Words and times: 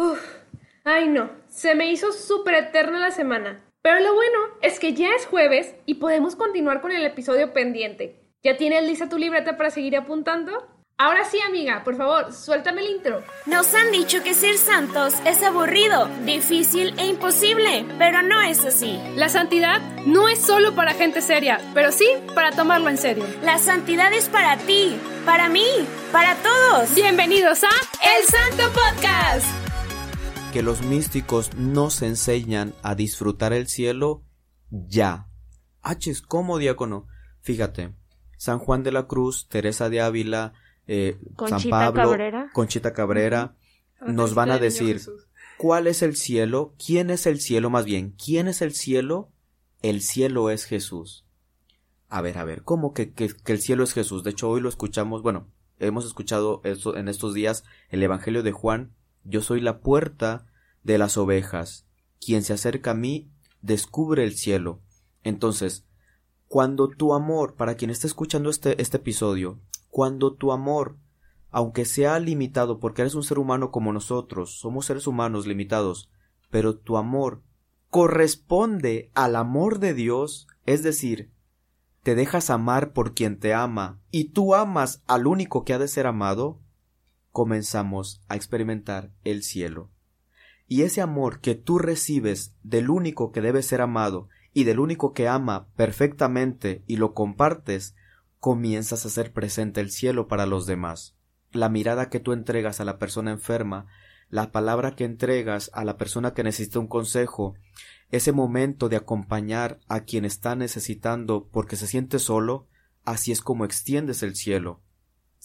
Uf, 0.00 0.20
ay 0.84 1.08
no, 1.08 1.28
se 1.48 1.74
me 1.74 1.90
hizo 1.90 2.12
súper 2.12 2.54
eterna 2.54 3.00
la 3.00 3.10
semana. 3.10 3.64
Pero 3.82 3.98
lo 3.98 4.14
bueno 4.14 4.38
es 4.62 4.78
que 4.78 4.94
ya 4.94 5.08
es 5.16 5.26
jueves 5.26 5.74
y 5.86 5.94
podemos 5.94 6.36
continuar 6.36 6.80
con 6.80 6.92
el 6.92 7.04
episodio 7.04 7.52
pendiente. 7.52 8.22
¿Ya 8.44 8.56
tienes 8.56 8.84
lista 8.84 9.08
tu 9.08 9.18
libreta 9.18 9.56
para 9.56 9.70
seguir 9.70 9.96
apuntando? 9.96 10.52
Ahora 10.98 11.24
sí, 11.24 11.40
amiga, 11.40 11.82
por 11.82 11.96
favor, 11.96 12.32
suéltame 12.32 12.82
el 12.82 12.90
intro. 12.90 13.24
Nos 13.46 13.74
han 13.74 13.90
dicho 13.90 14.22
que 14.22 14.34
ser 14.34 14.56
santos 14.56 15.14
es 15.24 15.42
aburrido, 15.42 16.06
difícil 16.24 16.94
e 16.96 17.06
imposible, 17.06 17.84
pero 17.98 18.22
no 18.22 18.40
es 18.40 18.64
así. 18.64 19.00
La 19.16 19.28
santidad 19.28 19.80
no 20.06 20.28
es 20.28 20.40
solo 20.40 20.76
para 20.76 20.94
gente 20.94 21.22
seria, 21.22 21.60
pero 21.74 21.90
sí 21.90 22.08
para 22.36 22.52
tomarlo 22.52 22.88
en 22.88 22.98
serio. 22.98 23.24
La 23.42 23.58
santidad 23.58 24.12
es 24.12 24.28
para 24.28 24.58
ti, 24.58 24.96
para 25.24 25.48
mí, 25.48 25.66
para 26.12 26.36
todos. 26.36 26.94
Bienvenidos 26.94 27.64
a 27.64 27.70
El 27.70 28.24
Santo 28.26 28.72
Podcast. 28.72 29.67
Que 30.52 30.62
los 30.62 30.82
místicos 30.82 31.54
nos 31.54 32.02
enseñan 32.02 32.74
a 32.82 32.94
disfrutar 32.94 33.52
el 33.52 33.68
cielo 33.68 34.22
ya. 34.70 35.28
H, 35.82 36.12
¿cómo 36.26 36.58
diácono? 36.58 37.06
Fíjate, 37.40 37.94
San 38.38 38.58
Juan 38.58 38.82
de 38.82 38.92
la 38.92 39.06
Cruz, 39.06 39.46
Teresa 39.48 39.90
de 39.90 40.00
Ávila, 40.00 40.54
eh, 40.86 41.18
San 41.48 41.62
Pablo, 41.68 42.02
Cabrera. 42.02 42.50
Conchita 42.54 42.94
Cabrera, 42.94 43.56
nos 44.06 44.34
van 44.34 44.50
a 44.50 44.58
decir 44.58 45.02
cuál 45.58 45.86
es 45.86 46.02
el 46.02 46.16
cielo, 46.16 46.74
quién 46.84 47.10
es 47.10 47.26
el 47.26 47.40
cielo, 47.40 47.68
más 47.68 47.84
bien, 47.84 48.14
quién 48.22 48.48
es 48.48 48.62
el 48.62 48.74
cielo, 48.74 49.30
el 49.82 50.00
cielo 50.00 50.50
es 50.50 50.64
Jesús. 50.64 51.26
A 52.08 52.22
ver, 52.22 52.38
a 52.38 52.44
ver, 52.44 52.62
¿cómo 52.62 52.94
que, 52.94 53.12
que, 53.12 53.28
que 53.28 53.52
el 53.52 53.60
cielo 53.60 53.84
es 53.84 53.92
Jesús? 53.92 54.24
De 54.24 54.30
hecho, 54.30 54.48
hoy 54.48 54.62
lo 54.62 54.70
escuchamos, 54.70 55.22
bueno, 55.22 55.48
hemos 55.78 56.06
escuchado 56.06 56.62
esto, 56.64 56.96
en 56.96 57.08
estos 57.08 57.34
días 57.34 57.64
el 57.90 58.02
Evangelio 58.02 58.42
de 58.42 58.52
Juan, 58.52 58.94
yo 59.28 59.42
soy 59.42 59.60
la 59.60 59.80
puerta 59.80 60.46
de 60.82 60.98
las 60.98 61.18
ovejas, 61.18 61.86
quien 62.18 62.42
se 62.42 62.54
acerca 62.54 62.92
a 62.92 62.94
mí 62.94 63.30
descubre 63.60 64.24
el 64.24 64.34
cielo. 64.34 64.80
Entonces, 65.22 65.86
cuando 66.46 66.88
tu 66.88 67.12
amor, 67.12 67.54
para 67.54 67.74
quien 67.74 67.90
esté 67.90 68.06
escuchando 68.06 68.48
este, 68.48 68.80
este 68.80 68.96
episodio, 68.96 69.60
cuando 69.90 70.32
tu 70.32 70.50
amor, 70.50 70.96
aunque 71.50 71.84
sea 71.84 72.18
limitado 72.18 72.80
porque 72.80 73.02
eres 73.02 73.14
un 73.14 73.22
ser 73.22 73.38
humano 73.38 73.70
como 73.70 73.92
nosotros, 73.92 74.58
somos 74.58 74.86
seres 74.86 75.06
humanos 75.06 75.46
limitados, 75.46 76.10
pero 76.50 76.76
tu 76.76 76.96
amor 76.96 77.42
corresponde 77.90 79.10
al 79.14 79.36
amor 79.36 79.78
de 79.78 79.92
Dios, 79.92 80.46
es 80.64 80.82
decir, 80.82 81.30
te 82.02 82.14
dejas 82.14 82.48
amar 82.48 82.94
por 82.94 83.14
quien 83.14 83.38
te 83.38 83.52
ama 83.52 84.00
y 84.10 84.30
tú 84.30 84.54
amas 84.54 85.02
al 85.06 85.26
único 85.26 85.64
que 85.64 85.74
ha 85.74 85.78
de 85.78 85.88
ser 85.88 86.06
amado, 86.06 86.60
comenzamos 87.38 88.20
a 88.26 88.34
experimentar 88.34 89.12
el 89.22 89.44
cielo. 89.44 89.92
Y 90.66 90.82
ese 90.82 91.00
amor 91.02 91.38
que 91.38 91.54
tú 91.54 91.78
recibes 91.78 92.56
del 92.64 92.90
único 92.90 93.30
que 93.30 93.40
debe 93.40 93.62
ser 93.62 93.80
amado 93.80 94.28
y 94.52 94.64
del 94.64 94.80
único 94.80 95.12
que 95.12 95.28
ama 95.28 95.68
perfectamente 95.76 96.82
y 96.88 96.96
lo 96.96 97.14
compartes, 97.14 97.94
comienzas 98.40 99.04
a 99.04 99.08
hacer 99.08 99.32
presente 99.32 99.80
el 99.80 99.92
cielo 99.92 100.26
para 100.26 100.46
los 100.46 100.66
demás. 100.66 101.14
La 101.52 101.68
mirada 101.68 102.10
que 102.10 102.18
tú 102.18 102.32
entregas 102.32 102.80
a 102.80 102.84
la 102.84 102.98
persona 102.98 103.30
enferma, 103.30 103.86
la 104.30 104.50
palabra 104.50 104.96
que 104.96 105.04
entregas 105.04 105.70
a 105.74 105.84
la 105.84 105.96
persona 105.96 106.34
que 106.34 106.42
necesita 106.42 106.80
un 106.80 106.88
consejo, 106.88 107.54
ese 108.10 108.32
momento 108.32 108.88
de 108.88 108.96
acompañar 108.96 109.78
a 109.86 110.00
quien 110.00 110.24
está 110.24 110.56
necesitando 110.56 111.46
porque 111.52 111.76
se 111.76 111.86
siente 111.86 112.18
solo, 112.18 112.66
así 113.04 113.30
es 113.30 113.42
como 113.42 113.64
extiendes 113.64 114.24
el 114.24 114.34
cielo. 114.34 114.82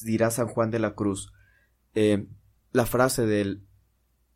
Dirá 0.02 0.32
San 0.32 0.48
Juan 0.48 0.72
de 0.72 0.80
la 0.80 0.96
Cruz. 0.96 1.32
Eh, 1.96 2.28
la 2.72 2.86
frase 2.86 3.26
del 3.26 3.64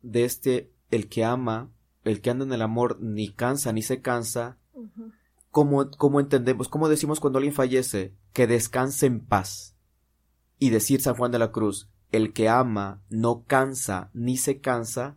de 0.02 0.24
este 0.24 0.72
el 0.90 1.08
que 1.08 1.24
ama, 1.24 1.70
el 2.04 2.20
que 2.20 2.30
anda 2.30 2.44
en 2.44 2.52
el 2.52 2.62
amor 2.62 3.00
ni 3.00 3.28
cansa 3.30 3.72
ni 3.72 3.82
se 3.82 4.00
cansa, 4.00 4.58
¿cómo, 5.50 5.90
cómo 5.90 6.20
entendemos, 6.20 6.68
cómo 6.68 6.88
decimos 6.88 7.20
cuando 7.20 7.38
alguien 7.38 7.54
fallece? 7.54 8.14
Que 8.32 8.46
descanse 8.46 9.06
en 9.06 9.20
paz. 9.20 9.76
Y 10.58 10.70
decir 10.70 11.00
San 11.00 11.14
Juan 11.14 11.30
de 11.30 11.38
la 11.38 11.52
Cruz, 11.52 11.90
el 12.10 12.32
que 12.32 12.48
ama 12.48 13.02
no 13.10 13.44
cansa 13.44 14.10
ni 14.14 14.36
se 14.36 14.60
cansa, 14.60 15.16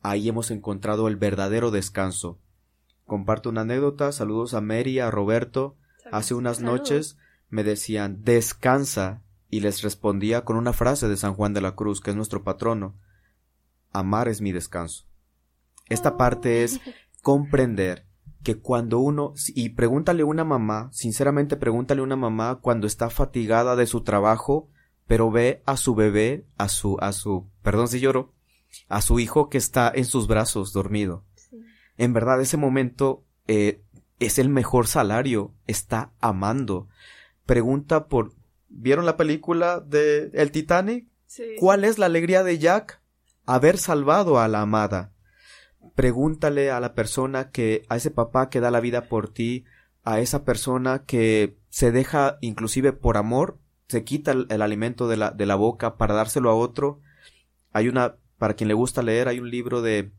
ahí 0.00 0.28
hemos 0.28 0.50
encontrado 0.50 1.08
el 1.08 1.16
verdadero 1.16 1.70
descanso. 1.70 2.38
Comparto 3.06 3.50
una 3.50 3.62
anécdota, 3.62 4.12
saludos 4.12 4.54
a 4.54 4.60
Mary, 4.60 4.98
a 4.98 5.10
Roberto. 5.10 5.76
Hace 6.12 6.34
unas 6.34 6.60
noches 6.60 7.18
me 7.48 7.64
decían 7.64 8.22
descansa 8.22 9.22
y 9.50 9.60
les 9.60 9.82
respondía 9.82 10.44
con 10.44 10.56
una 10.56 10.72
frase 10.72 11.08
de 11.08 11.16
San 11.16 11.34
Juan 11.34 11.54
de 11.54 11.60
la 11.60 11.74
Cruz, 11.74 12.00
que 12.00 12.10
es 12.10 12.16
nuestro 12.16 12.42
patrono. 12.42 12.96
Amar 13.92 14.28
es 14.28 14.40
mi 14.40 14.52
descanso. 14.52 15.06
Esta 15.88 16.16
parte 16.16 16.64
es 16.64 16.80
comprender 17.22 18.06
que 18.42 18.56
cuando 18.58 18.98
uno, 18.98 19.34
y 19.48 19.70
pregúntale 19.70 20.22
a 20.22 20.26
una 20.26 20.44
mamá, 20.44 20.90
sinceramente 20.92 21.56
pregúntale 21.56 22.00
a 22.00 22.04
una 22.04 22.16
mamá 22.16 22.56
cuando 22.60 22.86
está 22.86 23.10
fatigada 23.10 23.76
de 23.76 23.86
su 23.86 24.02
trabajo, 24.02 24.68
pero 25.06 25.30
ve 25.30 25.62
a 25.66 25.76
su 25.76 25.94
bebé, 25.94 26.46
a 26.58 26.68
su, 26.68 26.98
a 27.00 27.12
su, 27.12 27.48
perdón 27.62 27.88
si 27.88 28.00
lloro, 28.00 28.32
a 28.88 29.00
su 29.02 29.18
hijo 29.18 29.48
que 29.48 29.58
está 29.58 29.90
en 29.94 30.04
sus 30.04 30.26
brazos 30.26 30.72
dormido. 30.72 31.24
En 31.96 32.12
verdad, 32.12 32.40
ese 32.40 32.56
momento 32.56 33.24
eh, 33.46 33.82
es 34.18 34.38
el 34.38 34.48
mejor 34.48 34.86
salario, 34.86 35.54
está 35.66 36.12
amando. 36.20 36.88
Pregunta 37.46 38.06
por, 38.08 38.32
¿vieron 38.74 39.06
la 39.06 39.16
película 39.16 39.80
de 39.80 40.30
El 40.34 40.50
Titanic? 40.50 41.08
¿Cuál 41.58 41.84
es 41.84 41.98
la 41.98 42.06
alegría 42.06 42.42
de 42.42 42.58
Jack? 42.58 43.00
Haber 43.46 43.78
salvado 43.78 44.38
a 44.38 44.48
la 44.48 44.60
amada. 44.60 45.12
Pregúntale 45.94 46.70
a 46.70 46.80
la 46.80 46.94
persona 46.94 47.50
que, 47.50 47.82
a 47.88 47.96
ese 47.96 48.10
papá 48.10 48.50
que 48.50 48.60
da 48.60 48.70
la 48.70 48.80
vida 48.80 49.08
por 49.08 49.32
ti, 49.32 49.64
a 50.02 50.20
esa 50.20 50.44
persona 50.44 51.04
que 51.04 51.56
se 51.68 51.92
deja, 51.92 52.38
inclusive 52.40 52.92
por 52.92 53.16
amor, 53.16 53.58
se 53.88 54.04
quita 54.04 54.32
el, 54.32 54.46
el 54.50 54.62
alimento 54.62 55.08
de 55.08 55.16
la, 55.16 55.30
de 55.30 55.46
la 55.46 55.54
boca 55.54 55.96
para 55.96 56.14
dárselo 56.14 56.50
a 56.50 56.54
otro. 56.54 57.00
Hay 57.72 57.88
una, 57.88 58.16
para 58.38 58.54
quien 58.54 58.68
le 58.68 58.74
gusta 58.74 59.02
leer, 59.02 59.28
hay 59.28 59.40
un 59.40 59.50
libro 59.50 59.82
de 59.82 60.12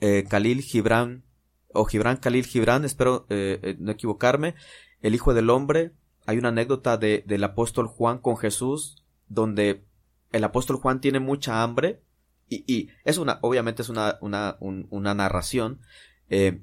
eh, 0.00 0.24
Khalil 0.28 0.62
Gibran, 0.62 1.24
o 1.72 1.84
Gibran 1.84 2.16
Khalil 2.16 2.44
Gibran, 2.44 2.84
espero 2.84 3.26
eh, 3.28 3.60
eh, 3.62 3.76
no 3.78 3.92
equivocarme, 3.92 4.54
el 5.00 5.14
Hijo 5.14 5.34
del 5.34 5.50
Hombre. 5.50 5.92
Hay 6.26 6.38
una 6.38 6.48
anécdota 6.48 6.96
de, 6.96 7.24
del 7.26 7.44
apóstol 7.44 7.86
Juan 7.86 8.18
con 8.18 8.36
Jesús, 8.36 9.02
donde 9.28 9.84
el 10.32 10.44
apóstol 10.44 10.76
Juan 10.76 11.00
tiene 11.00 11.20
mucha 11.20 11.62
hambre, 11.62 12.02
y, 12.48 12.64
y 12.72 12.88
es 13.04 13.18
una, 13.18 13.38
obviamente 13.42 13.82
es 13.82 13.88
una, 13.88 14.18
una, 14.20 14.56
un- 14.60 14.86
una 14.90 15.14
narración, 15.14 15.80
eh, 16.28 16.62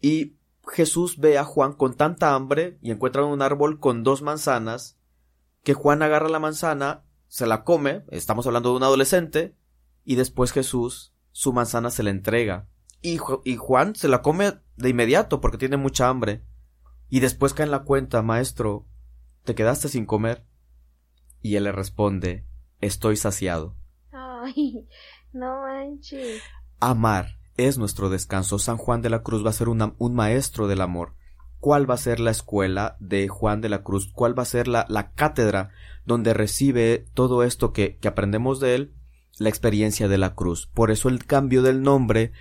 y 0.00 0.36
Jesús 0.68 1.18
ve 1.18 1.38
a 1.38 1.44
Juan 1.44 1.72
con 1.72 1.94
tanta 1.96 2.34
hambre 2.34 2.78
y 2.82 2.90
encuentra 2.90 3.24
un 3.24 3.40
árbol 3.40 3.78
con 3.78 4.02
dos 4.02 4.22
manzanas, 4.22 4.98
que 5.62 5.74
Juan 5.74 6.02
agarra 6.02 6.28
la 6.28 6.38
manzana, 6.38 7.04
se 7.28 7.46
la 7.46 7.64
come, 7.64 8.04
estamos 8.10 8.46
hablando 8.46 8.70
de 8.70 8.76
un 8.76 8.82
adolescente, 8.82 9.54
y 10.04 10.14
después 10.16 10.52
Jesús 10.52 11.12
su 11.32 11.52
manzana 11.52 11.90
se 11.90 12.02
la 12.02 12.10
entrega. 12.10 12.68
Y, 13.02 13.18
y 13.44 13.56
Juan 13.56 13.94
se 13.94 14.08
la 14.08 14.22
come 14.22 14.54
de 14.76 14.88
inmediato 14.88 15.40
porque 15.40 15.58
tiene 15.58 15.76
mucha 15.76 16.08
hambre. 16.08 16.42
Y 17.08 17.20
después 17.20 17.54
cae 17.54 17.64
en 17.64 17.70
la 17.70 17.84
cuenta, 17.84 18.22
maestro, 18.22 18.86
¿te 19.44 19.54
quedaste 19.54 19.88
sin 19.88 20.06
comer? 20.06 20.44
Y 21.42 21.56
él 21.56 21.64
le 21.64 21.72
responde, 21.72 22.44
estoy 22.80 23.16
saciado. 23.16 23.76
Ay, 24.12 24.86
no 25.32 25.62
manches. 25.62 26.42
Amar 26.80 27.38
es 27.56 27.78
nuestro 27.78 28.10
descanso. 28.10 28.58
San 28.58 28.76
Juan 28.76 29.02
de 29.02 29.10
la 29.10 29.22
Cruz 29.22 29.44
va 29.44 29.50
a 29.50 29.54
ser 29.54 29.68
una- 29.68 29.94
un 29.98 30.14
maestro 30.14 30.66
del 30.66 30.80
amor. 30.80 31.14
¿Cuál 31.58 31.88
va 31.88 31.94
a 31.94 31.98
ser 31.98 32.20
la 32.20 32.30
escuela 32.30 32.96
de 33.00 33.28
Juan 33.28 33.60
de 33.60 33.68
la 33.70 33.82
Cruz? 33.82 34.10
¿Cuál 34.12 34.38
va 34.38 34.42
a 34.42 34.46
ser 34.46 34.68
la, 34.68 34.84
la 34.88 35.12
cátedra 35.12 35.70
donde 36.04 36.34
recibe 36.34 37.06
todo 37.14 37.42
esto 37.42 37.72
que, 37.72 37.96
que 37.96 38.08
aprendemos 38.08 38.60
de 38.60 38.74
él? 38.74 38.94
La 39.38 39.48
experiencia 39.48 40.06
de 40.08 40.18
la 40.18 40.34
cruz. 40.34 40.66
Por 40.72 40.90
eso 40.90 41.08
el 41.08 41.24
cambio 41.26 41.62
del 41.62 41.82
nombre, 41.82 42.32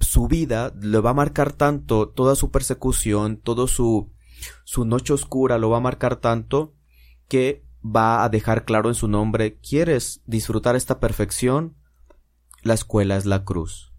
su 0.00 0.26
vida, 0.28 0.72
le 0.80 0.98
va 1.00 1.10
a 1.10 1.14
marcar 1.14 1.52
tanto, 1.52 2.08
toda 2.08 2.34
su 2.34 2.50
persecución, 2.50 3.36
todo 3.36 3.66
su, 3.66 4.12
su 4.64 4.84
noche 4.84 5.12
oscura 5.12 5.58
lo 5.58 5.70
va 5.70 5.78
a 5.78 5.80
marcar 5.80 6.16
tanto 6.16 6.74
que 7.28 7.64
va 7.84 8.24
a 8.24 8.28
dejar 8.28 8.64
claro 8.64 8.88
en 8.88 8.94
su 8.94 9.08
nombre, 9.08 9.58
¿quieres 9.58 10.22
disfrutar 10.26 10.76
esta 10.76 11.00
perfección? 11.00 11.76
La 12.62 12.74
escuela 12.74 13.16
es 13.16 13.26
la 13.26 13.44
cruz. 13.44 13.92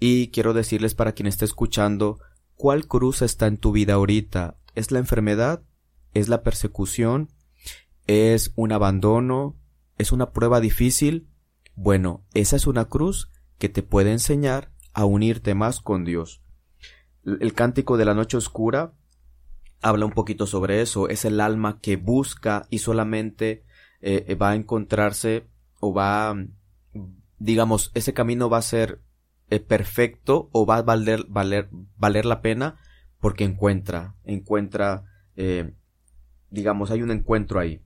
Y 0.00 0.28
quiero 0.28 0.54
decirles 0.54 0.94
para 0.94 1.12
quien 1.12 1.26
esté 1.26 1.44
escuchando, 1.44 2.18
¿cuál 2.56 2.86
cruz 2.86 3.22
está 3.22 3.46
en 3.46 3.58
tu 3.58 3.72
vida 3.72 3.94
ahorita? 3.94 4.56
¿Es 4.74 4.90
la 4.90 4.98
enfermedad? 4.98 5.62
¿Es 6.14 6.28
la 6.28 6.42
persecución? 6.42 7.28
¿Es 8.06 8.52
un 8.56 8.72
abandono? 8.72 9.56
¿Es 9.98 10.10
una 10.12 10.32
prueba 10.32 10.60
difícil? 10.60 11.28
Bueno, 11.74 12.24
esa 12.34 12.56
es 12.56 12.66
una 12.66 12.86
cruz 12.86 13.30
que 13.58 13.68
te 13.68 13.82
puede 13.82 14.12
enseñar 14.12 14.71
a 14.92 15.04
unirte 15.04 15.54
más 15.54 15.80
con 15.80 16.04
Dios. 16.04 16.42
El 17.24 17.54
cántico 17.54 17.96
de 17.96 18.04
la 18.04 18.14
noche 18.14 18.36
oscura 18.36 18.94
habla 19.80 20.06
un 20.06 20.12
poquito 20.12 20.46
sobre 20.46 20.80
eso. 20.82 21.08
Es 21.08 21.24
el 21.24 21.40
alma 21.40 21.80
que 21.80 21.96
busca 21.96 22.66
y 22.70 22.78
solamente 22.78 23.64
eh, 24.00 24.34
va 24.34 24.50
a 24.50 24.54
encontrarse 24.54 25.46
o 25.80 25.92
va, 25.92 26.34
digamos, 27.38 27.90
ese 27.94 28.14
camino 28.14 28.48
va 28.48 28.58
a 28.58 28.62
ser 28.62 29.00
eh, 29.50 29.60
perfecto 29.60 30.48
o 30.52 30.64
va 30.64 30.76
a 30.76 30.82
valer, 30.82 31.26
valer, 31.28 32.24
la 32.24 32.40
pena 32.40 32.76
porque 33.20 33.44
encuentra, 33.44 34.16
encuentra, 34.24 35.04
eh, 35.36 35.74
digamos, 36.50 36.90
hay 36.90 37.02
un 37.02 37.10
encuentro 37.10 37.60
ahí. 37.60 37.82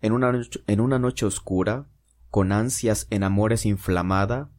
En 0.00 0.12
una, 0.12 0.32
en 0.66 0.80
una 0.80 0.98
noche 0.98 1.24
oscura, 1.24 1.86
con 2.30 2.52
ansias 2.52 3.06
en 3.10 3.22
amores 3.22 3.66
inflamada, 3.66 4.50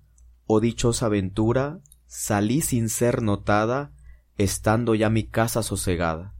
o 0.48 0.60
dichosa 0.60 1.06
aventura, 1.06 1.80
salí 2.08 2.62
sin 2.62 2.90
ser 2.90 3.22
notada, 3.22 3.92
estando 4.38 4.96
ya 4.96 5.10
mi 5.10 5.24
casa 5.24 5.62
sosegada. 5.62 6.34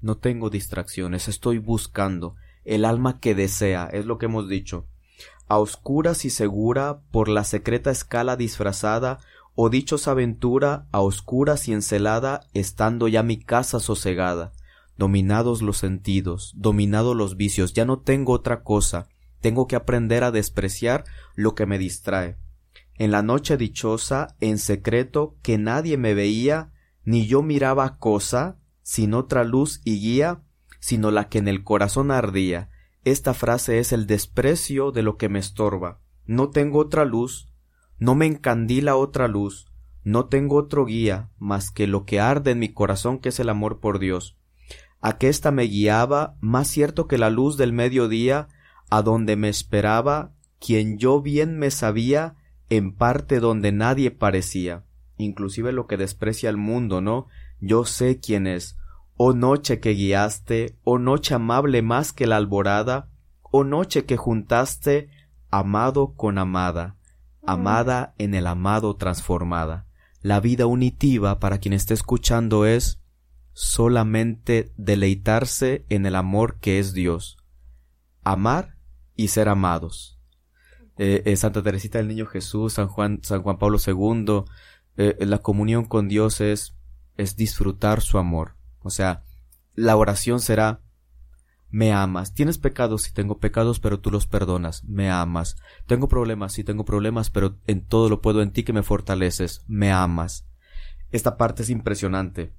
No 0.00 0.16
tengo 0.16 0.50
distracciones, 0.50 1.28
estoy 1.28 1.58
buscando 1.58 2.34
el 2.64 2.84
alma 2.84 3.20
que 3.20 3.34
desea, 3.34 3.88
es 3.92 4.06
lo 4.06 4.18
que 4.18 4.26
hemos 4.26 4.48
dicho. 4.48 4.86
A 5.48 5.58
oscuras 5.58 6.24
y 6.24 6.30
segura, 6.30 7.00
por 7.12 7.28
la 7.28 7.44
secreta 7.44 7.90
escala 7.90 8.36
disfrazada, 8.36 9.18
o 9.54 9.70
dichosa 9.70 10.10
aventura, 10.10 10.86
a 10.90 11.00
oscuras 11.00 11.68
y 11.68 11.72
encelada, 11.72 12.40
estando 12.52 13.06
ya 13.06 13.22
mi 13.22 13.38
casa 13.38 13.80
sosegada. 13.80 14.52
Dominados 14.98 15.62
los 15.62 15.78
sentidos, 15.78 16.52
dominados 16.56 17.14
los 17.14 17.36
vicios, 17.36 17.72
ya 17.72 17.84
no 17.84 18.00
tengo 18.00 18.32
otra 18.32 18.62
cosa, 18.62 19.08
tengo 19.40 19.66
que 19.66 19.76
aprender 19.76 20.24
a 20.24 20.32
despreciar 20.32 21.04
lo 21.34 21.54
que 21.54 21.66
me 21.66 21.78
distrae. 21.78 22.36
En 22.98 23.10
la 23.10 23.22
noche 23.22 23.56
dichosa, 23.56 24.36
en 24.40 24.58
secreto, 24.58 25.36
que 25.42 25.58
nadie 25.58 25.96
me 25.96 26.14
veía, 26.14 26.72
ni 27.04 27.26
yo 27.26 27.42
miraba 27.42 27.98
cosa, 27.98 28.58
sin 28.82 29.14
otra 29.14 29.44
luz 29.44 29.80
y 29.84 30.00
guía, 30.00 30.42
sino 30.80 31.10
la 31.10 31.28
que 31.28 31.38
en 31.38 31.48
el 31.48 31.64
corazón 31.64 32.10
ardía. 32.10 32.70
Esta 33.04 33.34
frase 33.34 33.78
es 33.78 33.92
el 33.92 34.06
desprecio 34.06 34.92
de 34.92 35.02
lo 35.02 35.16
que 35.16 35.28
me 35.28 35.38
estorba. 35.38 36.00
No 36.24 36.50
tengo 36.50 36.78
otra 36.78 37.04
luz, 37.04 37.48
no 37.98 38.14
me 38.14 38.26
encandila 38.26 38.96
otra 38.96 39.28
luz, 39.28 39.66
no 40.02 40.26
tengo 40.26 40.56
otro 40.56 40.84
guía 40.84 41.30
más 41.38 41.70
que 41.70 41.86
lo 41.86 42.04
que 42.04 42.20
arde 42.20 42.52
en 42.52 42.58
mi 42.58 42.68
corazón 42.68 43.18
que 43.18 43.30
es 43.30 43.40
el 43.40 43.48
amor 43.48 43.80
por 43.80 43.98
Dios. 43.98 44.36
Aquesta 45.00 45.50
me 45.50 45.64
guiaba, 45.64 46.36
más 46.40 46.68
cierto 46.68 47.06
que 47.06 47.18
la 47.18 47.30
luz 47.30 47.56
del 47.56 47.72
mediodía, 47.72 48.48
a 48.90 49.02
donde 49.02 49.36
me 49.36 49.48
esperaba, 49.48 50.32
quien 50.58 50.98
yo 50.98 51.20
bien 51.20 51.58
me 51.58 51.70
sabía, 51.70 52.36
en 52.68 52.92
parte 52.92 53.40
donde 53.40 53.72
nadie 53.72 54.10
parecía, 54.10 54.84
inclusive 55.16 55.72
lo 55.72 55.86
que 55.86 55.96
desprecia 55.96 56.50
el 56.50 56.56
mundo, 56.56 57.00
¿no? 57.00 57.26
Yo 57.60 57.84
sé 57.84 58.18
quién 58.20 58.46
es. 58.46 58.76
Oh 59.16 59.32
noche 59.32 59.80
que 59.80 59.94
guiaste, 59.94 60.76
oh 60.84 60.98
noche 60.98 61.34
amable 61.34 61.82
más 61.82 62.12
que 62.12 62.26
la 62.26 62.36
alborada, 62.36 63.08
oh 63.42 63.64
noche 63.64 64.04
que 64.04 64.16
juntaste 64.16 65.08
amado 65.50 66.14
con 66.14 66.38
amada, 66.38 66.96
amada 67.46 68.14
en 68.18 68.34
el 68.34 68.46
amado 68.46 68.96
transformada. 68.96 69.86
La 70.20 70.40
vida 70.40 70.66
unitiva 70.66 71.38
para 71.38 71.58
quien 71.58 71.72
esté 71.72 71.94
escuchando 71.94 72.66
es 72.66 73.00
solamente 73.52 74.72
deleitarse 74.76 75.86
en 75.88 76.04
el 76.04 76.16
amor 76.16 76.58
que 76.58 76.78
es 76.78 76.92
Dios. 76.92 77.38
Amar 78.22 78.76
y 79.14 79.28
ser 79.28 79.48
amados 79.48 80.15
eh, 80.98 81.22
eh, 81.24 81.36
Santa 81.36 81.62
Teresita 81.62 81.98
del 81.98 82.08
Niño 82.08 82.26
Jesús, 82.26 82.74
San 82.74 82.88
Juan, 82.88 83.20
San 83.22 83.42
Juan 83.42 83.58
Pablo 83.58 83.78
II, 83.84 84.44
eh, 84.96 85.16
la 85.26 85.38
comunión 85.38 85.84
con 85.84 86.08
Dios 86.08 86.40
es, 86.40 86.74
es 87.16 87.36
disfrutar 87.36 88.00
su 88.00 88.18
amor. 88.18 88.56
O 88.80 88.90
sea, 88.90 89.24
la 89.74 89.96
oración 89.96 90.40
será 90.40 90.80
me 91.70 91.92
amas. 91.92 92.32
Tienes 92.32 92.58
pecados, 92.58 93.02
sí 93.02 93.12
tengo 93.12 93.38
pecados, 93.38 93.80
pero 93.80 94.00
tú 94.00 94.10
los 94.10 94.26
perdonas. 94.26 94.84
Me 94.84 95.10
amas. 95.10 95.56
Tengo 95.86 96.08
problemas, 96.08 96.52
sí 96.52 96.64
tengo 96.64 96.84
problemas, 96.84 97.30
pero 97.30 97.58
en 97.66 97.84
todo 97.84 98.08
lo 98.08 98.22
puedo 98.22 98.40
en 98.40 98.52
ti 98.52 98.62
que 98.62 98.72
me 98.72 98.82
fortaleces. 98.82 99.62
Me 99.66 99.92
amas. 99.92 100.46
Esta 101.10 101.36
parte 101.36 101.64
es 101.64 101.70
impresionante. 101.70 102.54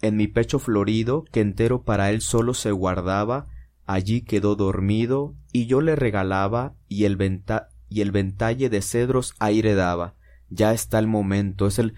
En 0.00 0.16
mi 0.16 0.26
pecho 0.26 0.58
florido, 0.58 1.24
que 1.30 1.40
entero 1.40 1.82
para 1.82 2.10
él 2.10 2.20
solo 2.22 2.54
se 2.54 2.70
guardaba, 2.72 3.48
allí 3.84 4.22
quedó 4.22 4.56
dormido, 4.56 5.34
y 5.52 5.66
yo 5.66 5.80
le 5.80 5.94
regalaba, 5.94 6.74
y 6.88 7.04
el, 7.04 7.16
venta 7.16 7.68
y 7.92 8.00
el 8.00 8.10
ventalle 8.10 8.70
de 8.70 8.82
cedros 8.82 9.34
aire 9.38 9.74
daba. 9.74 10.14
Ya 10.48 10.72
está 10.72 10.98
el 10.98 11.06
momento, 11.06 11.66
es 11.66 11.78
el, 11.78 11.94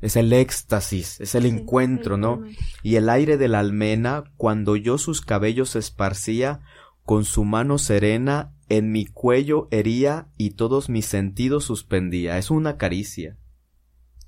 es 0.00 0.16
el 0.16 0.32
éxtasis, 0.32 1.20
es 1.20 1.34
el 1.34 1.46
encuentro, 1.46 2.16
¿no? 2.16 2.42
Y 2.82 2.96
el 2.96 3.08
aire 3.08 3.36
de 3.36 3.48
la 3.48 3.60
almena, 3.60 4.24
cuando 4.36 4.76
yo 4.76 4.98
sus 4.98 5.20
cabellos 5.20 5.76
esparcía, 5.76 6.60
con 7.04 7.24
su 7.24 7.44
mano 7.44 7.78
serena 7.78 8.54
en 8.68 8.92
mi 8.92 9.06
cuello 9.06 9.68
hería 9.70 10.28
y 10.36 10.50
todos 10.50 10.88
mis 10.88 11.06
sentidos 11.06 11.64
suspendía. 11.64 12.38
Es 12.38 12.50
una 12.50 12.76
caricia. 12.76 13.36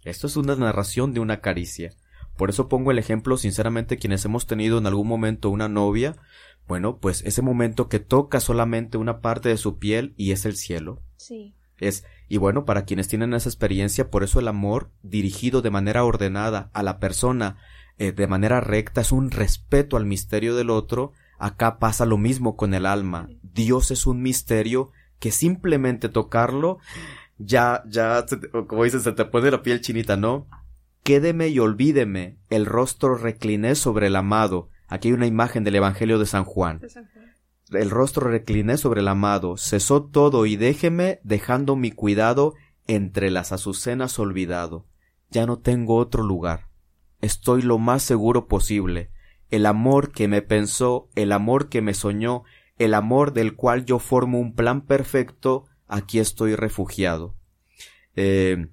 Esto 0.05 0.27
es 0.27 0.37
una 0.37 0.55
narración 0.55 1.15
de 1.15 1.21
una 1.21 1.41
caricia. 1.41 1.93
Por 2.37 2.51
eso 2.51 2.69
pongo 2.69 2.91
el 2.91 2.99
ejemplo, 2.99 3.37
sinceramente, 3.37 3.97
quienes 3.97 4.25
hemos 4.25 4.47
tenido 4.47 4.79
en 4.79 4.87
algún 4.87 5.07
momento 5.07 5.51
una 5.51 5.69
novia, 5.69 6.17
bueno, 6.67 6.99
pues 6.99 7.23
ese 7.25 7.43
momento 7.43 7.89
que 7.89 8.01
toca 8.01 8.41
solamente 8.41 8.97
una 8.97 9.21
parte 9.21 9.49
de 9.49 9.57
su 9.57 9.79
piel 9.79 10.15
y 10.17 10.33
es 10.33 10.47
el 10.47 10.57
cielo. 10.57 11.03
Sí. 11.17 11.55
Es, 11.79 12.05
y 12.29 12.39
bueno, 12.39 12.65
para 12.65 12.85
quienes 12.85 13.09
tienen 13.09 13.35
esa 13.35 13.49
experiencia, 13.49 14.11
por 14.11 14.25
eso 14.25 14.41
el 14.41 14.49
amor 14.49 14.91
dirigido 15.03 15.61
de 15.61 15.71
manera 15.71 16.05
ordenada 16.05 16.71
a 16.73 16.83
la 16.83 16.99
persona, 16.99 17.59
eh, 17.99 18.13
de 18.13 18.27
manera 18.27 18.61
recta, 18.61 19.03
es 19.03 19.13
un 19.13 19.31
respeto 19.31 19.97
al 19.97 20.07
misterio 20.07 20.57
del 20.57 20.71
otro. 20.71 21.13
Acá 21.39 21.79
pasa 21.79 22.07
lo 22.07 22.17
mismo 22.17 22.57
con 22.57 22.75
el 22.75 22.87
alma. 22.87 23.29
Dios 23.43 23.91
es 23.91 24.07
un 24.07 24.23
misterio 24.23 24.91
que 25.19 25.31
simplemente 25.31 26.09
tocarlo, 26.09 26.79
ya, 27.39 27.83
ya, 27.89 28.25
como 28.67 28.85
dices, 28.85 29.03
se 29.03 29.13
te 29.13 29.25
pone 29.25 29.51
la 29.51 29.63
piel 29.63 29.81
chinita, 29.81 30.17
¿no? 30.17 30.47
Quédeme 31.03 31.49
y 31.49 31.59
olvídeme, 31.59 32.39
el 32.51 32.67
rostro 32.67 33.17
recliné 33.17 33.75
sobre 33.75 34.07
el 34.07 34.17
amado, 34.17 34.71
Aquí 34.89 35.09
hay 35.09 35.15
una 35.15 35.27
imagen 35.27 35.65
del 35.65 35.77
Evangelio 35.77 36.19
de 36.19 36.27
San 36.27 36.45
Juan. 36.45 36.81
El 37.71 37.91
rostro 37.91 38.29
recliné 38.29 38.77
sobre 38.77 39.01
el 39.01 39.09
amado, 39.09 39.57
cesó 39.57 40.05
todo 40.05 40.47
y 40.47 40.57
déjeme 40.57 41.21
dejando 41.25 41.77
mi 41.77 41.91
cuidado 41.91 42.55
entre 42.87 43.31
las 43.31 43.53
azucenas 43.53 44.19
olvidado. 44.19 44.87
Ya 45.31 45.47
no 45.47 45.59
tengo 45.59 45.97
otro 45.97 46.23
lugar. 46.23 46.69
Estoy 47.21 47.63
lo 47.63 47.79
más 47.79 48.03
seguro 48.03 48.47
posible. 48.47 49.11
El 49.51 49.67
amor 49.67 50.13
que 50.13 50.29
me 50.29 50.43
pensó, 50.43 51.09
el 51.15 51.33
amor 51.33 51.69
que 51.69 51.81
me 51.81 51.95
soñó, 51.95 52.43
el 52.77 52.93
amor 52.93 53.33
del 53.33 53.57
cual 53.57 53.87
yo 53.87 53.99
formo 53.99 54.39
un 54.39 54.55
plan 54.55 54.83
perfecto, 54.83 55.65
aquí 55.89 56.19
estoy 56.19 56.55
refugiado. 56.55 57.35
Eh, 58.15 58.69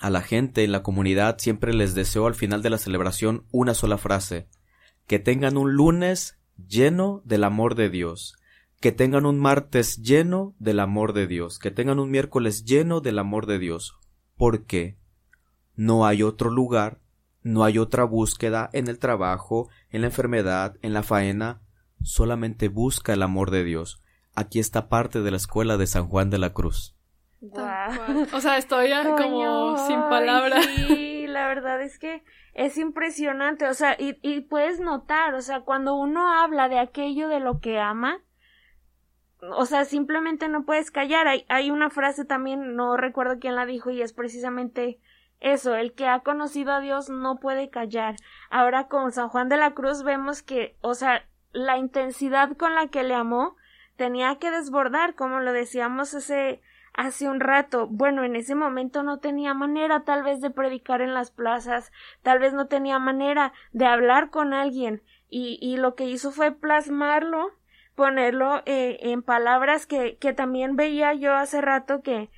a 0.00 0.10
la 0.10 0.22
gente 0.22 0.64
en 0.64 0.72
la 0.72 0.82
comunidad 0.82 1.38
siempre 1.38 1.74
les 1.74 1.94
deseo 1.94 2.26
al 2.26 2.34
final 2.34 2.62
de 2.62 2.70
la 2.70 2.78
celebración 2.78 3.44
una 3.52 3.74
sola 3.74 3.98
frase 3.98 4.48
que 5.06 5.18
tengan 5.18 5.56
un 5.56 5.74
lunes 5.74 6.38
lleno 6.56 7.22
del 7.24 7.44
amor 7.44 7.74
de 7.74 7.90
Dios, 7.90 8.36
que 8.80 8.92
tengan 8.92 9.26
un 9.26 9.38
martes 9.38 10.02
lleno 10.02 10.54
del 10.58 10.80
amor 10.80 11.12
de 11.12 11.26
Dios, 11.26 11.58
que 11.58 11.70
tengan 11.70 11.98
un 11.98 12.10
miércoles 12.10 12.64
lleno 12.64 13.00
del 13.00 13.18
amor 13.18 13.46
de 13.46 13.58
Dios. 13.58 13.98
¿Por 14.36 14.64
qué? 14.64 14.98
No 15.74 16.06
hay 16.06 16.22
otro 16.22 16.50
lugar, 16.50 17.00
no 17.42 17.64
hay 17.64 17.78
otra 17.78 18.04
búsqueda 18.04 18.70
en 18.72 18.88
el 18.88 18.98
trabajo, 18.98 19.68
en 19.90 20.02
la 20.02 20.08
enfermedad, 20.08 20.76
en 20.82 20.92
la 20.92 21.02
faena, 21.02 21.62
solamente 22.02 22.68
busca 22.68 23.12
el 23.12 23.22
amor 23.22 23.50
de 23.50 23.64
Dios. 23.64 24.00
Aquí 24.34 24.58
está 24.58 24.88
parte 24.88 25.22
de 25.22 25.30
la 25.30 25.36
escuela 25.36 25.76
de 25.76 25.86
San 25.86 26.08
Juan 26.08 26.30
de 26.30 26.38
la 26.38 26.52
Cruz. 26.52 26.96
O 28.32 28.40
sea, 28.40 28.58
estoy 28.58 28.90
como 29.18 29.76
sin 29.86 30.00
palabras. 30.00 30.66
La 31.34 31.48
verdad 31.48 31.82
es 31.82 31.98
que 31.98 32.22
es 32.54 32.78
impresionante, 32.78 33.66
o 33.66 33.74
sea, 33.74 33.96
y, 33.98 34.40
puedes 34.42 34.78
notar, 34.78 35.34
o 35.34 35.42
sea, 35.42 35.62
cuando 35.62 35.96
uno 35.96 36.32
habla 36.32 36.68
de 36.68 36.78
aquello 36.78 37.26
de 37.28 37.40
lo 37.40 37.58
que 37.58 37.80
ama, 37.80 38.22
o 39.40 39.66
sea, 39.66 39.84
simplemente 39.84 40.48
no 40.48 40.64
puedes 40.64 40.92
callar. 40.92 41.26
Hay, 41.26 41.44
hay 41.48 41.72
una 41.72 41.90
frase 41.90 42.24
también, 42.24 42.76
no 42.76 42.96
recuerdo 42.96 43.40
quién 43.40 43.56
la 43.56 43.66
dijo, 43.66 43.90
y 43.90 44.00
es 44.00 44.12
precisamente 44.12 45.00
eso, 45.40 45.74
el 45.74 45.92
que 45.92 46.06
ha 46.06 46.20
conocido 46.20 46.70
a 46.70 46.78
Dios 46.78 47.10
no 47.10 47.40
puede 47.40 47.68
callar. 47.68 48.14
Ahora 48.48 48.86
con 48.86 49.10
San 49.10 49.28
Juan 49.28 49.48
de 49.48 49.56
la 49.56 49.74
Cruz 49.74 50.04
vemos 50.04 50.40
que, 50.42 50.76
o 50.82 50.94
sea, 50.94 51.26
la 51.50 51.78
intensidad 51.78 52.56
con 52.56 52.76
la 52.76 52.86
que 52.86 53.02
le 53.02 53.14
amó 53.14 53.56
tenía 53.96 54.36
que 54.36 54.52
desbordar, 54.52 55.16
como 55.16 55.40
lo 55.40 55.52
decíamos 55.52 56.14
ese 56.14 56.62
hace 56.94 57.28
un 57.28 57.40
rato. 57.40 57.86
Bueno, 57.88 58.24
en 58.24 58.36
ese 58.36 58.54
momento 58.54 59.02
no 59.02 59.18
tenía 59.18 59.52
manera 59.52 60.04
tal 60.04 60.22
vez 60.22 60.40
de 60.40 60.50
predicar 60.50 61.02
en 61.02 61.12
las 61.12 61.30
plazas, 61.30 61.92
tal 62.22 62.38
vez 62.38 62.54
no 62.54 62.66
tenía 62.66 62.98
manera 62.98 63.52
de 63.72 63.86
hablar 63.86 64.30
con 64.30 64.54
alguien 64.54 65.02
y, 65.28 65.58
y 65.60 65.76
lo 65.76 65.94
que 65.94 66.04
hizo 66.04 66.30
fue 66.30 66.52
plasmarlo, 66.52 67.50
ponerlo 67.94 68.62
eh, 68.64 68.98
en 69.02 69.22
palabras 69.22 69.86
que, 69.86 70.16
que 70.18 70.32
también 70.32 70.76
veía 70.76 71.12
yo 71.14 71.34
hace 71.34 71.60
rato 71.60 72.02
que 72.02 72.30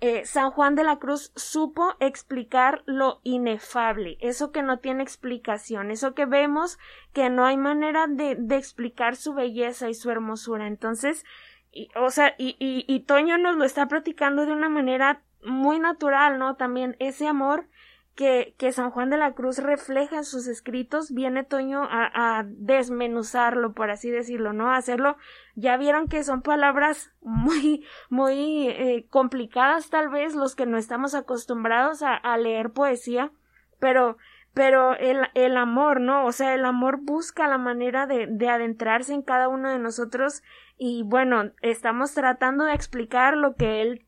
eh, 0.00 0.26
San 0.26 0.50
Juan 0.50 0.74
de 0.74 0.82
la 0.82 0.98
Cruz 0.98 1.30
supo 1.36 1.94
explicar 2.00 2.82
lo 2.86 3.20
inefable, 3.22 4.18
eso 4.20 4.50
que 4.50 4.64
no 4.64 4.80
tiene 4.80 5.04
explicación, 5.04 5.92
eso 5.92 6.12
que 6.12 6.26
vemos 6.26 6.76
que 7.12 7.30
no 7.30 7.44
hay 7.44 7.56
manera 7.56 8.08
de, 8.08 8.34
de 8.34 8.56
explicar 8.56 9.14
su 9.14 9.32
belleza 9.34 9.88
y 9.88 9.94
su 9.94 10.10
hermosura. 10.10 10.66
Entonces, 10.66 11.24
y, 11.72 11.90
o 11.96 12.10
sea, 12.10 12.34
y, 12.38 12.56
y, 12.58 12.84
y 12.86 13.00
Toño 13.00 13.38
nos 13.38 13.56
lo 13.56 13.64
está 13.64 13.88
platicando 13.88 14.46
de 14.46 14.52
una 14.52 14.68
manera 14.68 15.22
muy 15.42 15.78
natural, 15.80 16.38
¿no? 16.38 16.56
También 16.56 16.96
ese 16.98 17.26
amor 17.26 17.66
que, 18.14 18.54
que 18.58 18.72
San 18.72 18.90
Juan 18.90 19.08
de 19.08 19.16
la 19.16 19.32
Cruz 19.32 19.58
refleja 19.58 20.16
en 20.16 20.24
sus 20.24 20.46
escritos, 20.46 21.12
viene 21.12 21.44
Toño 21.44 21.82
a, 21.84 22.38
a 22.38 22.44
desmenuzarlo, 22.46 23.72
por 23.72 23.90
así 23.90 24.10
decirlo, 24.10 24.52
¿no? 24.52 24.70
A 24.70 24.76
hacerlo, 24.76 25.16
ya 25.54 25.76
vieron 25.76 26.08
que 26.08 26.22
son 26.22 26.42
palabras 26.42 27.12
muy, 27.22 27.86
muy 28.10 28.68
eh, 28.68 29.06
complicadas 29.08 29.88
tal 29.88 30.10
vez, 30.10 30.34
los 30.34 30.54
que 30.54 30.66
no 30.66 30.76
estamos 30.76 31.14
acostumbrados 31.14 32.02
a, 32.02 32.14
a 32.14 32.36
leer 32.36 32.70
poesía, 32.70 33.32
pero 33.78 34.18
pero 34.54 34.94
el, 34.96 35.28
el 35.32 35.56
amor, 35.56 36.00
¿no? 36.00 36.26
O 36.26 36.32
sea, 36.32 36.54
el 36.54 36.66
amor 36.66 36.98
busca 37.00 37.48
la 37.48 37.56
manera 37.56 38.06
de, 38.06 38.26
de 38.26 38.48
adentrarse 38.50 39.14
en 39.14 39.22
cada 39.22 39.48
uno 39.48 39.70
de 39.70 39.78
nosotros 39.78 40.42
y 40.84 41.04
bueno, 41.04 41.52
estamos 41.60 42.12
tratando 42.12 42.64
de 42.64 42.74
explicar 42.74 43.36
lo 43.36 43.54
que 43.54 43.82
él, 43.82 44.06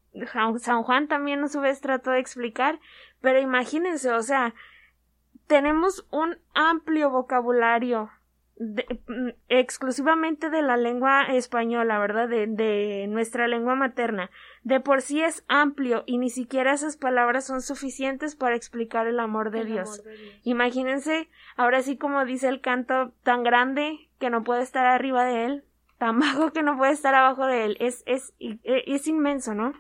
San 0.59 0.83
Juan 0.83 1.07
también 1.07 1.45
a 1.45 1.49
su 1.49 1.61
vez 1.61 1.81
trató 1.81 2.11
de 2.11 2.19
explicar, 2.19 2.81
pero 3.21 3.39
imagínense, 3.39 4.11
o 4.11 4.23
sea, 4.23 4.55
tenemos 5.47 6.05
un 6.11 6.39
amplio 6.53 7.11
vocabulario 7.11 8.11
Mm, 8.57 9.31
exclusivamente 9.49 10.49
de 10.49 10.63
la 10.63 10.77
lengua 10.77 11.23
española, 11.23 11.99
¿verdad? 11.99 12.29
De, 12.29 12.47
de, 12.47 13.07
nuestra 13.09 13.49
lengua 13.49 13.75
materna. 13.75 14.31
De 14.63 14.79
por 14.79 15.03
sí 15.03 15.21
es 15.23 15.45
amplio 15.49 16.05
y 16.07 16.19
ni 16.19 16.31
siquiera 16.31 16.73
esas 16.73 16.97
palabras 16.97 17.47
son 17.47 17.63
suficientes 17.63 18.37
para 18.37 18.55
explicar 18.55 19.09
el 19.09 19.19
amor 19.19 19.51
de, 19.51 19.65
Dios. 19.65 20.05
Imagínense, 20.45 21.29
ahora 21.57 21.83
sí 21.83 21.97
como 21.97 22.25
dice 22.25 22.49
el 22.49 22.61
canto, 22.61 23.13
tan 23.25 23.43
grande 23.43 24.09
que 24.21 24.31
no 24.31 24.45
puede 24.45 24.63
estar 24.63 24.87
arriba 24.87 25.25
de 25.25 25.47
él, 25.47 25.65
tan 26.05 26.21
bajo 26.21 26.53
que 26.53 26.63
no 26.63 26.77
puede 26.77 26.93
estar 26.93 27.15
abajo 27.15 27.47
de 27.47 27.65
él. 27.65 27.77
Es, 27.81 28.03
es, 28.05 28.35
es 28.39 29.07
inmenso, 29.07 29.55
¿no? 29.55 29.73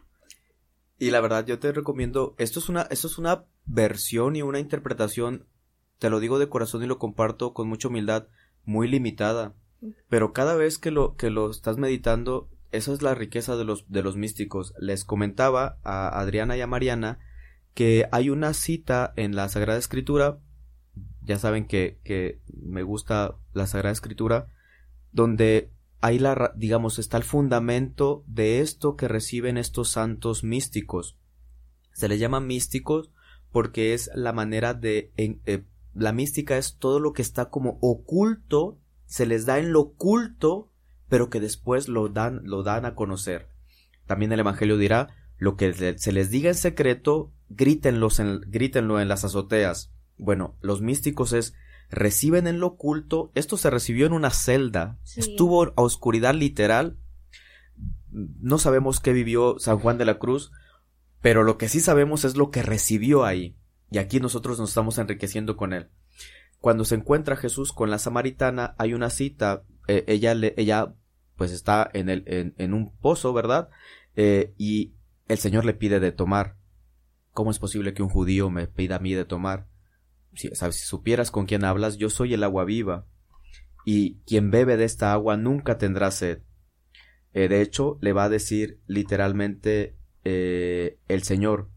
Y 0.98 1.10
la 1.10 1.20
verdad, 1.20 1.44
yo 1.44 1.58
te 1.58 1.70
recomiendo, 1.70 2.34
esto 2.38 2.60
es 2.60 2.70
una, 2.70 2.82
esto 2.90 3.08
es 3.08 3.18
una 3.18 3.44
versión 3.66 4.34
y 4.34 4.40
una 4.40 4.58
interpretación, 4.58 5.46
te 5.98 6.08
lo 6.08 6.20
digo 6.20 6.38
de 6.38 6.48
corazón 6.48 6.82
y 6.82 6.86
lo 6.86 6.98
comparto 6.98 7.52
con 7.52 7.68
mucha 7.68 7.88
humildad, 7.88 8.28
muy 8.64 8.88
limitada. 8.88 9.52
Pero 10.08 10.32
cada 10.32 10.54
vez 10.54 10.78
que 10.78 10.90
lo, 10.90 11.14
que 11.14 11.28
lo 11.28 11.50
estás 11.50 11.76
meditando, 11.76 12.48
esa 12.72 12.94
es 12.94 13.02
la 13.02 13.14
riqueza 13.14 13.56
de 13.56 13.66
los, 13.66 13.90
de 13.90 14.02
los 14.02 14.16
místicos. 14.16 14.72
Les 14.78 15.04
comentaba 15.04 15.76
a 15.82 16.18
Adriana 16.18 16.56
y 16.56 16.62
a 16.62 16.66
Mariana 16.66 17.18
que 17.74 18.08
hay 18.12 18.30
una 18.30 18.54
cita 18.54 19.12
en 19.16 19.36
la 19.36 19.50
Sagrada 19.50 19.78
Escritura, 19.78 20.38
ya 21.20 21.38
saben 21.38 21.66
que, 21.66 22.00
que 22.02 22.40
me 22.46 22.82
gusta 22.82 23.36
la 23.52 23.66
Sagrada 23.66 23.92
Escritura, 23.92 24.48
donde 25.12 25.70
ahí 26.04 26.18
la, 26.18 26.52
digamos, 26.54 26.98
está 26.98 27.16
el 27.16 27.24
fundamento 27.24 28.24
de 28.26 28.60
esto 28.60 28.94
que 28.94 29.08
reciben 29.08 29.56
estos 29.56 29.90
santos 29.90 30.44
místicos. 30.44 31.16
Se 31.94 32.08
les 32.08 32.20
llama 32.20 32.40
místicos 32.40 33.10
porque 33.50 33.94
es 33.94 34.10
la 34.14 34.34
manera 34.34 34.74
de 34.74 35.12
eh, 35.16 35.64
la 35.94 36.12
mística 36.12 36.58
es 36.58 36.76
todo 36.76 37.00
lo 37.00 37.14
que 37.14 37.22
está 37.22 37.48
como 37.48 37.78
oculto, 37.80 38.78
se 39.06 39.24
les 39.24 39.46
da 39.46 39.58
en 39.58 39.72
lo 39.72 39.80
oculto, 39.80 40.70
pero 41.08 41.30
que 41.30 41.40
después 41.40 41.88
lo 41.88 42.10
dan, 42.10 42.42
lo 42.44 42.62
dan 42.62 42.84
a 42.84 42.94
conocer. 42.94 43.48
También 44.04 44.30
el 44.32 44.40
Evangelio 44.40 44.76
dirá, 44.76 45.08
lo 45.38 45.56
que 45.56 45.72
se 45.96 46.12
les 46.12 46.28
diga 46.28 46.50
en 46.50 46.54
secreto, 46.54 47.32
en, 47.48 48.40
grítenlo 48.50 49.00
en 49.00 49.08
las 49.08 49.24
azoteas. 49.24 49.90
Bueno, 50.18 50.58
los 50.60 50.82
místicos 50.82 51.32
es, 51.32 51.54
reciben 51.90 52.46
en 52.46 52.60
lo 52.60 52.68
oculto, 52.68 53.30
esto 53.34 53.56
se 53.56 53.70
recibió 53.70 54.06
en 54.06 54.12
una 54.12 54.30
celda, 54.30 54.98
estuvo 55.16 55.64
a 55.64 55.72
oscuridad 55.76 56.34
literal, 56.34 56.98
no 58.10 58.58
sabemos 58.58 59.00
qué 59.00 59.12
vivió 59.12 59.58
San 59.58 59.78
Juan 59.78 59.98
de 59.98 60.04
la 60.04 60.18
Cruz, 60.18 60.52
pero 61.20 61.42
lo 61.42 61.58
que 61.58 61.68
sí 61.68 61.80
sabemos 61.80 62.24
es 62.24 62.36
lo 62.36 62.50
que 62.50 62.62
recibió 62.62 63.24
ahí. 63.24 63.56
Y 63.90 63.98
aquí 63.98 64.20
nosotros 64.20 64.58
nos 64.58 64.70
estamos 64.70 64.98
enriqueciendo 64.98 65.56
con 65.56 65.72
él. 65.72 65.88
Cuando 66.58 66.84
se 66.84 66.94
encuentra 66.94 67.36
Jesús 67.36 67.72
con 67.72 67.90
la 67.90 67.98
samaritana, 67.98 68.74
hay 68.78 68.94
una 68.94 69.10
cita, 69.10 69.64
eh, 69.86 70.04
ella, 70.06 70.34
le, 70.34 70.54
ella 70.56 70.94
pues 71.36 71.52
está 71.52 71.90
en, 71.92 72.08
el, 72.08 72.24
en, 72.26 72.74
un 72.74 72.96
pozo, 72.96 73.32
¿verdad? 73.32 73.68
Eh, 74.16 74.54
y 74.56 74.94
el 75.28 75.38
Señor 75.38 75.64
le 75.64 75.74
pide 75.74 76.00
de 76.00 76.12
tomar. 76.12 76.56
¿Cómo 77.32 77.50
es 77.50 77.58
posible 77.58 77.94
que 77.94 78.02
un 78.02 78.08
judío 78.08 78.50
me 78.50 78.66
pida 78.66 78.96
a 78.96 79.00
mí 79.00 79.14
de 79.14 79.24
tomar? 79.24 79.66
Si, 80.34 80.48
¿sabes? 80.54 80.76
si 80.76 80.84
supieras 80.84 81.30
con 81.30 81.46
quién 81.46 81.64
hablas, 81.64 81.96
yo 81.96 82.10
soy 82.10 82.34
el 82.34 82.44
agua 82.44 82.64
viva. 82.64 83.06
Y 83.84 84.16
quien 84.26 84.50
bebe 84.50 84.76
de 84.76 84.84
esta 84.84 85.12
agua 85.12 85.36
nunca 85.36 85.78
tendrá 85.78 86.10
sed. 86.10 86.42
Eh, 87.32 87.48
de 87.48 87.60
hecho, 87.60 87.98
le 88.00 88.12
va 88.12 88.24
a 88.24 88.28
decir 88.28 88.80
literalmente 88.86 89.96
el 90.26 91.22
Señor, 91.22 91.68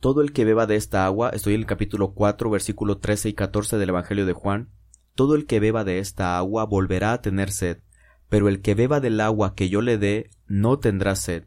todo 0.00 0.22
el 0.22 0.32
que 0.32 0.44
beba 0.44 0.66
de 0.66 0.74
esta 0.74 1.04
agua, 1.06 1.30
estoy 1.30 1.54
en 1.54 1.60
el 1.60 1.66
capítulo 1.66 2.14
4, 2.14 2.50
versículo 2.50 2.98
13 2.98 3.28
y 3.28 3.32
14 3.34 3.78
del 3.78 3.90
Evangelio 3.90 4.26
de 4.26 4.32
Juan, 4.32 4.70
todo 5.14 5.34
el 5.34 5.46
que 5.46 5.60
beba 5.60 5.84
de 5.84 5.98
esta 5.98 6.36
agua 6.36 6.64
volverá 6.64 7.12
a 7.12 7.22
tener 7.22 7.50
sed, 7.50 7.78
pero 8.28 8.48
el 8.48 8.60
que 8.60 8.74
beba 8.74 9.00
del 9.00 9.20
agua 9.20 9.54
que 9.54 9.68
yo 9.68 9.82
le 9.82 9.98
dé 9.98 10.30
no 10.46 10.78
tendrá 10.78 11.14
sed 11.14 11.44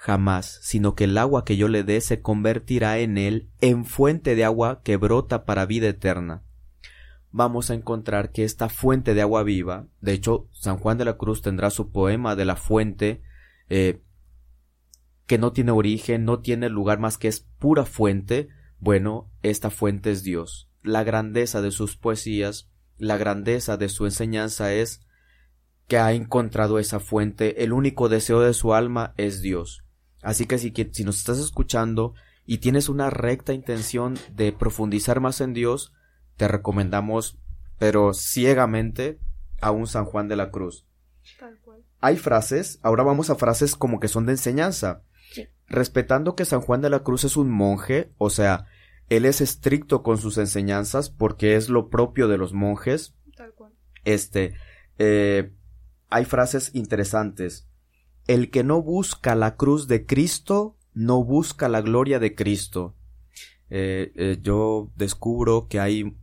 jamás, 0.00 0.60
sino 0.62 0.94
que 0.94 1.04
el 1.04 1.18
agua 1.18 1.44
que 1.44 1.58
yo 1.58 1.68
le 1.68 1.84
dé 1.84 2.00
se 2.00 2.22
convertirá 2.22 3.00
en 3.00 3.18
él 3.18 3.50
en 3.60 3.84
fuente 3.84 4.34
de 4.34 4.46
agua 4.46 4.80
que 4.82 4.96
brota 4.96 5.44
para 5.44 5.66
vida 5.66 5.88
eterna. 5.88 6.42
Vamos 7.32 7.70
a 7.70 7.74
encontrar 7.74 8.32
que 8.32 8.44
esta 8.44 8.70
fuente 8.70 9.12
de 9.12 9.20
agua 9.20 9.42
viva, 9.42 9.88
de 10.00 10.14
hecho, 10.14 10.48
San 10.52 10.78
Juan 10.78 10.96
de 10.96 11.04
la 11.04 11.18
Cruz 11.18 11.42
tendrá 11.42 11.68
su 11.68 11.90
poema 11.90 12.34
de 12.34 12.46
la 12.46 12.56
fuente, 12.56 13.20
eh, 13.68 14.00
que 15.26 15.36
no 15.36 15.52
tiene 15.52 15.72
origen, 15.72 16.24
no 16.24 16.40
tiene 16.40 16.70
lugar 16.70 16.98
más 16.98 17.18
que 17.18 17.28
es 17.28 17.40
pura 17.40 17.84
fuente, 17.84 18.48
bueno, 18.78 19.30
esta 19.42 19.68
fuente 19.68 20.12
es 20.12 20.22
Dios. 20.22 20.70
La 20.82 21.04
grandeza 21.04 21.60
de 21.60 21.72
sus 21.72 21.98
poesías, 21.98 22.70
la 22.96 23.18
grandeza 23.18 23.76
de 23.76 23.90
su 23.90 24.06
enseñanza 24.06 24.72
es 24.72 25.06
que 25.88 25.98
ha 25.98 26.14
encontrado 26.14 26.78
esa 26.78 27.00
fuente, 27.00 27.64
el 27.64 27.74
único 27.74 28.08
deseo 28.08 28.40
de 28.40 28.54
su 28.54 28.72
alma 28.72 29.12
es 29.18 29.42
Dios. 29.42 29.84
Así 30.22 30.46
que 30.46 30.58
si, 30.58 30.72
si 30.92 31.04
nos 31.04 31.18
estás 31.18 31.38
escuchando 31.38 32.14
y 32.46 32.58
tienes 32.58 32.88
una 32.88 33.10
recta 33.10 33.52
intención 33.52 34.18
de 34.32 34.52
profundizar 34.52 35.20
más 35.20 35.40
en 35.40 35.54
Dios, 35.54 35.92
te 36.36 36.48
recomendamos, 36.48 37.38
pero 37.78 38.12
ciegamente, 38.12 39.18
a 39.60 39.70
un 39.70 39.86
San 39.86 40.04
Juan 40.04 40.28
de 40.28 40.36
la 40.36 40.50
Cruz. 40.50 40.86
Hay 42.00 42.16
frases, 42.16 42.78
ahora 42.82 43.02
vamos 43.02 43.30
a 43.30 43.34
frases 43.34 43.76
como 43.76 44.00
que 44.00 44.08
son 44.08 44.26
de 44.26 44.32
enseñanza 44.32 45.02
respetando 45.70 46.34
que 46.34 46.44
San 46.44 46.60
Juan 46.60 46.82
de 46.82 46.90
la 46.90 47.00
Cruz 47.00 47.24
es 47.24 47.36
un 47.36 47.48
monje, 47.48 48.12
o 48.18 48.28
sea, 48.28 48.66
él 49.08 49.24
es 49.24 49.40
estricto 49.40 50.02
con 50.02 50.18
sus 50.18 50.36
enseñanzas 50.36 51.10
porque 51.10 51.56
es 51.56 51.68
lo 51.68 51.88
propio 51.88 52.28
de 52.28 52.36
los 52.36 52.52
monjes. 52.52 53.14
Tal 53.36 53.52
cual. 53.54 53.72
Este, 54.04 54.54
eh, 54.98 55.52
hay 56.10 56.24
frases 56.24 56.74
interesantes. 56.74 57.68
El 58.30 58.52
que 58.52 58.62
no 58.62 58.80
busca 58.80 59.34
la 59.34 59.56
cruz 59.56 59.88
de 59.88 60.06
Cristo, 60.06 60.76
no 60.94 61.24
busca 61.24 61.68
la 61.68 61.80
gloria 61.80 62.20
de 62.20 62.36
Cristo. 62.36 62.94
Eh, 63.70 64.12
eh, 64.14 64.38
yo 64.40 64.92
descubro 64.94 65.66
que 65.66 65.80
hay, 65.80 66.16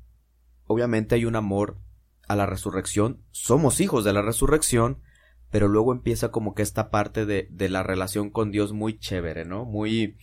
obviamente 0.68 1.16
hay 1.16 1.26
un 1.26 1.36
amor 1.36 1.80
a 2.26 2.38
la 2.38 2.46
resurrección. 2.46 3.22
Somos 3.32 3.82
hijos 3.82 4.06
de 4.06 4.14
la 4.14 4.22
resurrección, 4.22 5.02
pero 5.52 5.68
luego 5.68 5.92
empieza 5.92 6.32
como 6.32 6.56
que 6.56 6.62
esta 6.62 6.92
parte 6.92 7.26
de, 7.26 7.50
de 7.52 7.68
la 7.68 7.84
relación 7.84 8.30
con 8.30 8.52
Dios 8.52 8.72
muy 8.72 8.98
chévere, 8.98 9.44
¿no? 9.44 9.66
Muy, 9.66 10.16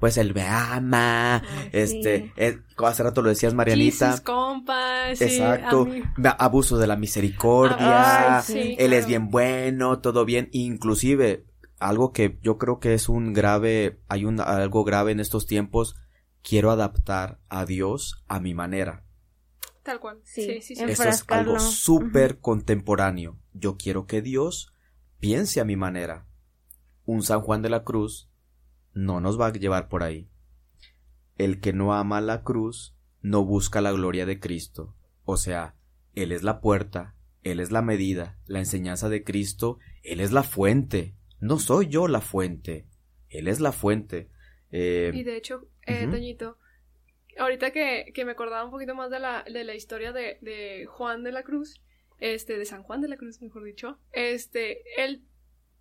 pues 0.00 0.16
el 0.16 0.34
me 0.34 0.46
ama, 0.48 1.42
este, 1.72 2.32
eh, 2.36 2.58
hace 2.78 3.02
rato 3.02 3.22
lo 3.22 3.28
decías 3.28 3.54
Marianita. 3.54 4.20
compas, 4.24 5.20
exacto, 5.20 5.86
abuso 6.38 6.78
de 6.78 6.86
la 6.86 6.96
misericordia, 6.96 8.42
él 8.48 8.92
es 8.92 9.06
bien 9.06 9.28
bueno, 9.28 10.00
todo 10.00 10.24
bien, 10.24 10.48
inclusive 10.52 11.44
algo 11.78 12.12
que 12.12 12.38
yo 12.42 12.58
creo 12.58 12.78
que 12.78 12.94
es 12.94 13.08
un 13.08 13.32
grave, 13.32 14.00
hay 14.08 14.24
un 14.24 14.40
algo 14.40 14.84
grave 14.84 15.12
en 15.12 15.20
estos 15.20 15.46
tiempos, 15.46 15.96
quiero 16.42 16.70
adaptar 16.70 17.40
a 17.48 17.64
Dios 17.64 18.24
a 18.28 18.40
mi 18.40 18.54
manera. 18.54 19.04
Tal 19.82 19.98
cual. 19.98 20.20
Sí, 20.24 20.60
sí, 20.60 20.76
sí. 20.76 20.84
Eso 20.86 21.04
es 21.04 21.24
algo 21.28 21.58
súper 21.58 22.38
contemporáneo. 22.38 23.38
Yo 23.54 23.76
quiero 23.76 24.06
que 24.06 24.20
Dios 24.20 24.74
piense 25.18 25.60
a 25.60 25.64
mi 25.64 25.76
manera. 25.76 26.26
Un 27.06 27.22
San 27.22 27.40
Juan 27.40 27.62
de 27.62 27.70
la 27.70 27.82
Cruz 27.82 28.29
no 28.94 29.20
nos 29.20 29.40
va 29.40 29.46
a 29.46 29.52
llevar 29.52 29.88
por 29.88 30.02
ahí. 30.02 30.28
El 31.38 31.60
que 31.60 31.72
no 31.72 31.94
ama 31.94 32.20
la 32.20 32.42
cruz 32.42 32.94
no 33.22 33.44
busca 33.44 33.80
la 33.80 33.92
gloria 33.92 34.26
de 34.26 34.40
Cristo. 34.40 34.94
O 35.24 35.36
sea, 35.36 35.74
Él 36.14 36.32
es 36.32 36.42
la 36.42 36.60
puerta, 36.60 37.14
Él 37.42 37.60
es 37.60 37.70
la 37.70 37.82
medida, 37.82 38.38
la 38.46 38.58
enseñanza 38.58 39.08
de 39.08 39.24
Cristo, 39.24 39.78
Él 40.02 40.20
es 40.20 40.32
la 40.32 40.42
fuente. 40.42 41.14
No 41.38 41.58
soy 41.58 41.88
yo 41.88 42.08
la 42.08 42.20
fuente, 42.20 42.86
Él 43.28 43.48
es 43.48 43.60
la 43.60 43.72
fuente. 43.72 44.28
Eh, 44.72 45.10
y 45.14 45.22
de 45.22 45.36
hecho, 45.36 45.66
eh, 45.86 46.06
ahorita 47.38 47.70
que, 47.72 48.12
que, 48.14 48.24
me 48.24 48.32
acordaba 48.32 48.64
un 48.64 48.70
poquito 48.70 48.94
más 48.94 49.10
de 49.10 49.18
la, 49.18 49.44
de 49.44 49.64
la 49.64 49.74
historia 49.74 50.12
de, 50.12 50.38
de 50.42 50.86
Juan 50.86 51.24
de 51.24 51.32
la 51.32 51.42
Cruz, 51.42 51.80
este, 52.18 52.58
de 52.58 52.64
San 52.64 52.82
Juan 52.82 53.00
de 53.00 53.08
la 53.08 53.16
Cruz, 53.16 53.40
mejor 53.40 53.64
dicho, 53.64 53.98
este, 54.12 54.82
él 54.96 55.24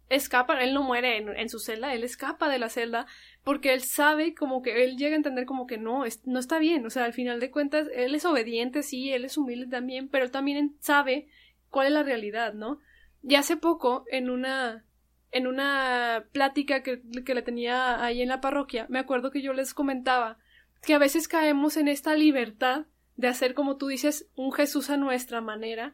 escapa, 0.10 0.62
él 0.62 0.74
no 0.74 0.84
muere 0.84 1.18
en, 1.18 1.50
su 1.50 1.60
celda, 1.60 1.94
él 1.94 2.04
escapa 2.04 2.50
de 2.50 2.60
la 2.60 2.70
celda 2.70 3.06
porque 3.44 3.74
él 3.74 3.82
sabe 3.82 4.34
como 4.34 4.62
que 4.62 4.84
él 4.84 4.98
llega 4.98 5.14
a 5.14 5.18
entender 5.18 5.46
como 5.46 5.68
que 5.68 5.78
no, 5.78 6.04
no 6.26 6.40
está 6.40 6.60
bien, 6.60 6.86
o 6.86 6.90
sea, 6.90 7.06
al 7.06 7.14
final 7.14 7.40
de 7.40 7.52
cuentas, 7.52 7.88
él 7.94 8.16
es 8.16 8.26
obediente, 8.26 8.84
sí, 8.84 9.12
él 9.12 9.26
es 9.26 9.38
humilde 9.38 9.68
también, 9.68 10.10
pero 10.10 10.30
también 10.32 10.76
sabe 10.80 11.28
cuál 11.70 11.88
es 11.88 11.94
la 11.94 12.04
realidad, 12.04 12.54
¿no? 12.54 12.80
Y 13.22 13.36
hace 13.36 13.58
poco, 13.58 14.06
en 14.12 14.30
una, 14.30 14.86
en 15.32 15.48
una 15.48 16.26
plática 16.32 16.82
que, 16.82 17.02
que 17.26 17.36
le 17.36 17.42
tenía 17.42 18.04
ahí 18.04 18.22
en 18.22 18.30
la 18.30 18.42
parroquia, 18.42 18.88
me 18.90 19.00
acuerdo 19.00 19.32
que 19.32 19.42
yo 19.42 19.54
les 19.54 19.74
comentaba 19.74 20.38
que 20.82 20.94
a 20.94 21.00
veces 21.00 21.28
caemos 21.28 21.78
en 21.78 21.88
esta 21.88 22.16
libertad 22.16 22.86
de 23.16 23.28
hacer, 23.28 23.54
como 23.54 23.78
tú 23.78 23.88
dices, 23.88 24.30
un 24.36 24.52
Jesús 24.54 24.90
a 24.90 24.98
nuestra 24.98 25.42
manera, 25.42 25.94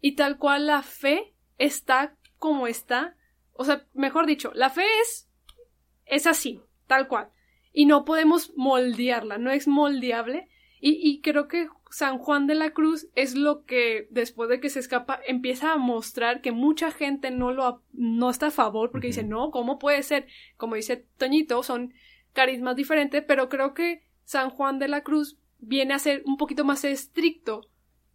y 0.00 0.14
tal 0.14 0.38
cual 0.38 0.66
la 0.68 0.82
fe 0.82 1.34
está 1.58 2.16
como 2.38 2.66
está. 2.66 3.15
O 3.58 3.64
sea, 3.64 3.86
mejor 3.94 4.26
dicho, 4.26 4.52
la 4.54 4.70
fe 4.70 4.84
es, 5.02 5.28
es 6.04 6.26
así, 6.26 6.60
tal 6.86 7.08
cual. 7.08 7.30
Y 7.72 7.86
no 7.86 8.04
podemos 8.04 8.52
moldearla, 8.56 9.38
no 9.38 9.50
es 9.50 9.68
moldeable. 9.68 10.48
Y, 10.80 10.98
y 11.02 11.20
creo 11.20 11.48
que 11.48 11.68
San 11.90 12.18
Juan 12.18 12.46
de 12.46 12.54
la 12.54 12.70
Cruz 12.70 13.08
es 13.14 13.34
lo 13.34 13.64
que, 13.64 14.08
después 14.10 14.48
de 14.48 14.60
que 14.60 14.68
se 14.68 14.80
escapa, 14.80 15.20
empieza 15.26 15.72
a 15.72 15.76
mostrar 15.76 16.40
que 16.40 16.52
mucha 16.52 16.90
gente 16.90 17.30
no 17.30 17.52
lo 17.52 17.82
no 17.92 18.30
está 18.30 18.48
a 18.48 18.50
favor, 18.50 18.90
porque 18.90 19.08
dice, 19.08 19.24
no, 19.24 19.50
¿cómo 19.50 19.78
puede 19.78 20.02
ser? 20.02 20.26
Como 20.56 20.74
dice 20.74 21.06
Toñito, 21.16 21.62
son 21.62 21.94
carismas 22.32 22.76
diferentes, 22.76 23.24
pero 23.26 23.48
creo 23.48 23.72
que 23.72 24.02
San 24.24 24.50
Juan 24.50 24.78
de 24.78 24.88
la 24.88 25.02
Cruz 25.02 25.38
viene 25.58 25.94
a 25.94 25.98
ser 25.98 26.22
un 26.26 26.36
poquito 26.36 26.64
más 26.64 26.84
estricto, 26.84 27.62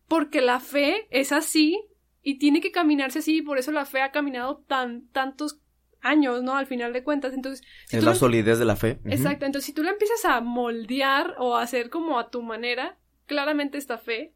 porque 0.07 0.41
la 0.41 0.59
fe 0.59 1.07
es 1.09 1.31
así 1.31 1.81
y 2.23 2.37
tiene 2.37 2.61
que 2.61 2.71
caminarse 2.71 3.19
así, 3.19 3.37
y 3.37 3.41
por 3.41 3.57
eso 3.57 3.71
la 3.71 3.85
fe 3.85 4.01
ha 4.01 4.11
caminado 4.11 4.63
tan 4.67 5.07
tantos 5.09 5.61
años, 6.01 6.43
¿no? 6.43 6.55
Al 6.55 6.67
final 6.67 6.93
de 6.93 7.03
cuentas, 7.03 7.33
entonces... 7.33 7.65
es 7.89 8.03
la 8.03 8.15
solidez 8.15 8.59
de 8.59 8.65
la 8.65 8.75
fe. 8.75 8.99
Exacto, 9.05 9.45
entonces 9.45 9.67
si 9.67 9.73
tú 9.73 9.83
la 9.83 9.91
empiezas 9.91 10.25
a 10.25 10.41
moldear 10.41 11.35
o 11.37 11.55
a 11.55 11.61
hacer 11.61 11.89
como 11.89 12.19
a 12.19 12.29
tu 12.29 12.41
manera, 12.41 12.97
claramente 13.27 13.77
esta 13.77 13.97
fe 13.97 14.33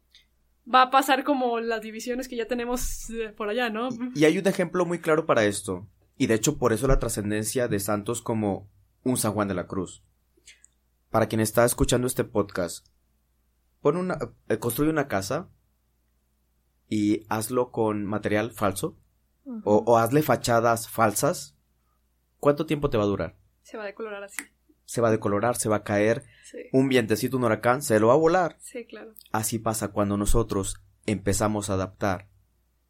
va 0.72 0.82
a 0.82 0.90
pasar 0.90 1.24
como 1.24 1.60
las 1.60 1.80
divisiones 1.80 2.28
que 2.28 2.36
ya 2.36 2.46
tenemos 2.46 3.10
eh, 3.10 3.32
por 3.36 3.48
allá, 3.48 3.70
¿no? 3.70 3.88
Y 4.14 4.24
hay 4.24 4.38
un 4.38 4.46
ejemplo 4.46 4.84
muy 4.84 5.00
claro 5.00 5.26
para 5.26 5.44
esto, 5.44 5.88
y 6.16 6.26
de 6.26 6.34
hecho 6.34 6.58
por 6.58 6.72
eso 6.72 6.86
la 6.86 6.98
trascendencia 6.98 7.68
de 7.68 7.80
santos 7.80 8.22
como 8.22 8.70
un 9.02 9.16
San 9.16 9.32
Juan 9.32 9.48
de 9.48 9.54
la 9.54 9.66
Cruz. 9.66 10.02
Para 11.10 11.26
quien 11.26 11.40
está 11.40 11.64
escuchando 11.64 12.06
este 12.06 12.24
podcast, 12.24 12.86
pon 13.80 13.96
una, 13.96 14.18
eh, 14.48 14.58
construye 14.58 14.90
una 14.90 15.08
casa 15.08 15.50
y 16.88 17.26
hazlo 17.28 17.70
con 17.70 18.04
material 18.04 18.52
falso 18.52 18.96
o, 19.64 19.98
hazle 19.98 20.22
fachadas 20.22 20.88
falsas. 20.88 21.56
¿Cuánto 22.38 22.66
tiempo 22.66 22.90
te 22.90 22.98
va 22.98 23.04
a 23.04 23.08
durar? 23.08 23.36
Se 23.62 23.76
va 23.76 23.84
a 23.84 23.86
decolorar 23.86 24.24
así. 24.24 24.42
Se 24.84 25.00
va 25.00 25.08
a 25.08 25.12
decolorar, 25.12 25.56
se 25.56 25.68
va 25.68 25.76
a 25.76 25.84
caer. 25.84 26.24
Un 26.72 26.88
vientecito, 26.88 27.36
un 27.36 27.44
huracán, 27.44 27.82
se 27.82 27.98
lo 27.98 28.08
va 28.08 28.14
a 28.14 28.18
volar. 28.18 28.56
Sí, 28.60 28.84
claro. 28.86 29.14
Así 29.32 29.58
pasa 29.58 29.88
cuando 29.88 30.16
nosotros 30.16 30.82
empezamos 31.06 31.70
a 31.70 31.74
adaptar 31.74 32.28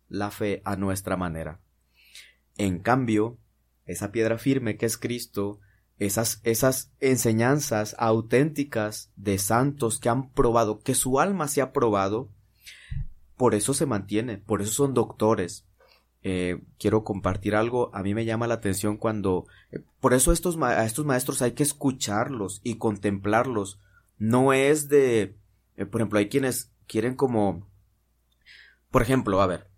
la 0.08 0.30
fe 0.30 0.62
a 0.64 0.76
nuestra 0.76 1.16
manera. 1.16 1.60
En 2.56 2.78
cambio, 2.78 3.38
esa 3.84 4.12
piedra 4.12 4.38
firme 4.38 4.76
que 4.76 4.86
es 4.86 4.98
Cristo, 4.98 5.60
esas, 5.98 6.40
esas 6.42 6.92
enseñanzas 7.00 7.96
auténticas 7.98 9.12
de 9.16 9.38
santos 9.38 9.98
que 9.98 10.08
han 10.08 10.30
probado, 10.32 10.80
que 10.80 10.94
su 10.94 11.20
alma 11.20 11.48
se 11.48 11.62
ha 11.62 11.72
probado, 11.72 12.30
por 13.36 13.54
eso 13.54 13.74
se 13.74 13.86
mantiene, 13.86 14.38
por 14.38 14.62
eso 14.62 14.72
son 14.72 14.94
doctores. 14.94 15.66
Eh, 16.22 16.60
quiero 16.78 17.04
compartir 17.04 17.54
algo, 17.54 17.94
a 17.94 18.02
mí 18.02 18.14
me 18.14 18.24
llama 18.24 18.48
la 18.48 18.54
atención 18.54 18.96
cuando, 18.96 19.46
eh, 19.70 19.80
por 20.00 20.12
eso 20.12 20.32
estos, 20.32 20.60
a 20.60 20.84
estos 20.84 21.04
maestros 21.04 21.40
hay 21.42 21.52
que 21.52 21.62
escucharlos 21.62 22.60
y 22.64 22.78
contemplarlos. 22.78 23.78
No 24.18 24.52
es 24.52 24.88
de, 24.88 25.36
eh, 25.76 25.86
por 25.86 26.00
ejemplo, 26.00 26.18
hay 26.18 26.28
quienes 26.28 26.72
quieren 26.88 27.14
como, 27.14 27.68
por 28.90 29.02
ejemplo, 29.02 29.40
a 29.40 29.46
ver, 29.46 29.68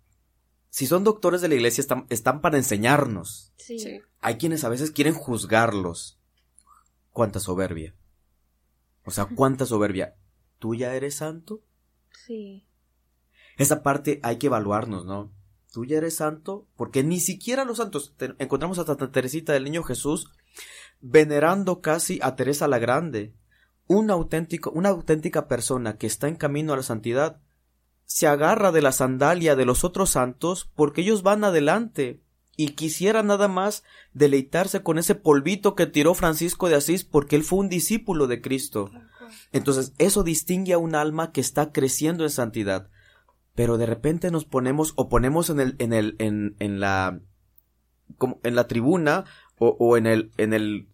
si 0.69 0.87
son 0.87 1.03
doctores 1.03 1.41
de 1.41 1.49
la 1.49 1.55
iglesia 1.55 1.81
están, 1.81 2.05
están 2.09 2.41
para 2.41 2.57
enseñarnos. 2.57 3.53
Sí. 3.57 4.01
Hay 4.21 4.37
quienes 4.37 4.63
a 4.63 4.69
veces 4.69 4.91
quieren 4.91 5.13
juzgarlos. 5.13 6.19
Cuánta 7.11 7.39
soberbia. 7.39 7.95
O 9.03 9.11
sea, 9.11 9.25
cuánta 9.25 9.65
soberbia. 9.65 10.15
¿Tú 10.59 10.75
ya 10.75 10.93
eres 10.93 11.15
santo? 11.15 11.61
Sí. 12.11 12.65
Esa 13.59 13.83
parte 13.83 14.21
hay 14.23 14.37
que 14.37 14.47
evaluarnos, 14.47 15.05
¿no? 15.05 15.33
Tú 15.73 15.83
ya 15.85 15.97
eres 15.97 16.15
santo, 16.15 16.65
porque 16.77 17.03
ni 17.03 17.19
siquiera 17.19 17.65
los 17.65 17.77
santos. 17.77 18.15
encontramos 18.39 18.79
a 18.79 18.85
Santa 18.85 19.11
Teresita 19.11 19.51
del 19.51 19.65
Niño 19.65 19.83
Jesús 19.83 20.31
venerando 21.01 21.81
casi 21.81 22.19
a 22.23 22.37
Teresa 22.37 22.69
la 22.69 22.79
Grande. 22.79 23.35
Un 23.85 24.11
auténtico, 24.11 24.71
una 24.71 24.89
auténtica 24.89 25.49
persona 25.49 25.97
que 25.97 26.07
está 26.07 26.29
en 26.29 26.37
camino 26.37 26.71
a 26.71 26.77
la 26.77 26.83
santidad 26.83 27.41
se 28.05 28.27
agarra 28.27 28.71
de 28.71 28.81
la 28.81 28.93
sandalia 28.93 29.57
de 29.57 29.65
los 29.65 29.83
otros 29.83 30.11
santos 30.11 30.71
porque 30.73 31.01
ellos 31.01 31.21
van 31.21 31.43
adelante 31.43 32.21
y 32.55 32.69
quisiera 32.69 33.23
nada 33.23 33.49
más 33.49 33.83
deleitarse 34.13 34.83
con 34.83 34.97
ese 34.97 35.15
polvito 35.15 35.75
que 35.75 35.85
tiró 35.85 36.13
Francisco 36.13 36.69
de 36.69 36.75
Asís 36.75 37.03
porque 37.03 37.35
él 37.35 37.43
fue 37.43 37.59
un 37.59 37.69
discípulo 37.69 38.27
de 38.27 38.41
Cristo. 38.41 38.89
Entonces, 39.51 39.93
eso 39.97 40.23
distingue 40.23 40.73
a 40.73 40.77
un 40.77 40.95
alma 40.95 41.33
que 41.33 41.41
está 41.41 41.73
creciendo 41.73 42.23
en 42.23 42.29
santidad 42.29 42.89
pero 43.59 43.77
de 43.77 43.85
repente 43.85 44.31
nos 44.31 44.45
ponemos 44.45 44.93
o 44.95 45.09
ponemos 45.09 45.49
en 45.49 45.59
el 45.59 45.75
en 45.79 45.91
el 45.91 46.15
en, 46.19 46.55
en 46.59 46.79
la 46.79 47.19
como 48.17 48.39
en 48.43 48.55
la 48.55 48.67
tribuna 48.67 49.25
o, 49.57 49.75
o, 49.77 49.97
en 49.97 50.07
el 50.07 50.31
en 50.37 50.53
el 50.53 50.87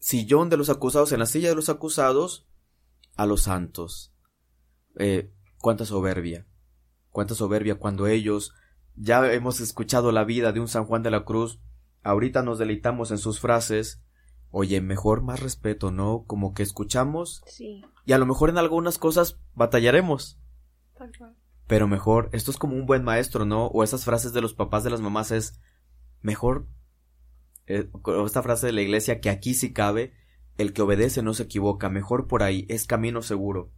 sillón 0.00 0.50
de 0.50 0.58
los 0.58 0.68
acusados 0.68 1.12
en 1.12 1.20
la 1.20 1.24
silla 1.24 1.48
de 1.48 1.54
los 1.54 1.70
acusados 1.70 2.46
a 3.16 3.24
los 3.24 3.40
santos. 3.40 4.12
Eh, 4.98 5.32
cuánta 5.62 5.86
soberbia 5.86 6.46
cuánta 7.08 7.34
soberbia 7.34 7.76
cuando 7.76 8.06
ellos 8.06 8.52
ya 8.96 9.32
hemos 9.32 9.60
escuchado 9.60 10.12
la 10.12 10.24
vida 10.24 10.52
de 10.52 10.60
un 10.60 10.68
San 10.68 10.84
Juan 10.84 11.02
de 11.02 11.10
la 11.10 11.24
Cruz 11.24 11.58
ahorita 12.02 12.42
nos 12.42 12.58
deleitamos 12.58 13.12
en 13.12 13.16
sus 13.16 13.40
frases 13.40 14.02
oye 14.50 14.82
mejor 14.82 15.22
más 15.22 15.40
respeto 15.40 15.90
no 15.90 16.24
como 16.26 16.52
que 16.52 16.64
escuchamos 16.64 17.42
sí. 17.46 17.82
y 18.04 18.12
a 18.12 18.18
lo 18.18 18.26
mejor 18.26 18.50
en 18.50 18.58
algunas 18.58 18.98
cosas 18.98 19.38
batallaremos 19.54 20.38
pero 21.70 21.86
mejor, 21.86 22.30
esto 22.32 22.50
es 22.50 22.56
como 22.56 22.74
un 22.74 22.84
buen 22.84 23.04
maestro, 23.04 23.44
¿no? 23.44 23.66
O 23.66 23.84
esas 23.84 24.04
frases 24.04 24.32
de 24.32 24.40
los 24.40 24.54
papás 24.54 24.82
de 24.82 24.90
las 24.90 25.00
mamás 25.00 25.30
es 25.30 25.60
mejor, 26.20 26.66
eh, 27.68 27.88
esta 28.26 28.42
frase 28.42 28.66
de 28.66 28.72
la 28.72 28.80
iglesia 28.80 29.20
que 29.20 29.30
aquí 29.30 29.54
sí 29.54 29.72
cabe, 29.72 30.12
el 30.58 30.72
que 30.72 30.82
obedece 30.82 31.22
no 31.22 31.32
se 31.32 31.44
equivoca, 31.44 31.88
mejor 31.88 32.26
por 32.26 32.42
ahí, 32.42 32.66
es 32.68 32.88
camino 32.88 33.22
seguro. 33.22 33.70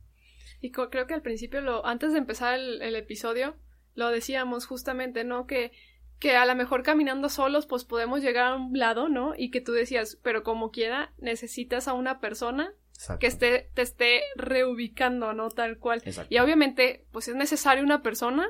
Y 0.62 0.70
creo 0.70 1.06
que 1.06 1.12
al 1.12 1.20
principio, 1.20 1.60
lo, 1.60 1.84
antes 1.84 2.12
de 2.12 2.18
empezar 2.18 2.58
el, 2.58 2.96
episodio, 2.96 3.56
lo 3.94 4.08
decíamos 4.08 4.64
justamente, 4.64 5.22
¿no? 5.24 5.46
Que 5.46 5.72
que 6.18 6.36
a 6.36 6.46
lo 6.46 6.54
mejor 6.54 6.84
caminando 6.84 7.28
solos 7.28 7.66
pues 7.66 7.84
podemos 7.84 8.22
llegar 8.22 8.46
a 8.46 8.54
un 8.54 8.78
lado, 8.78 9.10
¿no? 9.10 9.34
Y 9.36 9.50
que 9.50 9.60
tú 9.60 9.72
decías, 9.72 10.18
pero 10.22 10.44
como 10.44 10.70
quiera, 10.70 11.12
necesitas 11.18 11.88
a 11.88 11.94
una 11.94 12.20
persona 12.20 12.72
que 13.18 13.26
esté, 13.26 13.70
te 13.74 13.82
esté 13.82 14.22
reubicando, 14.36 15.32
¿no? 15.32 15.50
Tal 15.50 15.78
cual. 15.78 16.02
Y 16.28 16.38
obviamente, 16.38 17.06
pues 17.12 17.28
es 17.28 17.34
necesario 17.34 17.82
una 17.82 18.02
persona 18.02 18.48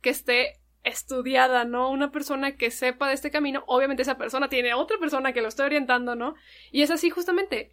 que 0.00 0.10
esté 0.10 0.60
estudiada, 0.84 1.64
¿no? 1.64 1.90
Una 1.90 2.12
persona 2.12 2.56
que 2.56 2.70
sepa 2.70 3.08
de 3.08 3.14
este 3.14 3.30
camino. 3.30 3.64
Obviamente 3.66 4.02
esa 4.02 4.16
persona 4.16 4.48
tiene 4.48 4.72
otra 4.72 4.98
persona 4.98 5.32
que 5.32 5.42
lo 5.42 5.48
está 5.48 5.64
orientando, 5.64 6.14
¿no? 6.14 6.34
Y 6.70 6.82
es 6.82 6.90
así 6.90 7.10
justamente. 7.10 7.72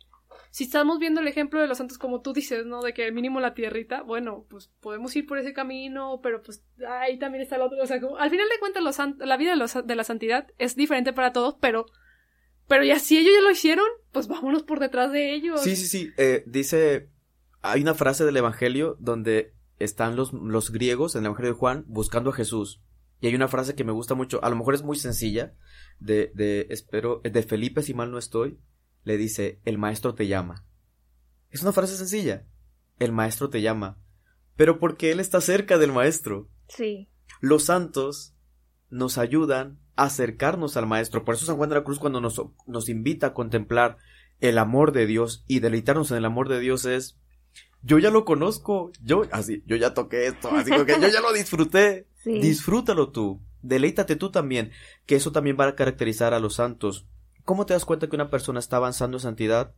Si 0.49 0.65
estamos 0.65 0.99
viendo 0.99 1.21
el 1.21 1.27
ejemplo 1.27 1.61
de 1.61 1.67
los 1.67 1.77
santos 1.77 1.99
como 1.99 2.21
tú 2.21 2.33
dices, 2.33 2.65
¿no? 2.65 2.81
De 2.81 2.93
que 2.93 3.11
mínimo 3.11 3.39
la 3.39 3.53
tierrita, 3.53 4.01
bueno, 4.01 4.45
pues 4.49 4.71
podemos 4.81 5.15
ir 5.15 5.27
por 5.27 5.37
ese 5.37 5.53
camino, 5.53 6.19
pero 6.21 6.41
pues 6.41 6.63
ahí 6.87 7.19
también 7.19 7.43
está 7.43 7.55
el 7.55 7.63
otro. 7.63 7.81
O 7.81 7.85
sea, 7.85 7.99
al 8.17 8.29
final 8.29 8.49
de 8.49 8.59
cuentas 8.59 8.83
los 8.83 8.97
la 9.19 9.37
vida 9.37 9.51
de, 9.51 9.57
los, 9.57 9.85
de 9.85 9.95
la 9.95 10.03
santidad 10.03 10.47
es 10.57 10.75
diferente 10.75 11.13
para 11.13 11.33
todos, 11.33 11.55
pero 11.59 11.85
pero 12.67 12.83
ya 12.83 12.99
si 12.99 13.17
ellos 13.17 13.33
ya 13.35 13.41
lo 13.41 13.51
hicieron, 13.51 13.85
pues 14.11 14.27
vámonos 14.27 14.63
por 14.63 14.79
detrás 14.79 15.11
de 15.11 15.33
ellos. 15.33 15.61
Sí, 15.61 15.75
sí, 15.75 15.87
sí. 15.87 16.11
Eh, 16.17 16.43
dice, 16.47 17.09
hay 17.61 17.81
una 17.81 17.93
frase 17.93 18.25
del 18.25 18.37
Evangelio 18.37 18.97
donde 18.99 19.53
están 19.79 20.15
los, 20.15 20.33
los 20.33 20.71
griegos 20.71 21.15
en 21.15 21.21
el 21.21 21.25
Evangelio 21.27 21.53
de 21.53 21.59
Juan 21.59 21.85
buscando 21.87 22.29
a 22.29 22.33
Jesús. 22.33 22.81
Y 23.19 23.27
hay 23.27 23.35
una 23.35 23.47
frase 23.47 23.75
que 23.75 23.83
me 23.83 23.93
gusta 23.93 24.15
mucho, 24.15 24.43
a 24.43 24.49
lo 24.49 24.55
mejor 24.55 24.73
es 24.73 24.83
muy 24.83 24.97
sencilla, 24.97 25.53
de, 25.99 26.31
de, 26.35 26.67
espero, 26.69 27.21
de 27.23 27.43
Felipe, 27.43 27.81
si 27.81 27.93
mal 27.93 28.11
no 28.11 28.17
estoy, 28.17 28.59
le 29.03 29.17
dice, 29.17 29.61
el 29.63 29.77
maestro 29.77 30.13
te 30.13 30.27
llama. 30.27 30.65
Es 31.49 31.61
una 31.61 31.71
frase 31.71 31.95
sencilla. 31.95 32.45
El 32.99 33.11
maestro 33.11 33.49
te 33.49 33.61
llama. 33.61 34.01
Pero 34.55 34.79
porque 34.79 35.11
él 35.11 35.19
está 35.19 35.39
cerca 35.41 35.77
del 35.77 35.91
maestro. 35.91 36.49
Sí. 36.67 37.09
Los 37.39 37.65
santos 37.65 38.35
nos 38.89 39.17
ayudan 39.17 39.79
acercarnos 39.95 40.77
al 40.77 40.87
Maestro. 40.87 41.23
Por 41.23 41.35
eso 41.35 41.45
San 41.45 41.57
Juan 41.57 41.69
de 41.69 41.75
la 41.75 41.83
Cruz 41.83 41.99
cuando 41.99 42.21
nos, 42.21 42.41
nos 42.65 42.89
invita 42.89 43.27
a 43.27 43.33
contemplar 43.33 43.97
el 44.39 44.57
amor 44.57 44.91
de 44.91 45.05
Dios 45.05 45.43
y 45.47 45.59
deleitarnos 45.59 46.11
en 46.11 46.17
el 46.17 46.25
amor 46.25 46.49
de 46.49 46.59
Dios 46.59 46.85
es 46.85 47.17
yo 47.83 47.99
ya 47.99 48.09
lo 48.09 48.23
conozco, 48.23 48.91
yo 49.03 49.23
así, 49.31 49.61
yo 49.65 49.75
ya 49.75 49.93
toqué 49.93 50.27
esto, 50.27 50.49
así 50.51 50.71
que 50.71 50.99
yo 51.01 51.07
ya 51.09 51.21
lo 51.21 51.33
disfruté. 51.33 52.07
Disfrútalo 52.23 53.11
tú. 53.11 53.41
Deleítate 53.61 54.15
tú 54.15 54.31
también, 54.31 54.71
que 55.05 55.15
eso 55.15 55.31
también 55.31 55.57
va 55.59 55.67
a 55.67 55.75
caracterizar 55.75 56.33
a 56.33 56.39
los 56.39 56.55
santos. 56.55 57.07
¿Cómo 57.43 57.65
te 57.65 57.73
das 57.73 57.85
cuenta 57.85 58.07
que 58.07 58.15
una 58.15 58.29
persona 58.29 58.59
está 58.59 58.77
avanzando 58.77 59.17
en 59.17 59.21
santidad? 59.21 59.75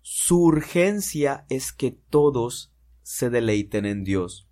Su 0.00 0.42
urgencia 0.44 1.44
es 1.48 1.72
que 1.72 1.90
todos 1.90 2.72
se 3.02 3.30
deleiten 3.30 3.84
en 3.84 4.04
Dios. 4.04 4.48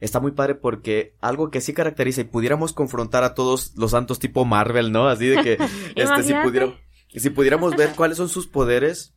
Está 0.00 0.20
muy 0.20 0.32
padre 0.32 0.54
porque 0.54 1.16
algo 1.20 1.50
que 1.50 1.60
sí 1.60 1.72
caracteriza 1.72 2.20
y 2.20 2.24
pudiéramos 2.24 2.72
confrontar 2.72 3.24
a 3.24 3.34
todos 3.34 3.74
los 3.76 3.92
santos 3.92 4.18
tipo 4.18 4.44
Marvel, 4.44 4.92
¿no? 4.92 5.08
Así 5.08 5.26
de 5.26 5.42
que 5.42 5.52
este, 5.96 6.22
si, 6.22 6.34
pudiéramos, 6.34 6.76
si 7.08 7.30
pudiéramos 7.30 7.76
ver 7.76 7.90
cuáles 7.96 8.18
son 8.18 8.28
sus 8.28 8.46
poderes, 8.46 9.14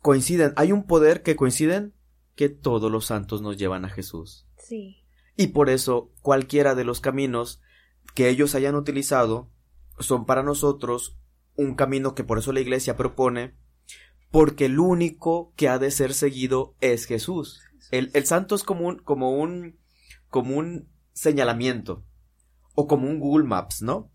coinciden. 0.00 0.52
Hay 0.56 0.72
un 0.72 0.84
poder 0.84 1.22
que 1.22 1.36
coinciden 1.36 1.94
que 2.34 2.48
todos 2.48 2.90
los 2.90 3.06
santos 3.06 3.40
nos 3.40 3.56
llevan 3.56 3.84
a 3.84 3.90
Jesús. 3.90 4.46
Sí. 4.58 5.04
Y 5.36 5.48
por 5.48 5.70
eso 5.70 6.12
cualquiera 6.20 6.74
de 6.74 6.84
los 6.84 7.00
caminos 7.00 7.60
que 8.14 8.28
ellos 8.28 8.54
hayan 8.54 8.74
utilizado 8.74 9.50
son 9.98 10.26
para 10.26 10.42
nosotros 10.42 11.16
un 11.54 11.74
camino 11.74 12.14
que 12.14 12.24
por 12.24 12.38
eso 12.38 12.52
la 12.52 12.60
iglesia 12.60 12.96
propone, 12.96 13.54
porque 14.30 14.66
el 14.66 14.78
único 14.78 15.52
que 15.56 15.68
ha 15.68 15.78
de 15.78 15.90
ser 15.90 16.14
seguido 16.14 16.74
es 16.80 17.06
Jesús. 17.06 17.62
El, 17.92 18.10
santo 18.26 18.54
es 18.54 18.64
como 18.64 18.88
un, 18.88 18.98
como 18.98 19.38
un, 19.38 19.78
como 20.28 20.56
un 20.56 20.88
señalamiento, 21.12 22.04
o 22.74 22.88
como 22.88 23.08
un 23.08 23.20
Google 23.20 23.46
Maps, 23.46 23.82
¿no? 23.82 24.10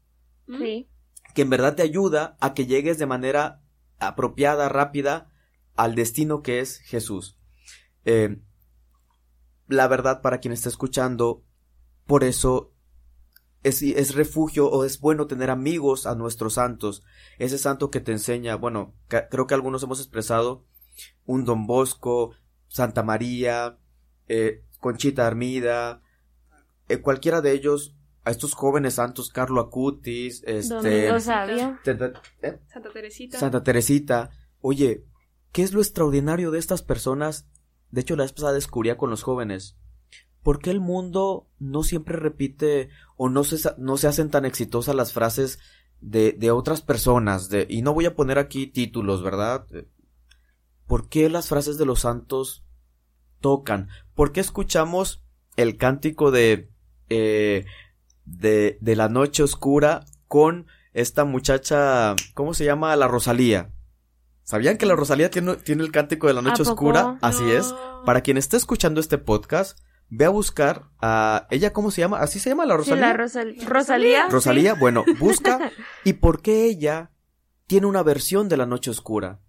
Sí. 0.48 0.90
Que 1.36 1.44
en 1.44 1.50
verdad 1.52 1.76
te 1.76 1.84
ayuda 1.84 2.36
a 2.42 2.54
que 2.54 2.66
llegues 2.66 2.98
de 2.98 3.06
manera 3.06 3.62
apropiada, 4.00 4.68
rápida, 4.68 5.32
al 5.76 5.94
destino 5.94 6.42
que 6.42 6.60
es 6.60 6.80
Jesús. 6.80 7.38
Eh, 8.04 8.42
la 9.68 9.88
verdad, 9.88 10.22
para 10.22 10.40
quien 10.40 10.54
está 10.54 10.70
escuchando, 10.70 11.44
por 12.08 12.24
eso 12.24 12.74
es, 13.64 14.16
refugio 14.16 14.70
o 14.70 14.86
es 14.86 15.00
bueno 15.00 15.28
tener 15.28 15.52
amigos 15.52 16.08
a 16.08 16.16
nuestros 16.16 16.56
santos. 16.56 17.04
Ese 17.38 17.58
santo 17.58 17.92
que 17.92 18.00
te 18.00 18.12
enseña, 18.12 18.56
bueno, 18.56 18.96
creo 19.08 19.46
que 19.46 19.54
algunos 19.54 19.84
hemos 19.84 20.00
expresado 20.00 20.66
un 21.26 21.46
Don 21.46 21.68
Bosco, 21.68 22.34
Santa 22.68 23.04
María, 23.04 23.78
eh, 24.28 24.64
Conchita 24.80 25.28
Armida, 25.28 26.02
eh, 26.90 27.00
cualquiera 27.02 27.42
de 27.42 27.52
ellos, 27.54 27.96
a 28.24 28.32
estos 28.32 28.54
jóvenes 28.54 28.96
santos, 28.96 29.30
Carlo 29.30 29.62
Acutis, 29.62 30.44
este, 30.46 31.10
¿eh? 32.42 32.60
Santa 32.68 32.92
Teresita. 32.92 33.40
Santa 33.40 33.64
Teresita. 33.64 34.30
Oye, 34.60 35.06
¿qué 35.52 35.64
es 35.64 35.74
lo 35.74 35.80
extraordinario 35.80 36.52
de 36.52 36.60
estas 36.60 36.84
personas? 36.84 37.48
De 37.90 38.02
hecho, 38.02 38.16
la 38.16 38.24
vez 38.24 38.34
pasada 38.34 38.54
descubría 38.54 38.98
con 38.98 39.10
los 39.10 39.24
jóvenes. 39.24 39.78
¿por 40.48 40.60
qué 40.60 40.72
el 40.72 40.80
mundo 40.80 41.50
no 41.60 41.84
siempre 41.84 42.16
repite 42.16 42.88
o 43.18 43.28
no 43.28 43.44
se, 43.44 43.70
no 43.78 43.98
se 43.98 44.08
hacen 44.08 44.30
tan 44.30 44.46
exitosas 44.46 44.96
las 44.96 45.12
frases 45.12 45.60
de, 46.00 46.32
de 46.32 46.52
otras 46.52 46.82
personas? 46.82 47.50
De, 47.50 47.68
y 47.70 47.82
no 47.82 47.94
voy 47.94 48.06
a 48.06 48.16
poner 48.16 48.40
aquí 48.40 48.66
títulos, 48.66 49.22
¿verdad? 49.22 49.68
¿Por 50.88 51.10
qué 51.10 51.30
las 51.30 51.50
frases 51.50 51.78
de 51.78 51.86
los 51.86 52.02
santos 52.02 52.64
tocan? 53.42 53.90
¿Por 54.16 54.32
qué 54.32 54.40
escuchamos 54.40 55.22
el 55.58 55.78
cántico 55.78 56.32
de, 56.32 56.70
eh, 57.10 57.66
de, 58.26 58.78
de 58.82 58.96
la 58.96 59.10
noche 59.10 59.44
oscura 59.44 60.06
con 60.28 60.68
esta 60.94 61.26
muchacha, 61.26 62.16
¿cómo 62.34 62.56
se 62.56 62.66
llama? 62.66 62.96
La 62.96 63.08
Rosalía. 63.08 63.70
¿Sabían 64.44 64.78
que 64.78 64.86
la 64.86 64.96
Rosalía 64.96 65.30
tiene, 65.30 65.56
tiene 65.58 65.84
el 65.84 65.92
cántico 65.92 66.28
de 66.28 66.34
la 66.34 66.42
noche 66.42 66.64
oscura? 66.64 67.20
Así 67.22 67.44
es. 67.52 67.76
Para 68.06 68.22
quien 68.22 68.38
esté 68.38 68.58
escuchando 68.58 69.00
este 69.00 69.18
podcast, 69.18 69.78
ve 70.10 70.26
a 70.26 70.30
buscar 70.30 70.86
a 71.00 71.46
ella, 71.52 71.74
¿cómo 71.74 71.92
se 71.92 72.02
llama? 72.02 72.20
¿Así 72.20 72.40
se 72.40 72.50
llama 72.50 72.66
la 72.66 72.78
Rosalía? 72.78 73.08
la 73.08 73.14
Rosalía. 73.14 74.28
Rosalía, 74.30 74.74
bueno, 74.74 75.04
busca. 75.20 75.72
¿Y 76.04 76.14
por 76.14 76.42
qué 76.42 76.66
ella 76.66 77.12
tiene 77.68 77.86
una 77.88 78.02
versión 78.02 78.50
de 78.50 78.58
la 78.58 78.66
noche 78.66 78.90
oscura? 78.90 79.40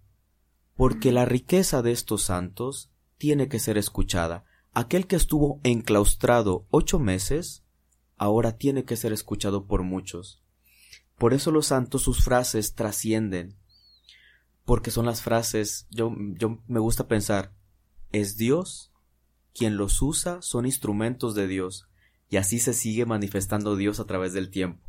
Porque 0.79 1.11
la 1.11 1.25
riqueza 1.25 1.81
de 1.81 1.91
estos 1.91 2.21
santos 2.21 2.89
tiene 3.17 3.49
que 3.49 3.59
ser 3.59 3.77
escuchada. 3.77 4.45
Aquel 4.71 5.07
que 5.07 5.17
estuvo 5.17 5.59
enclaustrado 5.65 6.67
ocho 6.69 6.99
meses, 6.99 7.65
ahora 8.15 8.55
tiene 8.55 8.85
que 8.85 8.95
ser 8.95 9.11
escuchado 9.11 9.67
por 9.67 9.83
muchos. 9.83 10.41
Por 11.17 11.33
eso 11.33 11.51
los 11.51 11.65
santos 11.65 12.03
sus 12.03 12.23
frases 12.23 12.75
trascienden. 12.75 13.57
Porque 14.63 14.89
son 14.89 15.05
las 15.05 15.21
frases, 15.21 15.85
yo, 15.91 16.15
yo 16.35 16.63
me 16.69 16.79
gusta 16.79 17.09
pensar, 17.09 17.53
¿es 18.13 18.37
Dios 18.37 18.93
quien 19.53 19.75
los 19.75 20.01
usa 20.01 20.41
son 20.41 20.65
instrumentos 20.65 21.35
de 21.35 21.47
Dios, 21.47 21.89
y 22.29 22.37
así 22.37 22.57
se 22.57 22.73
sigue 22.73 23.05
manifestando 23.05 23.75
Dios 23.75 23.99
a 23.99 24.05
través 24.05 24.31
del 24.31 24.49
tiempo. 24.49 24.81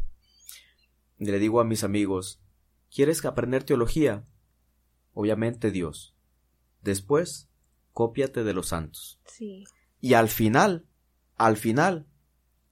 Le 1.18 1.36
digo 1.40 1.60
a 1.60 1.64
mis 1.64 1.82
amigos, 1.82 2.40
¿quieres 2.94 3.24
aprender 3.24 3.64
teología? 3.64 4.24
Obviamente 5.20 5.70
Dios. 5.70 6.14
Después, 6.82 7.50
cópiate 7.92 8.42
de 8.42 8.54
los 8.54 8.68
santos. 8.68 9.20
Sí. 9.26 9.64
Y 10.00 10.14
al 10.14 10.28
final, 10.28 10.86
al 11.36 11.56
final, 11.56 12.06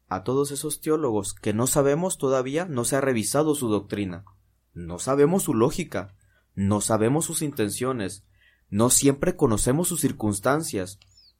a 0.09 0.25
todos 0.25 0.51
esos 0.51 0.81
teólogos 0.81 1.35
que 1.35 1.53
no 1.53 1.67
sabemos 1.67 2.17
todavía, 2.17 2.65
no 2.65 2.85
se 2.85 2.97
ha 2.97 3.01
revisado 3.03 3.55
su 3.55 3.69
doctrina, 3.69 4.25
no 4.73 4.99
sabemos 4.99 5.43
su 5.43 5.53
lógica, 5.53 6.15
no 6.55 6.81
sabemos 6.81 7.27
sus 7.27 7.43
intenciones, 7.43 8.25
no 8.71 8.89
siempre 8.89 9.37
conocemos 9.37 9.89
sus 9.89 10.01
circunstancias, 10.01 10.99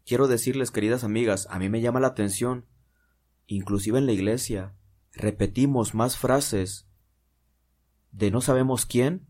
Quiero 0.09 0.27
decirles, 0.27 0.71
queridas 0.71 1.05
amigas, 1.05 1.47
a 1.51 1.59
mí 1.59 1.69
me 1.69 1.83
llama 1.83 2.01
la 2.01 2.07
atención, 2.07 2.65
inclusive 3.47 3.99
en 3.99 4.07
la 4.07 4.13
iglesia, 4.13 4.75
repetimos 5.13 5.95
más 5.95 6.17
frases 6.17 6.89
de 8.11 8.31
no 8.31 8.41
sabemos 8.41 8.87
quién 8.87 9.28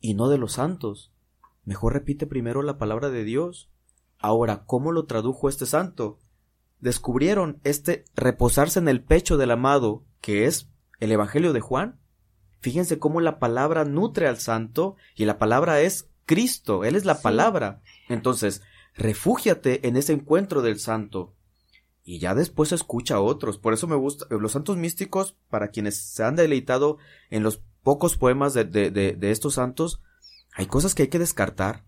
y 0.00 0.14
no 0.14 0.28
de 0.28 0.38
los 0.38 0.54
santos. 0.54 1.12
Mejor 1.64 1.92
repite 1.92 2.26
primero 2.26 2.62
la 2.62 2.78
palabra 2.78 3.10
de 3.10 3.24
Dios. 3.24 3.70
Ahora, 4.18 4.64
¿cómo 4.64 4.92
lo 4.92 5.06
tradujo 5.06 5.48
este 5.48 5.66
santo? 5.66 6.18
Descubrieron 6.80 7.60
este 7.62 8.04
reposarse 8.14 8.78
en 8.78 8.88
el 8.88 9.02
pecho 9.02 9.36
del 9.36 9.50
amado, 9.50 10.04
que 10.20 10.46
es 10.46 10.68
el 10.98 11.12
Evangelio 11.12 11.52
de 11.52 11.60
Juan. 11.60 12.00
Fíjense 12.60 12.98
cómo 12.98 13.20
la 13.20 13.38
palabra 13.38 13.84
nutre 13.84 14.26
al 14.26 14.38
santo 14.38 14.96
y 15.14 15.24
la 15.24 15.38
palabra 15.38 15.80
es 15.80 16.10
Cristo, 16.26 16.84
Él 16.84 16.96
es 16.96 17.04
la 17.04 17.20
palabra. 17.22 17.82
Entonces, 18.08 18.62
refúgiate 18.94 19.86
en 19.88 19.96
ese 19.96 20.12
encuentro 20.12 20.62
del 20.62 20.78
santo. 20.78 21.34
Y 22.02 22.18
ya 22.18 22.34
después 22.34 22.72
escucha 22.72 23.16
a 23.16 23.20
otros. 23.20 23.58
Por 23.58 23.72
eso 23.72 23.86
me 23.86 23.96
gusta. 23.96 24.26
Los 24.30 24.52
santos 24.52 24.76
místicos, 24.76 25.36
para 25.48 25.68
quienes 25.68 25.96
se 25.96 26.24
han 26.24 26.36
deleitado 26.36 26.98
en 27.30 27.42
los 27.42 27.62
pocos 27.82 28.16
poemas 28.16 28.54
de, 28.54 28.64
de, 28.64 28.90
de, 28.90 29.30
estos 29.30 29.54
santos, 29.54 30.00
hay 30.52 30.66
cosas 30.66 30.94
que 30.94 31.04
hay 31.04 31.08
que 31.08 31.18
descartar. 31.18 31.84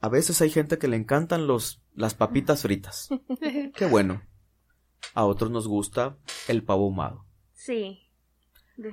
A 0.00 0.08
veces 0.08 0.40
hay 0.40 0.50
gente 0.50 0.78
que 0.78 0.88
le 0.88 0.96
encantan 0.96 1.46
los, 1.46 1.82
las 1.94 2.14
papitas 2.14 2.62
fritas. 2.62 3.08
Qué 3.76 3.86
bueno. 3.86 4.22
A 5.14 5.24
otros 5.24 5.50
nos 5.50 5.66
gusta 5.66 6.16
el 6.46 6.62
pavo 6.62 6.84
ahumado. 6.84 7.24
Sí. 7.54 8.08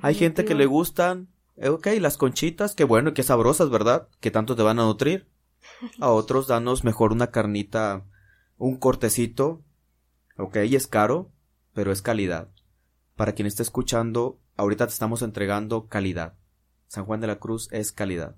Hay 0.02 0.14
gente 0.14 0.44
que 0.44 0.54
le 0.54 0.66
gustan, 0.66 1.28
eh, 1.56 1.68
ok, 1.68 1.86
las 2.00 2.16
conchitas, 2.16 2.74
qué 2.74 2.84
bueno, 2.84 3.14
qué 3.14 3.22
sabrosas, 3.22 3.70
¿verdad? 3.70 4.08
Que 4.20 4.32
tanto 4.32 4.56
te 4.56 4.62
van 4.62 4.80
a 4.80 4.84
nutrir. 4.84 5.28
A 6.00 6.10
otros 6.10 6.46
danos 6.46 6.84
mejor 6.84 7.12
una 7.12 7.30
carnita, 7.30 8.04
un 8.56 8.76
cortecito. 8.76 9.62
Ok, 10.36 10.56
es 10.56 10.86
caro, 10.86 11.30
pero 11.72 11.92
es 11.92 12.02
calidad. 12.02 12.50
Para 13.14 13.32
quien 13.32 13.46
esté 13.46 13.62
escuchando, 13.62 14.38
ahorita 14.56 14.86
te 14.86 14.92
estamos 14.92 15.22
entregando 15.22 15.88
calidad. 15.88 16.34
San 16.88 17.04
Juan 17.04 17.20
de 17.20 17.26
la 17.26 17.38
Cruz 17.38 17.68
es 17.72 17.92
calidad. 17.92 18.36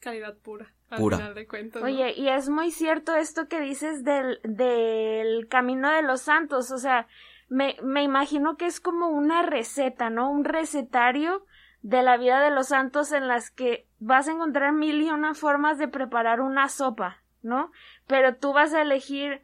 Calidad 0.00 0.36
pura. 0.38 0.72
pura. 0.96 1.34
Oye, 1.82 2.14
y 2.16 2.28
es 2.28 2.48
muy 2.48 2.70
cierto 2.70 3.14
esto 3.16 3.48
que 3.48 3.60
dices 3.60 4.04
del, 4.04 4.40
del 4.44 5.48
camino 5.48 5.90
de 5.90 6.02
los 6.02 6.22
santos. 6.22 6.70
O 6.70 6.78
sea, 6.78 7.08
me, 7.48 7.76
me 7.82 8.02
imagino 8.02 8.56
que 8.56 8.66
es 8.66 8.80
como 8.80 9.08
una 9.08 9.42
receta, 9.42 10.10
¿no? 10.10 10.30
Un 10.30 10.44
recetario 10.44 11.44
de 11.82 12.02
la 12.02 12.16
vida 12.16 12.40
de 12.40 12.50
los 12.50 12.68
santos 12.68 13.12
en 13.12 13.28
las 13.28 13.50
que 13.50 13.88
vas 13.98 14.28
a 14.28 14.32
encontrar 14.32 14.72
mil 14.72 15.00
y 15.02 15.10
una 15.10 15.34
formas 15.34 15.78
de 15.78 15.88
preparar 15.88 16.40
una 16.40 16.68
sopa, 16.68 17.22
¿no? 17.42 17.70
Pero 18.06 18.36
tú 18.36 18.52
vas 18.52 18.74
a 18.74 18.82
elegir 18.82 19.42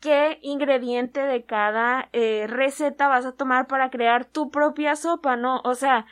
qué 0.00 0.38
ingrediente 0.42 1.20
de 1.20 1.44
cada 1.44 2.08
eh, 2.12 2.46
receta 2.48 3.08
vas 3.08 3.26
a 3.26 3.32
tomar 3.32 3.66
para 3.66 3.90
crear 3.90 4.24
tu 4.24 4.50
propia 4.50 4.96
sopa, 4.96 5.36
¿no? 5.36 5.60
O 5.64 5.74
sea, 5.74 6.06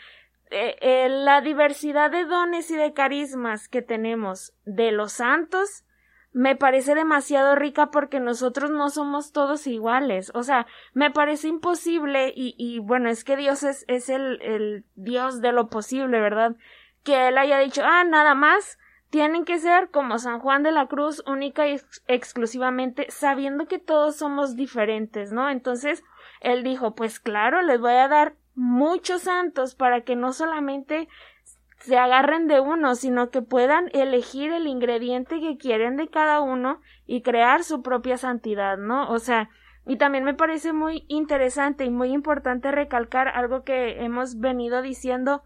eh, 0.51 0.77
eh, 0.81 1.09
la 1.09 1.40
diversidad 1.40 2.11
de 2.11 2.25
dones 2.25 2.70
y 2.70 2.77
de 2.77 2.92
carismas 2.92 3.68
que 3.68 3.83
tenemos 3.83 4.53
de 4.64 4.92
los 4.92 5.12
santos 5.12 5.85
me 6.33 6.57
parece 6.57 6.97
demasiado 6.97 7.55
rica 7.55 7.90
porque 7.92 8.18
nosotros 8.18 8.70
no 8.70 8.90
somos 8.90 9.33
todos 9.33 9.66
iguales. 9.68 10.33
O 10.35 10.42
sea, 10.42 10.66
me 10.92 11.11
parece 11.12 11.47
imposible 11.49 12.33
y, 12.35 12.57
y 12.59 12.81
bueno, 12.81 13.09
es 13.09 13.23
que 13.23 13.37
Dios 13.37 13.62
es, 13.62 13.85
es 13.87 14.09
el, 14.09 14.42
el 14.42 14.85
Dios 14.97 15.40
de 15.40 15.53
lo 15.53 15.68
posible, 15.68 16.20
¿verdad? 16.20 16.57
Que 17.05 17.29
Él 17.29 17.38
haya 17.38 17.59
dicho, 17.61 17.83
ah, 17.85 18.03
nada 18.03 18.35
más 18.35 18.79
tienen 19.14 19.44
que 19.44 19.61
ser 19.61 19.90
como 19.90 20.18
San 20.18 20.40
Juan 20.40 20.64
de 20.64 20.72
la 20.72 20.88
Cruz, 20.88 21.22
única 21.24 21.68
y 21.68 21.81
exclusivamente, 22.09 23.07
sabiendo 23.11 23.68
que 23.68 23.79
todos 23.79 24.16
somos 24.16 24.57
diferentes, 24.57 25.31
¿no? 25.31 25.50
Entonces, 25.50 26.03
él 26.40 26.64
dijo, 26.64 26.96
pues 26.96 27.20
claro, 27.20 27.62
les 27.62 27.79
voy 27.79 27.92
a 27.92 28.09
dar 28.09 28.35
muchos 28.57 29.22
santos 29.22 29.77
para 29.77 30.00
que 30.00 30.16
no 30.16 30.33
solamente 30.33 31.09
se 31.79 31.96
agarren 31.96 32.48
de 32.48 32.59
uno, 32.59 32.96
sino 32.96 33.31
que 33.31 33.40
puedan 33.40 33.88
elegir 33.92 34.53
el 34.53 34.66
ingrediente 34.66 35.38
que 35.38 35.59
quieren 35.59 35.96
de 35.96 36.09
cada 36.09 36.40
uno 36.40 36.81
y 37.07 37.22
crear 37.22 37.62
su 37.62 37.83
propia 37.83 38.16
santidad, 38.16 38.79
¿no? 38.79 39.09
O 39.11 39.20
sea, 39.20 39.48
y 39.87 39.94
también 39.96 40.24
me 40.24 40.35
parece 40.35 40.72
muy 40.72 41.05
interesante 41.07 41.85
y 41.85 41.90
muy 41.90 42.11
importante 42.11 42.72
recalcar 42.72 43.29
algo 43.29 43.62
que 43.62 44.03
hemos 44.03 44.40
venido 44.40 44.83
diciendo 44.83 45.44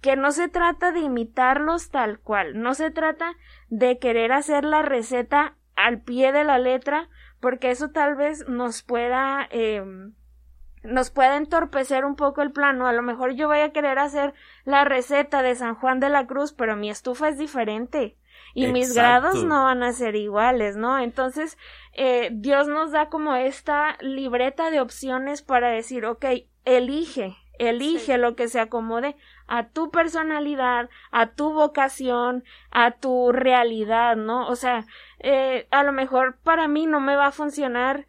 que 0.00 0.16
no 0.16 0.32
se 0.32 0.48
trata 0.48 0.92
de 0.92 1.00
imitarlos 1.00 1.90
tal 1.90 2.18
cual, 2.20 2.60
no 2.60 2.74
se 2.74 2.90
trata 2.90 3.34
de 3.68 3.98
querer 3.98 4.32
hacer 4.32 4.64
la 4.64 4.82
receta 4.82 5.54
al 5.76 6.00
pie 6.00 6.32
de 6.32 6.44
la 6.44 6.58
letra, 6.58 7.08
porque 7.40 7.70
eso 7.70 7.90
tal 7.90 8.14
vez 8.16 8.46
nos 8.48 8.82
pueda 8.82 9.46
eh, 9.50 9.84
nos 10.82 11.10
puede 11.10 11.36
entorpecer 11.36 12.04
un 12.04 12.16
poco 12.16 12.42
el 12.42 12.52
plano. 12.52 12.86
A 12.86 12.92
lo 12.92 13.02
mejor 13.02 13.32
yo 13.32 13.48
voy 13.48 13.60
a 13.60 13.72
querer 13.72 13.98
hacer 13.98 14.32
la 14.64 14.84
receta 14.84 15.42
de 15.42 15.54
San 15.54 15.74
Juan 15.74 16.00
de 16.00 16.08
la 16.08 16.26
Cruz, 16.26 16.52
pero 16.52 16.76
mi 16.76 16.90
estufa 16.90 17.28
es 17.28 17.38
diferente 17.38 18.16
y 18.54 18.66
mis 18.68 18.94
grados 18.94 19.44
no 19.44 19.64
van 19.64 19.82
a 19.82 19.92
ser 19.92 20.16
iguales, 20.16 20.76
¿no? 20.76 20.98
Entonces, 20.98 21.56
eh, 21.92 22.30
Dios 22.32 22.66
nos 22.66 22.92
da 22.92 23.08
como 23.08 23.34
esta 23.34 23.96
libreta 24.00 24.70
de 24.70 24.80
opciones 24.80 25.42
para 25.42 25.68
decir, 25.68 26.04
ok, 26.04 26.24
elige, 26.64 27.36
elige 27.58 28.18
lo 28.18 28.34
que 28.34 28.48
se 28.48 28.60
acomode 28.60 29.16
a 29.50 29.68
tu 29.68 29.90
personalidad, 29.90 30.88
a 31.10 31.26
tu 31.32 31.52
vocación, 31.52 32.44
a 32.70 32.92
tu 32.92 33.32
realidad, 33.32 34.16
¿no? 34.16 34.48
O 34.48 34.56
sea, 34.56 34.86
eh, 35.18 35.66
a 35.70 35.82
lo 35.82 35.92
mejor 35.92 36.38
para 36.42 36.68
mí 36.68 36.86
no 36.86 37.00
me 37.00 37.16
va 37.16 37.26
a 37.26 37.32
funcionar 37.32 38.06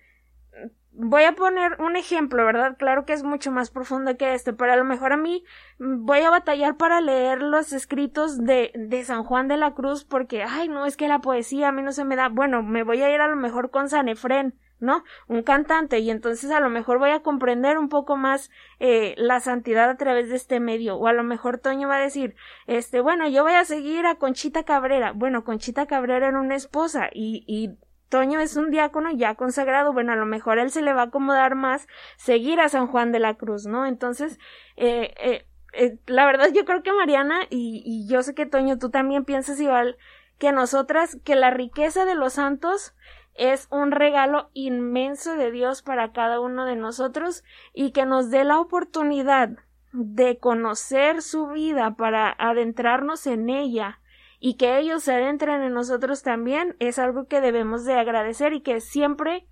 voy 0.93 1.23
a 1.23 1.34
poner 1.34 1.80
un 1.80 1.95
ejemplo, 1.95 2.45
¿verdad? 2.45 2.75
Claro 2.77 3.06
que 3.06 3.13
es 3.13 3.23
mucho 3.23 3.51
más 3.51 3.71
profundo 3.71 4.17
que 4.17 4.34
este, 4.34 4.54
pero 4.54 4.73
a 4.73 4.75
lo 4.75 4.84
mejor 4.84 5.13
a 5.13 5.17
mí 5.17 5.43
voy 5.80 6.19
a 6.19 6.30
batallar 6.30 6.77
para 6.77 7.01
leer 7.01 7.41
los 7.41 7.73
escritos 7.73 8.38
de, 8.43 8.71
de 8.75 9.04
San 9.04 9.23
Juan 9.23 9.47
de 9.47 9.58
la 9.58 9.73
Cruz 9.73 10.04
porque, 10.04 10.43
ay, 10.43 10.67
no, 10.67 10.86
es 10.86 10.97
que 10.97 11.08
la 11.08 11.19
poesía 11.19 11.69
a 11.69 11.71
mí 11.71 11.82
no 11.82 11.91
se 11.91 12.06
me 12.06 12.15
da. 12.15 12.30
Bueno, 12.30 12.62
me 12.62 12.84
voy 12.84 13.01
a 13.01 13.13
ir 13.13 13.21
a 13.21 13.27
lo 13.27 13.36
mejor 13.36 13.71
con 13.71 13.89
San 13.89 14.10
Efrén, 14.10 14.54
¿no? 14.82 15.04
Un 15.28 15.44
cantante, 15.44 16.00
y 16.00 16.12
entonces 16.12 16.52
a 16.52 16.60
lo 16.60 16.70
mejor 16.70 17.00
voy 17.00 17.12
a 17.12 17.22
comprender 17.22 17.78
un 17.78 17.88
poco 17.88 18.17
más 18.17 18.52
eh, 18.80 19.15
la 19.17 19.39
santidad 19.39 19.89
a 19.89 19.96
través 19.96 20.30
de 20.30 20.36
este 20.36 20.60
medio, 20.60 20.98
o 20.98 21.08
a 21.08 21.13
lo 21.13 21.24
mejor 21.24 21.60
Toño 21.60 21.88
va 21.88 21.98
a 21.98 22.02
decir, 22.02 22.36
este, 22.67 23.00
bueno, 23.00 23.30
yo 23.30 23.44
voy 23.44 23.54
a 23.54 23.63
seguir 23.63 24.06
a 24.06 24.15
Conchita 24.15 24.63
Cabrera. 24.63 25.13
Bueno, 25.13 25.44
Conchita 25.44 25.86
Cabrera 25.86 26.28
era 26.28 26.39
una 26.39 26.56
esposa, 26.56 27.10
y, 27.13 27.46
y 27.48 27.78
Toño 28.10 28.41
es 28.41 28.58
un 28.58 28.72
diácono 28.72 29.10
ya 29.12 29.36
consagrado, 29.36 29.94
bueno, 29.94 30.12
a 30.12 30.17
lo 30.17 30.26
mejor 30.26 30.60
él 30.60 30.70
se 30.70 30.82
le 30.82 30.91
va 30.91 31.04
a 31.04 31.06
acomodar 31.06 31.56
más 31.56 31.88
seguir 32.17 32.60
a 32.60 32.67
San 32.67 32.88
Juan 32.88 33.13
de 33.13 33.20
la 33.20 33.36
Cruz, 33.36 33.67
¿no? 33.67 33.86
Entonces, 33.86 34.38
eh, 34.76 35.13
eh, 35.17 35.46
eh, 35.74 35.98
la 36.08 36.26
verdad 36.26 36.50
yo 36.54 36.65
creo 36.65 36.84
que 36.84 36.91
Mariana, 36.91 37.41
y, 37.50 37.82
y 37.86 38.12
yo 38.12 38.22
sé 38.22 38.36
que 38.36 38.46
Toño, 38.46 38.78
tú 38.78 38.89
también 38.89 39.24
piensas 39.24 39.62
igual 39.62 39.96
que 40.38 40.52
nosotras, 40.52 41.20
que 41.24 41.36
la 41.36 41.52
riqueza 41.52 42.04
de 42.04 42.15
los 42.15 42.34
santos 42.34 42.96
es 43.36 43.67
un 43.72 43.91
regalo 43.91 44.50
inmenso 44.54 45.36
de 45.36 45.52
Dios 45.52 45.82
para 45.82 46.12
cada 46.12 46.39
uno 46.39 46.65
de 46.65 46.76
nosotros 46.76 47.44
y 47.74 47.91
que 47.91 48.06
nos 48.06 48.30
dé 48.30 48.44
la 48.44 48.60
oportunidad 48.60 49.50
de 49.94 50.38
conocer 50.38 51.22
su 51.22 51.48
vida 51.48 51.96
para 51.96 52.30
adentrarnos 52.38 53.28
en 53.28 53.50
ella 53.50 54.00
y 54.39 54.56
que 54.56 54.78
ellos 54.80 55.04
se 55.04 55.13
adentren 55.13 55.62
en 55.62 55.74
nosotros 55.74 56.24
también 56.24 56.76
es 56.80 56.98
algo 56.98 57.28
que 57.28 57.41
debemos 57.41 57.86
de 57.86 57.94
agradecer 57.94 58.54
y 58.54 58.62
que 58.62 58.82
siempre 58.82 59.48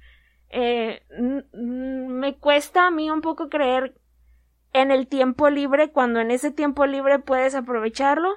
eh, 0.49 1.03
me 1.53 2.37
cuesta 2.37 2.87
a 2.87 2.91
mí 2.91 3.11
un 3.11 3.21
poco 3.21 3.49
creer 3.49 3.95
en 4.73 4.91
el 4.91 5.07
tiempo 5.07 5.49
libre 5.49 5.91
cuando 5.91 6.19
en 6.19 6.31
ese 6.31 6.51
tiempo 6.51 6.85
libre 6.85 7.19
puedes 7.19 7.55
aprovecharlo 7.55 8.29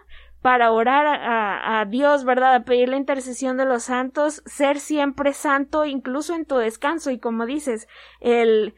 para 0.43 0.73
orar 0.73 1.07
a, 1.07 1.85
Dios, 1.85 2.25
¿verdad? 2.25 2.55
A 2.55 2.65
pedir 2.65 2.89
la 2.89 2.97
intercesión 2.97 3.57
de 3.57 3.65
los 3.65 3.85
santos, 3.85 4.43
ser 4.45 4.81
siempre 4.81 5.33
santo 5.33 5.85
incluso 5.85 6.35
en 6.35 6.45
tu 6.45 6.57
descanso. 6.57 7.13
Y 7.13 7.19
como 7.19 7.47
dices, 7.47 7.87
el 8.21 8.75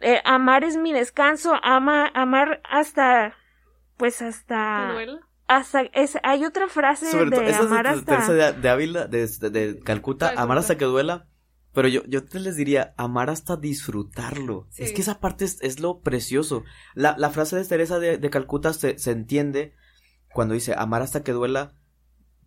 eh, 0.00 0.20
amar 0.24 0.64
es 0.64 0.76
mi 0.76 0.92
descanso, 0.92 1.54
ama, 1.62 2.10
amar 2.12 2.60
hasta 2.68 3.34
pues 3.96 4.20
hasta 4.20 4.94
hasta 5.48 5.82
es, 5.94 6.18
hay 6.24 6.44
otra 6.44 6.68
frase 6.68 7.06
de 7.06 7.54
amar 7.54 7.86
hasta 7.86 8.32
de, 8.32 8.52
de 8.52 8.68
Ávila 8.68 9.06
de, 9.06 9.26
de, 9.26 9.80
Calcuta 9.80 10.34
amar 10.36 10.58
hasta 10.58 10.76
que 10.76 10.84
duela. 10.84 11.28
Pero 11.72 11.88
yo, 11.88 12.02
yo 12.06 12.24
te 12.24 12.40
les 12.40 12.56
diría 12.56 12.94
amar 12.96 13.28
hasta 13.28 13.56
disfrutarlo. 13.56 14.66
Es 14.78 14.92
que 14.92 15.02
esa 15.02 15.20
parte 15.20 15.44
es, 15.44 15.58
es 15.60 15.78
lo 15.78 16.00
precioso. 16.00 16.64
La, 16.94 17.14
la, 17.18 17.28
frase 17.28 17.54
de 17.56 17.66
Teresa 17.66 17.98
de, 17.98 18.16
de 18.16 18.30
Calcuta 18.30 18.72
se, 18.72 18.98
se, 18.98 19.10
entiende 19.10 19.74
cuando 20.36 20.54
dice 20.54 20.74
amar 20.76 21.00
hasta 21.00 21.24
que 21.24 21.32
duela 21.32 21.74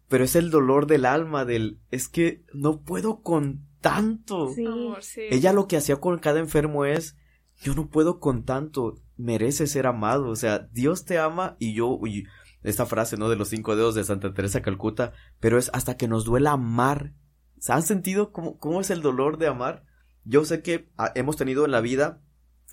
pero 0.07 0.23
es 0.23 0.35
el 0.35 0.51
dolor 0.51 0.85
del 0.85 1.05
alma 1.05 1.43
del 1.43 1.79
es 1.89 2.07
que 2.07 2.45
no 2.53 2.81
puedo 2.83 3.21
con 3.21 3.65
tanto 3.81 4.53
sí. 5.01 5.21
ella 5.31 5.53
lo 5.53 5.67
que 5.67 5.77
hacía 5.77 5.95
con 5.95 6.19
cada 6.19 6.39
enfermo 6.39 6.85
es 6.85 7.17
yo 7.57 7.73
no 7.73 7.89
puedo 7.89 8.19
con 8.19 8.45
tanto 8.45 9.01
merece 9.17 9.65
ser 9.65 9.87
amado 9.87 10.29
o 10.29 10.35
sea 10.35 10.59
Dios 10.71 11.05
te 11.05 11.17
ama 11.17 11.55
y 11.57 11.73
yo 11.73 11.99
y, 12.05 12.25
esta 12.63 12.85
frase, 12.85 13.17
¿no? 13.17 13.29
De 13.29 13.35
los 13.35 13.47
cinco 13.47 13.75
dedos 13.75 13.95
de 13.95 14.03
Santa 14.03 14.33
Teresa 14.33 14.61
Calcuta, 14.61 15.13
pero 15.39 15.57
es 15.57 15.69
hasta 15.73 15.95
que 15.95 16.07
nos 16.07 16.25
duela 16.25 16.51
amar. 16.51 17.13
¿Se 17.57 17.71
han 17.71 17.83
sentido 17.83 18.31
cómo, 18.31 18.57
cómo 18.57 18.81
es 18.81 18.89
el 18.89 19.01
dolor 19.01 19.37
de 19.37 19.47
amar? 19.47 19.85
Yo 20.25 20.43
sé 20.45 20.61
que 20.61 20.89
ah, 20.97 21.11
hemos 21.15 21.37
tenido 21.37 21.65
en 21.65 21.71
la 21.71 21.81
vida 21.81 22.21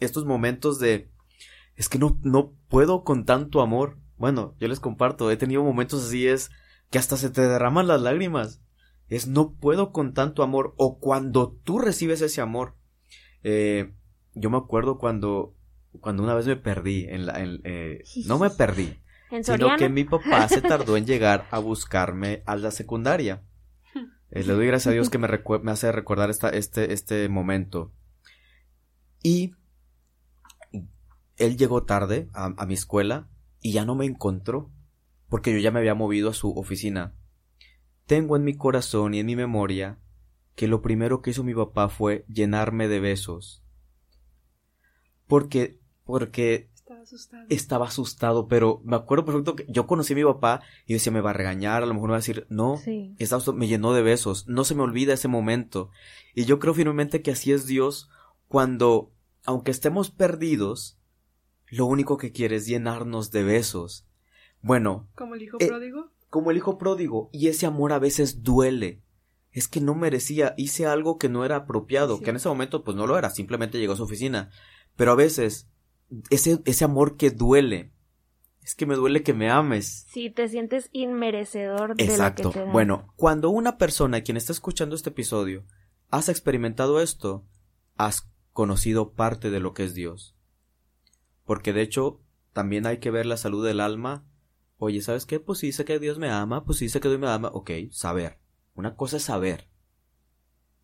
estos 0.00 0.24
momentos 0.24 0.78
de 0.78 1.10
es 1.76 1.88
que 1.88 1.98
no, 1.98 2.18
no 2.22 2.54
puedo 2.68 3.04
con 3.04 3.24
tanto 3.24 3.60
amor. 3.60 3.98
Bueno, 4.18 4.54
yo 4.58 4.68
les 4.68 4.80
comparto, 4.80 5.30
he 5.30 5.36
tenido 5.36 5.62
momentos 5.62 6.06
así 6.06 6.26
es 6.26 6.50
que 6.90 6.98
hasta 6.98 7.16
se 7.16 7.30
te 7.30 7.42
derraman 7.42 7.86
las 7.86 8.00
lágrimas. 8.00 8.62
Es 9.08 9.26
no 9.26 9.52
puedo 9.52 9.92
con 9.92 10.14
tanto 10.14 10.42
amor. 10.42 10.74
O 10.76 10.98
cuando 10.98 11.52
tú 11.64 11.78
recibes 11.78 12.20
ese 12.22 12.40
amor. 12.40 12.74
Eh, 13.42 13.92
yo 14.34 14.50
me 14.50 14.56
acuerdo 14.56 14.98
cuando, 14.98 15.54
cuando 16.00 16.22
una 16.22 16.34
vez 16.34 16.46
me 16.46 16.56
perdí 16.56 17.06
en 17.08 17.26
la, 17.26 17.40
en, 17.40 17.60
eh, 17.64 18.02
no 18.26 18.38
me 18.38 18.50
perdí, 18.50 18.98
sino 19.42 19.76
que 19.76 19.88
mi 19.88 20.04
papá 20.04 20.48
se 20.48 20.60
tardó 20.60 20.96
en 20.96 21.06
llegar 21.06 21.46
a 21.50 21.58
buscarme 21.58 22.42
a 22.46 22.56
la 22.56 22.70
secundaria. 22.70 23.42
Eh, 24.30 24.42
le 24.42 24.52
doy 24.52 24.66
gracias 24.66 24.88
a 24.88 24.94
Dios 24.94 25.10
que 25.10 25.18
me, 25.18 25.28
me 25.62 25.70
hace 25.70 25.92
recordar 25.92 26.30
esta, 26.30 26.48
este, 26.50 26.92
este 26.92 27.28
momento. 27.28 27.92
Y 29.22 29.54
él 31.36 31.56
llegó 31.56 31.84
tarde 31.84 32.28
a, 32.32 32.52
a 32.56 32.66
mi 32.66 32.74
escuela 32.74 33.28
y 33.66 33.72
ya 33.72 33.84
no 33.84 33.96
me 33.96 34.04
encontró 34.04 34.70
porque 35.28 35.52
yo 35.52 35.58
ya 35.58 35.72
me 35.72 35.80
había 35.80 35.96
movido 35.96 36.30
a 36.30 36.34
su 36.34 36.52
oficina. 36.52 37.16
Tengo 38.06 38.36
en 38.36 38.44
mi 38.44 38.56
corazón 38.56 39.12
y 39.12 39.18
en 39.18 39.26
mi 39.26 39.34
memoria 39.34 39.98
que 40.54 40.68
lo 40.68 40.82
primero 40.82 41.20
que 41.20 41.30
hizo 41.30 41.42
mi 41.42 41.52
papá 41.52 41.88
fue 41.88 42.24
llenarme 42.28 42.86
de 42.86 43.00
besos. 43.00 43.64
Porque, 45.26 45.80
porque 46.04 46.70
estaba 47.48 47.86
asustado. 47.86 48.46
pero 48.46 48.80
me 48.84 48.94
acuerdo 48.94 49.24
perfecto 49.24 49.56
que 49.56 49.66
yo 49.68 49.88
conocí 49.88 50.12
a 50.12 50.16
mi 50.16 50.22
papá 50.22 50.62
y 50.86 50.92
decía, 50.92 51.10
me 51.10 51.20
va 51.20 51.30
a 51.30 51.32
regañar, 51.32 51.82
a 51.82 51.86
lo 51.86 51.94
mejor 51.94 52.10
me 52.10 52.12
va 52.12 52.18
a 52.18 52.20
decir, 52.20 52.46
no, 52.48 52.80
me 53.52 53.66
llenó 53.66 53.94
de 53.94 54.02
besos, 54.02 54.46
no 54.46 54.62
se 54.62 54.76
me 54.76 54.82
olvida 54.82 55.14
ese 55.14 55.26
momento. 55.26 55.90
Y 56.36 56.44
yo 56.44 56.60
creo 56.60 56.72
firmemente 56.72 57.20
que 57.20 57.32
así 57.32 57.50
es 57.50 57.66
Dios 57.66 58.10
cuando, 58.46 59.10
aunque 59.44 59.72
estemos 59.72 60.12
perdidos, 60.12 60.95
lo 61.68 61.86
único 61.86 62.16
que 62.16 62.32
quiere 62.32 62.56
es 62.56 62.66
llenarnos 62.66 63.30
de 63.30 63.42
besos. 63.42 64.06
Bueno. 64.62 65.08
Como 65.14 65.34
el 65.34 65.42
hijo 65.42 65.56
eh, 65.60 65.66
pródigo. 65.66 66.10
Como 66.30 66.50
el 66.50 66.56
hijo 66.56 66.78
pródigo. 66.78 67.30
Y 67.32 67.48
ese 67.48 67.66
amor 67.66 67.92
a 67.92 67.98
veces 67.98 68.42
duele. 68.42 69.02
Es 69.52 69.68
que 69.68 69.80
no 69.80 69.94
merecía, 69.94 70.54
hice 70.58 70.86
algo 70.86 71.18
que 71.18 71.28
no 71.28 71.44
era 71.44 71.56
apropiado, 71.56 72.20
que 72.20 72.28
en 72.28 72.36
ese 72.36 72.48
momento 72.48 72.84
pues 72.84 72.94
no 72.94 73.06
lo 73.06 73.16
era, 73.16 73.30
simplemente 73.30 73.78
llegó 73.78 73.94
a 73.94 73.96
su 73.96 74.02
oficina. 74.02 74.50
Pero 74.96 75.12
a 75.12 75.14
veces 75.14 75.70
ese, 76.30 76.60
ese 76.64 76.84
amor 76.84 77.16
que 77.16 77.30
duele. 77.30 77.92
Es 78.62 78.74
que 78.74 78.84
me 78.84 78.96
duele 78.96 79.22
que 79.22 79.32
me 79.32 79.48
ames. 79.48 80.06
Sí, 80.10 80.28
te 80.28 80.48
sientes 80.48 80.90
inmerecedor 80.92 81.96
de 81.96 82.04
Exacto. 82.04 82.44
Lo 82.44 82.52
que 82.52 82.60
te 82.60 82.64
Bueno, 82.66 83.12
cuando 83.16 83.48
una 83.48 83.78
persona, 83.78 84.22
quien 84.22 84.36
está 84.36 84.52
escuchando 84.52 84.96
este 84.96 85.10
episodio, 85.10 85.64
has 86.10 86.28
experimentado 86.28 87.00
esto, 87.00 87.46
has 87.96 88.28
conocido 88.52 89.12
parte 89.12 89.50
de 89.50 89.60
lo 89.60 89.72
que 89.72 89.84
es 89.84 89.94
Dios. 89.94 90.35
Porque 91.46 91.72
de 91.72 91.80
hecho, 91.80 92.20
también 92.52 92.86
hay 92.86 92.98
que 92.98 93.10
ver 93.10 93.24
la 93.24 93.36
salud 93.36 93.64
del 93.64 93.80
alma. 93.80 94.26
Oye, 94.76 95.00
¿sabes 95.00 95.24
qué? 95.24 95.40
Pues 95.40 95.60
sí 95.60 95.72
sé 95.72 95.86
que 95.86 95.98
Dios 95.98 96.18
me 96.18 96.28
ama, 96.28 96.64
pues 96.64 96.78
sí 96.78 96.88
sé 96.90 97.00
que 97.00 97.08
Dios 97.08 97.20
me 97.20 97.28
ama. 97.28 97.48
Ok, 97.54 97.70
saber. 97.90 98.38
Una 98.74 98.96
cosa 98.96 99.16
es 99.16 99.22
saber. 99.22 99.68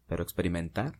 Pero 0.06 0.22
experimentar. 0.22 0.98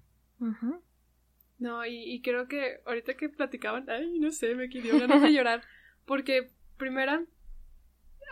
No, 1.59 1.87
y, 1.87 2.21
creo 2.23 2.49
que 2.49 2.81
ahorita 2.85 3.15
que 3.15 3.29
platicaban, 3.29 3.89
ay, 3.89 4.19
no 4.19 4.33
sé, 4.33 4.55
me 4.57 4.69
quería 4.69 4.99
ganas 4.99 5.23
de 5.23 5.33
llorar. 5.33 5.63
Porque, 6.05 6.51
primera, 6.77 7.25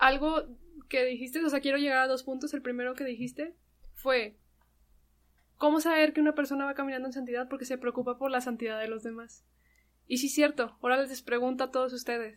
algo 0.01 0.45
que 0.88 1.05
dijiste, 1.05 1.45
o 1.45 1.49
sea, 1.49 1.61
quiero 1.61 1.79
llegar 1.79 1.99
a 1.99 2.09
dos 2.09 2.25
puntos. 2.25 2.53
El 2.53 2.62
primero 2.62 2.95
que 2.95 3.05
dijiste 3.05 3.55
fue, 3.95 4.37
¿cómo 5.57 5.81
saber 5.81 6.12
que 6.12 6.21
una 6.21 6.35
persona 6.35 6.64
va 6.64 6.75
caminando 6.75 7.07
en 7.07 7.12
santidad 7.12 7.49
porque 7.49 7.66
se 7.66 7.79
preocupa 7.79 8.19
por 8.19 8.33
la 8.33 8.40
santidad 8.40 8.81
de 8.81 8.88
los 8.88 9.05
demás? 9.05 9.45
Y 10.11 10.18
sí 10.18 10.29
cierto, 10.29 10.77
ahora 10.83 11.01
les 11.01 11.23
pregunto 11.23 11.62
a 11.62 11.70
todos 11.70 11.92
ustedes, 11.92 12.37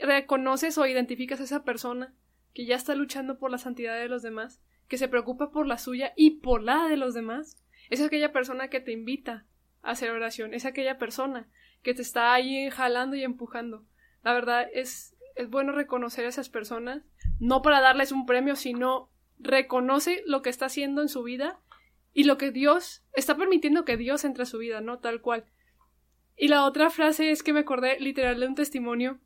¿reconoces 0.00 0.76
o 0.76 0.88
identificas 0.88 1.38
a 1.38 1.44
esa 1.44 1.62
persona 1.62 2.12
que 2.52 2.66
ya 2.66 2.74
está 2.74 2.96
luchando 2.96 3.38
por 3.38 3.52
la 3.52 3.58
santidad 3.58 3.96
de 3.96 4.08
los 4.08 4.20
demás, 4.20 4.60
que 4.88 4.98
se 4.98 5.06
preocupa 5.06 5.52
por 5.52 5.68
la 5.68 5.78
suya 5.78 6.12
y 6.16 6.40
por 6.40 6.64
la 6.64 6.88
de 6.88 6.96
los 6.96 7.14
demás? 7.14 7.62
Es 7.90 8.00
aquella 8.00 8.32
persona 8.32 8.70
que 8.70 8.80
te 8.80 8.90
invita 8.90 9.46
a 9.82 9.92
hacer 9.92 10.10
oración, 10.10 10.52
es 10.52 10.64
aquella 10.64 10.98
persona 10.98 11.48
que 11.84 11.94
te 11.94 12.02
está 12.02 12.34
ahí 12.34 12.68
jalando 12.70 13.14
y 13.14 13.22
empujando. 13.22 13.86
La 14.24 14.32
verdad 14.32 14.66
es, 14.74 15.14
es 15.36 15.48
bueno 15.48 15.70
reconocer 15.70 16.26
a 16.26 16.30
esas 16.30 16.48
personas, 16.48 17.04
no 17.38 17.62
para 17.62 17.80
darles 17.80 18.10
un 18.10 18.26
premio, 18.26 18.56
sino 18.56 19.12
reconoce 19.38 20.24
lo 20.26 20.42
que 20.42 20.50
está 20.50 20.66
haciendo 20.66 21.02
en 21.02 21.08
su 21.08 21.22
vida 21.22 21.60
y 22.12 22.24
lo 22.24 22.36
que 22.36 22.50
Dios 22.50 23.04
está 23.12 23.36
permitiendo 23.36 23.84
que 23.84 23.96
Dios 23.96 24.24
entre 24.24 24.42
a 24.42 24.46
su 24.46 24.58
vida, 24.58 24.80
¿no? 24.80 24.98
Tal 24.98 25.20
cual. 25.20 25.44
Y 26.36 26.48
la 26.48 26.64
otra 26.64 26.90
frase 26.90 27.30
es 27.30 27.42
que 27.42 27.52
me 27.52 27.60
acordé 27.60 27.98
literal 28.00 28.40
de 28.40 28.46
un 28.46 28.54
testimonio 28.54 29.18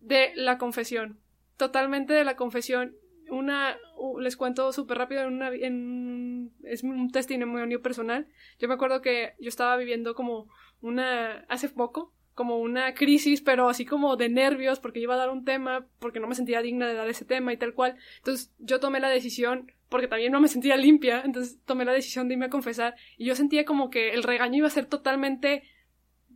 de 0.00 0.32
la 0.34 0.58
confesión. 0.58 1.18
Totalmente 1.56 2.12
de 2.12 2.24
la 2.24 2.36
confesión. 2.36 2.96
Una, 3.30 3.78
les 4.20 4.36
cuento 4.36 4.72
súper 4.72 4.98
rápido, 4.98 5.22
en 5.22 5.32
una, 5.32 5.48
en, 5.54 6.52
es 6.64 6.82
un 6.82 7.10
testimonio 7.10 7.80
personal. 7.80 8.26
Yo 8.58 8.68
me 8.68 8.74
acuerdo 8.74 9.00
que 9.00 9.34
yo 9.40 9.48
estaba 9.48 9.76
viviendo 9.76 10.14
como 10.14 10.48
una, 10.82 11.46
hace 11.48 11.68
poco, 11.70 12.12
como 12.34 12.58
una 12.58 12.94
crisis, 12.94 13.40
pero 13.40 13.68
así 13.68 13.84
como 13.84 14.16
de 14.16 14.28
nervios, 14.28 14.80
porque 14.80 15.00
iba 15.00 15.14
a 15.14 15.18
dar 15.18 15.30
un 15.30 15.44
tema, 15.44 15.86
porque 15.98 16.20
no 16.20 16.28
me 16.28 16.34
sentía 16.34 16.62
digna 16.62 16.86
de 16.86 16.94
dar 16.94 17.08
ese 17.08 17.24
tema 17.24 17.52
y 17.52 17.56
tal 17.56 17.74
cual. 17.74 17.96
Entonces 18.18 18.52
yo 18.58 18.80
tomé 18.80 19.00
la 19.00 19.08
decisión, 19.08 19.72
porque 19.88 20.08
también 20.08 20.32
no 20.32 20.40
me 20.40 20.48
sentía 20.48 20.76
limpia, 20.76 21.22
entonces 21.24 21.58
tomé 21.64 21.84
la 21.84 21.92
decisión 21.92 22.26
de 22.26 22.34
irme 22.34 22.46
a 22.46 22.50
confesar 22.50 22.96
y 23.18 23.26
yo 23.26 23.34
sentía 23.34 23.64
como 23.64 23.90
que 23.90 24.14
el 24.14 24.22
regaño 24.22 24.58
iba 24.58 24.66
a 24.66 24.70
ser 24.70 24.86
totalmente 24.86 25.62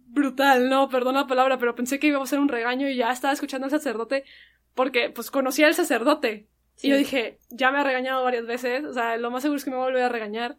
brutal, 0.07 0.69
no, 0.69 0.89
perdón 0.89 1.15
la 1.15 1.27
palabra, 1.27 1.59
pero 1.59 1.75
pensé 1.75 1.99
que 1.99 2.09
iba 2.09 2.23
a 2.23 2.27
ser 2.27 2.39
un 2.39 2.49
regaño 2.49 2.89
y 2.89 2.97
ya 2.97 3.11
estaba 3.11 3.35
escuchando 3.35 3.67
al 3.67 3.71
sacerdote 3.71 4.25
porque 4.75 5.11
pues 5.11 5.31
conocía 5.31 5.67
al 5.67 5.75
sacerdote. 5.75 6.49
Y 6.83 6.91
yo 6.91 6.97
dije, 6.97 7.41
ya 7.49 7.71
me 7.71 7.79
ha 7.79 7.85
regañado 7.85 8.23
varias 8.23 8.47
veces, 8.47 8.85
o 8.85 8.93
sea, 8.93 9.17
lo 9.17 9.31
más 9.31 9.43
seguro 9.43 9.57
es 9.57 9.65
que 9.65 9.71
me 9.71 9.77
va 9.77 9.85
a 9.85 9.87
volver 9.87 10.03
a 10.03 10.09
regañar. 10.11 10.59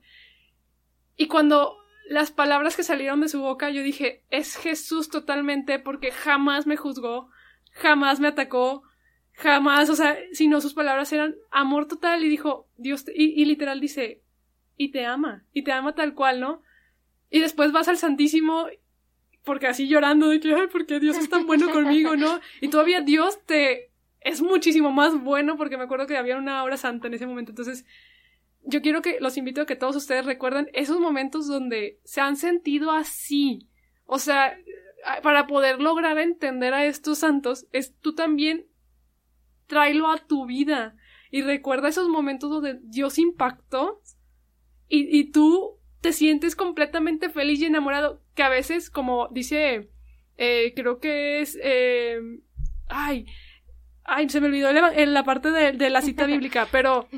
Y 1.15 1.27
cuando 1.27 1.77
las 2.09 2.31
palabras 2.31 2.75
que 2.75 2.83
salieron 2.83 3.21
de 3.21 3.29
su 3.29 3.41
boca, 3.41 3.69
yo 3.69 3.83
dije, 3.83 4.23
es 4.31 4.55
Jesús 4.55 5.09
totalmente 5.09 5.77
porque 5.77 6.11
jamás 6.11 6.65
me 6.65 6.75
juzgó, 6.75 7.29
jamás 7.71 8.19
me 8.19 8.29
atacó, 8.29 8.81
jamás, 9.33 9.89
o 9.91 9.95
sea, 9.95 10.17
sino 10.31 10.59
sus 10.59 10.73
palabras 10.73 11.13
eran 11.13 11.35
amor 11.51 11.87
total 11.87 12.23
y 12.23 12.29
dijo, 12.29 12.67
Dios, 12.77 13.05
y, 13.13 13.39
y 13.39 13.45
literal 13.45 13.79
dice, 13.79 14.23
y 14.75 14.91
te 14.91 15.05
ama, 15.05 15.45
y 15.53 15.63
te 15.63 15.71
ama 15.71 15.93
tal 15.93 16.15
cual, 16.15 16.39
¿no? 16.39 16.63
Y 17.29 17.41
después 17.41 17.71
vas 17.71 17.87
al 17.87 17.97
Santísimo 17.97 18.67
porque 19.47 19.65
así 19.65 19.87
llorando 19.87 20.27
de 20.27 20.39
que, 20.39 20.53
ay, 20.53 20.67
porque 20.71 20.99
Dios 20.99 21.17
es 21.17 21.29
tan 21.29 21.47
bueno 21.47 21.71
conmigo, 21.71 22.15
¿no? 22.15 22.39
Y 22.61 22.67
todavía 22.67 23.01
Dios 23.01 23.39
te 23.45 23.89
es 24.19 24.41
muchísimo 24.41 24.91
más 24.91 25.23
bueno 25.23 25.55
porque 25.57 25.77
me 25.77 25.83
acuerdo 25.85 26.05
que 26.05 26.17
había 26.17 26.37
una 26.37 26.63
hora 26.63 26.75
santa 26.75 27.07
en 27.07 27.13
ese 27.13 27.25
momento. 27.25 27.53
Entonces, 27.53 27.85
yo 28.63 28.81
quiero 28.81 29.01
que 29.01 29.19
los 29.21 29.37
invito 29.37 29.61
a 29.61 29.65
que 29.65 29.77
todos 29.77 29.95
ustedes 29.95 30.25
recuerden 30.25 30.69
esos 30.73 30.99
momentos 30.99 31.47
donde 31.47 31.99
se 32.03 32.19
han 32.19 32.35
sentido 32.35 32.91
así. 32.91 33.69
O 34.05 34.19
sea, 34.19 34.57
para 35.23 35.47
poder 35.47 35.79
lograr 35.79 36.17
entender 36.17 36.73
a 36.73 36.85
estos 36.85 37.19
santos, 37.19 37.67
es 37.71 37.95
tú 38.01 38.13
también 38.13 38.67
tráelo 39.67 40.11
a 40.11 40.17
tu 40.17 40.45
vida 40.45 40.95
y 41.31 41.41
recuerda 41.41 41.87
esos 41.87 42.09
momentos 42.09 42.49
donde 42.49 42.79
Dios 42.83 43.17
impactó 43.17 44.01
y, 44.89 45.17
y 45.17 45.31
tú 45.31 45.77
te 46.01 46.11
sientes 46.11 46.55
completamente 46.55 47.29
feliz 47.29 47.61
y 47.61 47.65
enamorado, 47.65 48.21
que 48.37 48.43
a 48.43 48.49
veces, 48.49 48.91
como 48.91 49.27
dice, 49.31 49.89
eh, 50.37 50.71
creo 50.75 50.99
que 50.99 51.41
es, 51.41 51.57
eh, 51.61 52.19
ay, 52.87 53.25
ay, 54.03 54.29
se 54.29 54.39
me 54.39 54.45
olvidó 54.47 54.69
en 54.69 55.13
la 55.13 55.23
parte 55.23 55.49
de, 55.51 55.89
la 55.89 56.01
cita 56.03 56.27
bíblica, 56.27 56.67
pero 56.71 57.09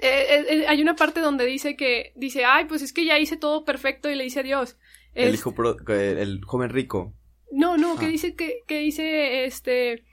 eh, 0.00 0.64
hay 0.66 0.80
una 0.80 0.96
parte 0.96 1.20
donde 1.20 1.44
dice 1.44 1.76
que, 1.76 2.14
dice, 2.16 2.46
ay, 2.46 2.64
pues 2.64 2.80
es 2.80 2.94
que 2.94 3.04
ya 3.04 3.18
hice 3.18 3.36
todo 3.36 3.66
perfecto 3.66 4.10
y 4.10 4.14
le 4.14 4.24
dice 4.24 4.40
a 4.40 4.42
Dios. 4.42 4.78
el 5.12 5.34
hijo, 5.34 5.54
el 5.88 6.40
joven 6.44 6.70
rico. 6.70 7.14
No, 7.52 7.76
no, 7.76 7.96
que 7.96 8.08
dice 8.08 8.34
que, 8.34 8.62
que 8.66 8.78
dice, 8.78 9.44
este, 9.44 10.06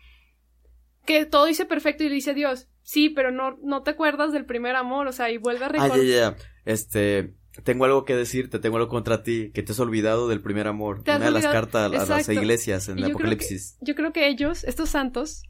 que 1.06 1.26
todo 1.26 1.48
hice 1.48 1.65
perfecto 1.65 2.04
y 2.04 2.10
le 2.10 2.15
dice 2.15 2.32
a 2.32 2.36
Dios, 2.36 2.67
sí, 2.82 3.10
pero 3.10 3.32
no, 3.32 3.58
no 3.63 3.84
te 3.84 3.91
acuerdas 3.91 4.34
del 4.34 4.45
primer 4.45 4.76
amor, 4.76 5.08
o 5.08 5.13
sea, 5.13 5.32
y 5.32 5.38
vuelve 5.38 5.63
a 5.63 5.69
recordar. 5.69 5.98
Ah, 5.98 6.04
ya, 6.04 6.34
ya, 6.34 6.36
este, 6.65 7.36
tengo 7.63 7.85
algo 7.85 8.03
que 8.05 8.15
decirte, 8.15 8.59
tengo 8.59 8.77
algo 8.77 8.89
contra 8.89 9.23
ti, 9.23 9.51
que 9.53 9.63
te 9.63 9.71
has 9.71 9.79
olvidado 9.79 10.27
del 10.27 10.41
primer 10.41 10.67
amor. 10.67 11.01
Una 11.01 11.19
de 11.19 11.31
las 11.31 11.45
cartas 11.45 11.91
a 11.93 12.05
las 12.05 12.29
iglesias 12.29 12.89
en 12.89 12.99
el 12.99 13.05
Apocalipsis. 13.05 13.77
yo 13.81 13.95
creo 13.95 14.11
que 14.11 14.27
ellos, 14.27 14.63
estos 14.63 14.89
santos, 14.89 15.43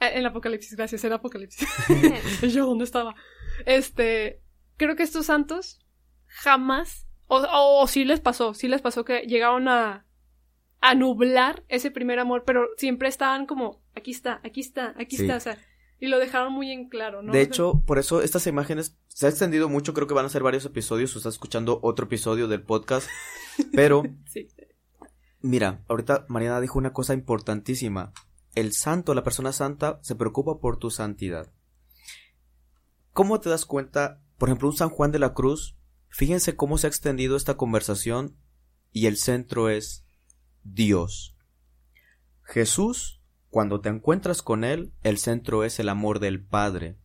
eh, 0.00 0.10
en 0.12 0.18
el 0.18 0.26
Apocalipsis, 0.26 0.76
gracias, 0.76 1.04
en 1.04 1.08
el 1.08 1.14
Apocalipsis. 1.14 1.68
yo, 2.52 2.66
¿dónde 2.66 2.84
estaba? 2.84 3.14
Este, 3.66 4.42
creo 4.76 4.96
que 4.96 5.04
estos 5.04 5.26
santos 5.26 5.80
jamás, 6.26 7.06
o, 7.26 7.46
o, 7.50 7.86
sí 7.86 8.04
les 8.04 8.20
pasó, 8.20 8.54
sí 8.54 8.68
les 8.68 8.82
pasó 8.82 9.04
que 9.04 9.20
llegaron 9.20 9.68
a, 9.68 10.06
a 10.80 10.94
nublar 10.94 11.62
ese 11.68 11.90
primer 11.90 12.18
amor, 12.18 12.42
pero 12.44 12.66
siempre 12.76 13.08
estaban 13.08 13.46
como, 13.46 13.82
aquí 13.94 14.10
está, 14.10 14.40
aquí 14.42 14.60
está, 14.60 14.94
aquí 14.98 15.16
está, 15.16 15.36
o 15.36 15.40
sea, 15.40 15.58
y 16.02 16.08
lo 16.08 16.18
dejaron 16.18 16.52
muy 16.52 16.72
en 16.72 16.88
claro, 16.88 17.22
¿no? 17.22 17.32
De 17.32 17.42
hecho, 17.42 17.80
por 17.86 18.00
eso 18.00 18.22
estas 18.22 18.48
imágenes 18.48 18.98
se 19.06 19.26
ha 19.26 19.28
extendido 19.28 19.68
mucho, 19.68 19.94
creo 19.94 20.08
que 20.08 20.14
van 20.14 20.26
a 20.26 20.30
ser 20.30 20.42
varios 20.42 20.64
episodios, 20.64 21.14
o 21.14 21.18
estás 21.20 21.34
escuchando 21.34 21.78
otro 21.80 22.06
episodio 22.06 22.48
del 22.48 22.64
podcast, 22.64 23.08
pero... 23.72 24.02
sí. 24.26 24.48
Mira, 25.42 25.84
ahorita 25.86 26.26
Mariana 26.28 26.60
dijo 26.60 26.76
una 26.76 26.92
cosa 26.92 27.14
importantísima. 27.14 28.12
El 28.56 28.72
santo, 28.72 29.14
la 29.14 29.22
persona 29.22 29.52
santa, 29.52 30.00
se 30.02 30.16
preocupa 30.16 30.58
por 30.58 30.76
tu 30.76 30.90
santidad. 30.90 31.52
¿Cómo 33.12 33.38
te 33.38 33.48
das 33.48 33.64
cuenta? 33.64 34.20
Por 34.38 34.48
ejemplo, 34.48 34.70
un 34.70 34.76
San 34.76 34.90
Juan 34.90 35.12
de 35.12 35.20
la 35.20 35.34
Cruz, 35.34 35.76
fíjense 36.08 36.56
cómo 36.56 36.78
se 36.78 36.88
ha 36.88 36.90
extendido 36.90 37.36
esta 37.36 37.56
conversación 37.56 38.36
y 38.90 39.06
el 39.06 39.16
centro 39.18 39.68
es 39.68 40.04
Dios. 40.64 41.36
Jesús 42.42 43.21
cuando 43.52 43.82
te 43.82 43.90
encuentras 43.90 44.40
con 44.40 44.64
Él, 44.64 44.94
el 45.02 45.18
centro 45.18 45.62
es 45.62 45.78
el 45.78 45.90
amor 45.90 46.20
del 46.20 46.42
Padre. 46.42 46.96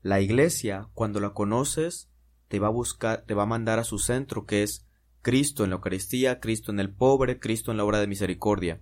La 0.00 0.20
Iglesia, 0.20 0.88
cuando 0.94 1.18
la 1.18 1.30
conoces, 1.30 2.08
te 2.46 2.60
va 2.60 2.68
a 2.68 2.70
buscar, 2.70 3.24
te 3.26 3.34
va 3.34 3.42
a 3.42 3.46
mandar 3.46 3.80
a 3.80 3.84
su 3.84 3.98
centro, 3.98 4.46
que 4.46 4.62
es 4.62 4.86
Cristo 5.22 5.64
en 5.64 5.70
la 5.70 5.76
Eucaristía, 5.76 6.38
Cristo 6.38 6.70
en 6.70 6.78
el 6.78 6.94
pobre, 6.94 7.40
Cristo 7.40 7.72
en 7.72 7.78
la 7.78 7.84
obra 7.84 7.98
de 7.98 8.06
misericordia, 8.06 8.80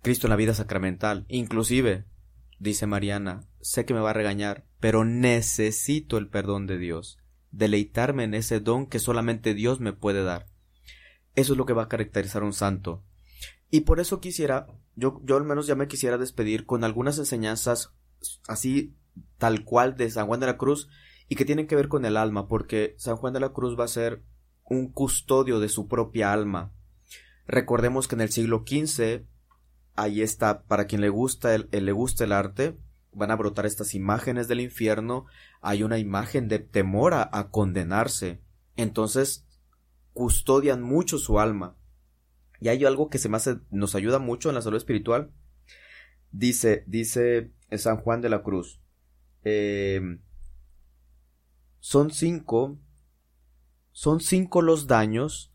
Cristo 0.00 0.26
en 0.26 0.30
la 0.30 0.36
vida 0.36 0.54
sacramental. 0.54 1.26
Inclusive, 1.28 2.06
dice 2.58 2.86
Mariana, 2.86 3.46
sé 3.60 3.84
que 3.84 3.92
me 3.92 4.00
va 4.00 4.08
a 4.08 4.14
regañar, 4.14 4.64
pero 4.80 5.04
necesito 5.04 6.16
el 6.16 6.30
perdón 6.30 6.66
de 6.66 6.78
Dios, 6.78 7.18
deleitarme 7.50 8.24
en 8.24 8.32
ese 8.32 8.60
don 8.60 8.86
que 8.86 8.98
solamente 8.98 9.52
Dios 9.52 9.78
me 9.78 9.92
puede 9.92 10.24
dar. 10.24 10.46
Eso 11.34 11.52
es 11.52 11.58
lo 11.58 11.66
que 11.66 11.74
va 11.74 11.82
a 11.82 11.88
caracterizar 11.88 12.40
a 12.40 12.46
un 12.46 12.54
santo. 12.54 13.04
Y 13.68 13.80
por 13.80 14.00
eso 14.00 14.20
quisiera, 14.20 14.68
yo, 14.96 15.20
yo 15.24 15.36
al 15.36 15.44
menos 15.44 15.66
ya 15.66 15.74
me 15.74 15.88
quisiera 15.88 16.18
despedir 16.18 16.66
con 16.66 16.84
algunas 16.84 17.18
enseñanzas 17.18 17.92
así 18.48 18.94
tal 19.38 19.64
cual 19.64 19.96
de 19.96 20.10
San 20.10 20.26
Juan 20.26 20.40
de 20.40 20.46
la 20.46 20.56
Cruz 20.56 20.88
y 21.28 21.36
que 21.36 21.44
tienen 21.44 21.66
que 21.66 21.76
ver 21.76 21.88
con 21.88 22.04
el 22.04 22.16
alma, 22.16 22.48
porque 22.48 22.94
San 22.98 23.16
Juan 23.16 23.32
de 23.32 23.40
la 23.40 23.50
Cruz 23.50 23.78
va 23.78 23.84
a 23.84 23.88
ser 23.88 24.22
un 24.64 24.90
custodio 24.90 25.60
de 25.60 25.68
su 25.68 25.88
propia 25.88 26.32
alma. 26.32 26.72
Recordemos 27.46 28.08
que 28.08 28.14
en 28.14 28.22
el 28.22 28.30
siglo 28.30 28.64
XV, 28.66 29.24
ahí 29.96 30.22
está, 30.22 30.62
para 30.62 30.86
quien 30.86 31.00
le 31.00 31.08
gusta 31.08 31.54
el, 31.54 31.68
le 31.70 31.92
gusta 31.92 32.24
el 32.24 32.32
arte, 32.32 32.78
van 33.12 33.30
a 33.30 33.36
brotar 33.36 33.66
estas 33.66 33.94
imágenes 33.94 34.48
del 34.48 34.60
infierno, 34.60 35.26
hay 35.60 35.82
una 35.82 35.98
imagen 35.98 36.48
de 36.48 36.58
temor 36.58 37.14
a 37.14 37.48
condenarse. 37.50 38.40
Entonces, 38.76 39.46
custodian 40.12 40.82
mucho 40.82 41.18
su 41.18 41.38
alma. 41.38 41.76
Y 42.64 42.70
hay 42.70 42.82
algo 42.86 43.10
que 43.10 43.18
se 43.18 43.28
nos 43.70 43.94
ayuda 43.94 44.18
mucho 44.18 44.48
en 44.48 44.54
la 44.54 44.62
salud 44.62 44.78
espiritual. 44.78 45.30
Dice, 46.32 46.82
dice 46.86 47.52
San 47.76 47.98
Juan 47.98 48.22
de 48.22 48.30
la 48.30 48.42
Cruz. 48.42 48.80
Em, 49.42 50.22
son 51.78 52.10
cinco, 52.10 52.78
son 53.92 54.22
cinco 54.22 54.62
los 54.62 54.86
daños 54.86 55.52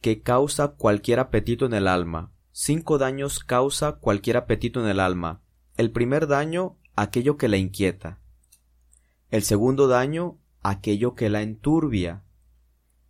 que 0.00 0.20
causa 0.22 0.74
cualquier 0.74 1.20
apetito 1.20 1.64
en 1.64 1.74
el 1.74 1.86
alma. 1.86 2.32
Cinco 2.50 2.98
daños 2.98 3.38
causa 3.38 3.92
cualquier 3.92 4.36
apetito 4.36 4.80
en 4.80 4.88
el 4.88 4.98
alma. 4.98 5.44
El 5.76 5.92
primer 5.92 6.26
daño, 6.26 6.76
aquello 6.96 7.36
que 7.36 7.46
la 7.46 7.58
inquieta. 7.58 8.20
El 9.30 9.44
segundo 9.44 9.86
daño, 9.86 10.40
aquello 10.64 11.14
que 11.14 11.30
la 11.30 11.42
enturbia. 11.42 12.24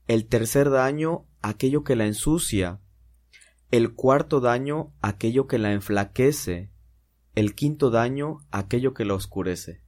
El 0.06 0.26
tercer 0.26 0.68
daño, 0.68 1.24
aquello 1.40 1.82
que 1.82 1.96
la 1.96 2.04
ensucia. 2.04 2.82
El 3.70 3.94
cuarto 3.94 4.40
daño, 4.40 4.94
aquello 5.00 5.46
que 5.46 5.58
la 5.58 5.72
enflaquece. 5.72 6.70
el 7.34 7.54
quinto 7.54 7.90
daño, 7.90 8.38
aquello 8.50 8.94
que 8.94 9.04
la 9.04 9.14
oscurece. 9.14 9.82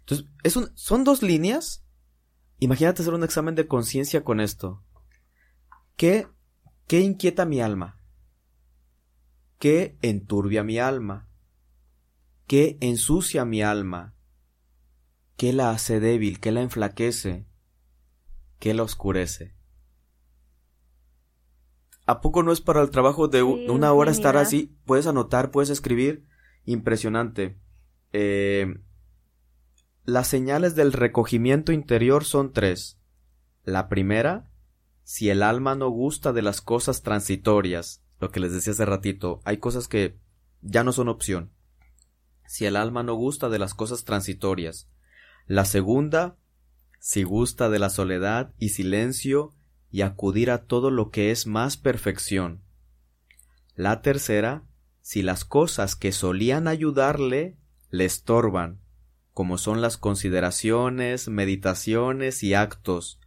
Entonces, 0.00 0.28
es 0.44 0.56
un, 0.56 0.70
son 0.76 1.02
dos 1.02 1.22
líneas. 1.22 1.84
Imagínate 2.60 3.02
hacer 3.02 3.12
un 3.12 3.24
examen 3.24 3.54
de 3.56 3.66
conciencia 3.66 4.22
con 4.22 4.40
esto. 4.40 4.84
¿Qué, 5.96 6.28
¿Qué 6.86 7.00
inquieta 7.00 7.44
mi 7.44 7.60
alma? 7.60 8.00
¿Qué 9.58 9.98
enturbia 10.00 10.62
mi 10.62 10.78
alma? 10.78 11.28
¿Qué 12.46 12.78
ensucia 12.80 13.44
mi 13.44 13.60
alma? 13.60 14.14
¿Qué 15.36 15.52
la 15.52 15.70
hace 15.70 15.98
débil? 15.98 16.38
¿Qué 16.38 16.52
la 16.52 16.62
enflaquece? 16.62 17.46
¿Qué 18.60 18.74
la 18.74 18.84
oscurece? 18.84 19.57
¿A 22.08 22.22
poco 22.22 22.42
no 22.42 22.52
es 22.52 22.62
para 22.62 22.80
el 22.80 22.88
trabajo 22.88 23.28
de 23.28 23.42
una 23.42 23.92
hora 23.92 24.10
estar 24.10 24.38
así? 24.38 24.74
Puedes 24.86 25.06
anotar, 25.06 25.50
puedes 25.50 25.68
escribir. 25.68 26.24
Impresionante. 26.64 27.58
Eh, 28.14 28.80
las 30.06 30.26
señales 30.26 30.74
del 30.74 30.94
recogimiento 30.94 31.70
interior 31.70 32.24
son 32.24 32.54
tres. 32.54 32.98
La 33.62 33.90
primera, 33.90 34.50
si 35.02 35.28
el 35.28 35.42
alma 35.42 35.74
no 35.74 35.90
gusta 35.90 36.32
de 36.32 36.40
las 36.40 36.62
cosas 36.62 37.02
transitorias, 37.02 38.02
lo 38.20 38.30
que 38.30 38.40
les 38.40 38.54
decía 38.54 38.72
hace 38.72 38.86
ratito, 38.86 39.42
hay 39.44 39.58
cosas 39.58 39.86
que 39.86 40.18
ya 40.62 40.84
no 40.84 40.92
son 40.92 41.08
opción. 41.10 41.52
Si 42.46 42.64
el 42.64 42.76
alma 42.76 43.02
no 43.02 43.16
gusta 43.16 43.50
de 43.50 43.58
las 43.58 43.74
cosas 43.74 44.06
transitorias. 44.06 44.88
La 45.46 45.66
segunda, 45.66 46.38
si 47.00 47.22
gusta 47.22 47.68
de 47.68 47.78
la 47.78 47.90
soledad 47.90 48.54
y 48.58 48.70
silencio 48.70 49.52
y 49.90 50.02
acudir 50.02 50.50
a 50.50 50.64
todo 50.64 50.90
lo 50.90 51.10
que 51.10 51.30
es 51.30 51.46
más 51.46 51.76
perfección. 51.76 52.62
La 53.74 54.02
tercera, 54.02 54.64
si 55.00 55.22
las 55.22 55.44
cosas 55.44 55.96
que 55.96 56.12
solían 56.12 56.68
ayudarle 56.68 57.56
le 57.90 58.04
estorban, 58.04 58.80
como 59.32 59.56
son 59.56 59.80
las 59.80 59.96
consideraciones, 59.96 61.28
meditaciones 61.28 62.42
y 62.42 62.54
actos, 62.54 63.20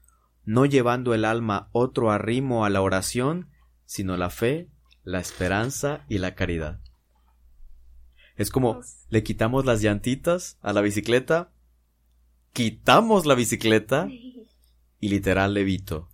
no 0.44 0.66
llevando 0.66 1.14
el 1.14 1.26
alma 1.26 1.70
otro 1.72 2.12
arrimo 2.12 2.66
a 2.66 2.70
la 2.70 2.82
oración, 2.82 3.50
sino 3.86 4.18
la 4.18 4.30
fe, 4.30 4.70
la 5.04 5.20
esperanza 5.20 6.06
y 6.10 6.18
la 6.18 6.36
caridad. 6.36 6.82
Es 8.36 8.50
como 8.50 8.82
le 9.10 9.24
quitamos 9.24 9.66
las 9.66 9.82
llantitas 9.82 10.58
a 10.62 10.74
la 10.74 10.82
bicicleta, 10.82 11.54
quitamos 12.54 13.26
la 13.26 13.36
bicicleta 13.36 14.08
y 15.00 15.10
literal 15.10 15.54
levito. 15.54 16.11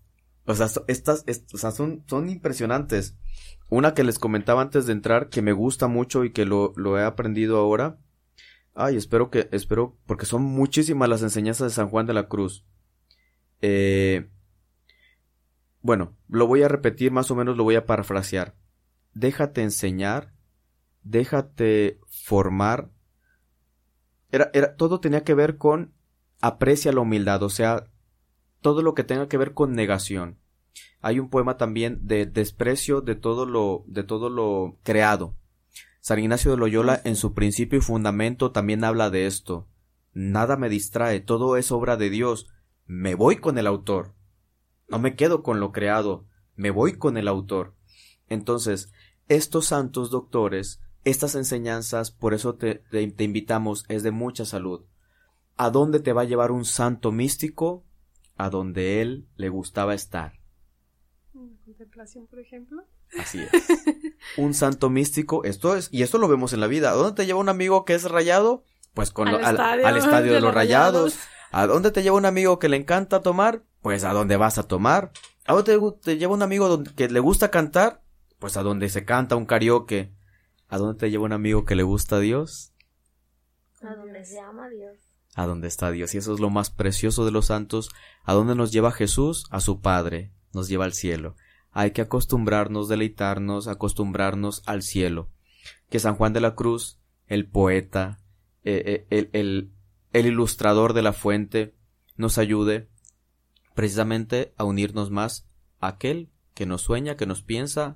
O 0.47 0.55
sea, 0.55 0.69
estas, 0.87 1.25
o 1.53 1.57
sea, 1.57 1.71
son, 1.71 2.05
son 2.07 2.29
impresionantes. 2.29 3.17
Una 3.69 3.93
que 3.93 4.05
les 4.05 4.17
comentaba 4.17 4.61
antes 4.61 4.85
de 4.85 4.93
entrar, 4.93 5.27
que 5.27 5.41
me 5.41 5.51
gusta 5.51 5.87
mucho 5.87 6.23
y 6.23 6.31
que 6.31 6.45
lo, 6.45 6.71
lo 6.77 6.97
he 6.97 7.03
aprendido 7.03 7.57
ahora. 7.57 7.99
Ay, 8.73 8.95
espero 8.95 9.29
que, 9.29 9.49
espero, 9.51 9.97
porque 10.05 10.25
son 10.25 10.43
muchísimas 10.43 11.09
las 11.09 11.21
enseñanzas 11.21 11.67
de 11.67 11.75
San 11.75 11.89
Juan 11.89 12.05
de 12.05 12.13
la 12.13 12.29
Cruz. 12.29 12.65
Eh, 13.61 14.29
bueno, 15.81 16.15
lo 16.29 16.47
voy 16.47 16.63
a 16.63 16.69
repetir, 16.69 17.11
más 17.11 17.29
o 17.29 17.35
menos 17.35 17.57
lo 17.57 17.65
voy 17.65 17.75
a 17.75 17.85
parafrasear. 17.85 18.55
Déjate 19.13 19.63
enseñar, 19.63 20.33
déjate 21.03 21.99
formar. 22.07 22.89
Era, 24.31 24.49
era, 24.53 24.77
todo 24.77 25.01
tenía 25.01 25.25
que 25.25 25.33
ver 25.33 25.57
con 25.57 25.93
aprecia 26.39 26.93
la 26.93 27.01
humildad, 27.01 27.43
o 27.43 27.49
sea, 27.49 27.87
todo 28.67 28.81
lo 28.81 28.95
que 28.95 29.05
tenga 29.05 29.29
que 29.29 29.37
ver 29.37 29.53
con 29.53 29.71
negación. 29.71 30.39
Hay 30.99 31.21
un 31.21 31.29
poema 31.29 31.55
también 31.55 32.05
de 32.05 32.25
desprecio 32.25 32.99
de 32.99 33.15
todo 33.15 33.45
lo, 33.45 33.85
de 33.87 34.03
todo 34.03 34.29
lo 34.29 34.75
creado. 34.83 35.37
San 36.01 36.19
Ignacio 36.19 36.51
de 36.51 36.57
Loyola 36.57 36.99
en 37.05 37.15
su 37.15 37.33
principio 37.33 37.79
y 37.79 37.81
fundamento 37.81 38.51
también 38.51 38.83
habla 38.83 39.09
de 39.09 39.25
esto. 39.25 39.69
Nada 40.11 40.57
me 40.57 40.67
distrae, 40.67 41.21
todo 41.21 41.55
es 41.55 41.71
obra 41.71 41.95
de 41.95 42.09
Dios. 42.09 42.49
Me 42.85 43.15
voy 43.15 43.37
con 43.37 43.57
el 43.57 43.67
autor. 43.67 44.15
No 44.89 44.99
me 44.99 45.15
quedo 45.15 45.43
con 45.43 45.61
lo 45.61 45.71
creado, 45.71 46.25
me 46.57 46.69
voy 46.69 46.97
con 46.97 47.15
el 47.15 47.29
autor. 47.29 47.73
Entonces, 48.27 48.91
estos 49.29 49.67
santos 49.67 50.11
doctores, 50.11 50.81
estas 51.05 51.35
enseñanzas, 51.35 52.11
por 52.11 52.33
eso 52.33 52.55
te, 52.55 52.83
te 52.91 53.23
invitamos, 53.23 53.85
es 53.87 54.03
de 54.03 54.11
mucha 54.11 54.43
salud. 54.43 54.83
¿A 55.55 55.69
dónde 55.69 56.01
te 56.01 56.11
va 56.11 56.23
a 56.23 56.25
llevar 56.25 56.51
un 56.51 56.65
santo 56.65 57.13
místico? 57.13 57.85
A 58.37 58.49
donde 58.49 59.01
él 59.01 59.27
le 59.35 59.49
gustaba 59.49 59.93
estar. 59.93 60.33
Contemplación, 61.33 62.27
por 62.27 62.39
ejemplo. 62.39 62.83
Así 63.19 63.39
es. 63.39 63.51
un 64.37 64.53
santo 64.53 64.89
místico, 64.89 65.43
esto 65.43 65.75
es, 65.75 65.89
y 65.91 66.03
esto 66.03 66.17
lo 66.17 66.27
vemos 66.27 66.53
en 66.53 66.59
la 66.59 66.67
vida. 66.67 66.91
¿A 66.91 66.93
dónde 66.93 67.13
te 67.13 67.25
lleva 67.25 67.39
un 67.39 67.49
amigo 67.49 67.85
que 67.85 67.93
es 67.93 68.03
rayado? 68.03 68.63
Pues 68.93 69.11
con 69.11 69.27
al, 69.27 69.37
estadio, 69.97 70.33
de, 70.33 70.41
los 70.41 70.53
rayados. 70.53 71.19
¿A 71.51 71.67
dónde 71.67 71.91
te 71.91 72.01
lleva 72.01 72.17
un 72.17 72.25
amigo 72.25 72.57
que 72.57 72.69
le 72.69 72.77
encanta 72.77 73.21
tomar? 73.21 73.63
Pues 73.81 74.03
a 74.03 74.13
dónde 74.13 74.37
vas 74.37 74.57
a 74.57 74.63
tomar. 74.63 75.11
¿A 75.45 75.53
dónde 75.53 75.79
te, 76.01 76.17
lleva 76.17 76.33
un 76.33 76.41
amigo 76.41 76.83
que 76.95 77.07
le 77.07 77.19
gusta 77.19 77.51
cantar? 77.51 78.01
Pues 78.39 78.57
a 78.57 78.63
donde 78.63 78.89
se 78.89 79.05
canta 79.05 79.35
un 79.35 79.45
karaoke. 79.45 80.13
¿A 80.67 80.77
dónde 80.77 80.99
te 80.99 81.11
lleva 81.11 81.25
un 81.25 81.33
amigo 81.33 81.65
que 81.65 81.75
le 81.75 81.83
gusta 81.83 82.17
a 82.17 82.19
Dios? 82.19 82.73
A 83.81 83.95
donde 83.95 84.25
se 84.25 84.39
ama 84.39 84.67
Dios 84.69 85.06
a 85.37 85.45
donde 85.45 85.67
está 85.67 85.91
Dios. 85.91 86.15
Y 86.15 86.17
eso 86.17 86.33
es 86.33 86.39
lo 86.39 86.49
más 86.49 86.71
precioso 86.71 87.23
de 87.23 87.31
los 87.31 87.45
santos. 87.45 87.91
¿A 88.23 88.33
dónde 88.33 88.55
nos 88.55 88.71
lleva 88.71 88.91
Jesús? 88.91 89.45
A 89.51 89.59
su 89.59 89.81
Padre, 89.81 90.33
nos 90.51 90.67
lleva 90.67 90.85
al 90.85 90.93
cielo. 90.93 91.35
Hay 91.71 91.91
que 91.91 92.01
acostumbrarnos, 92.01 92.89
deleitarnos, 92.89 93.67
acostumbrarnos 93.67 94.63
al 94.65 94.81
cielo. 94.81 95.29
Que 95.89 95.99
San 95.99 96.15
Juan 96.15 96.33
de 96.33 96.41
la 96.41 96.55
Cruz, 96.55 96.99
el 97.27 97.47
poeta, 97.47 98.19
eh, 98.63 99.05
eh, 99.11 99.29
el, 99.31 99.71
el 100.11 100.25
ilustrador 100.25 100.93
de 100.93 101.03
la 101.03 101.13
fuente, 101.13 101.75
nos 102.15 102.39
ayude 102.39 102.89
precisamente 103.75 104.55
a 104.57 104.63
unirnos 104.63 105.11
más 105.11 105.47
a 105.79 105.89
aquel 105.89 106.31
que 106.55 106.65
nos 106.65 106.81
sueña, 106.81 107.15
que 107.15 107.27
nos 107.27 107.43
piensa 107.43 107.95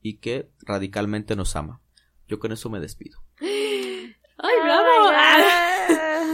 y 0.00 0.18
que 0.18 0.48
radicalmente 0.60 1.34
nos 1.34 1.56
ama. 1.56 1.80
Yo 2.28 2.38
con 2.38 2.52
eso 2.52 2.70
me 2.70 2.78
despido. 2.78 3.18
¡Ay, 3.40 4.54
bravo! 4.62 4.97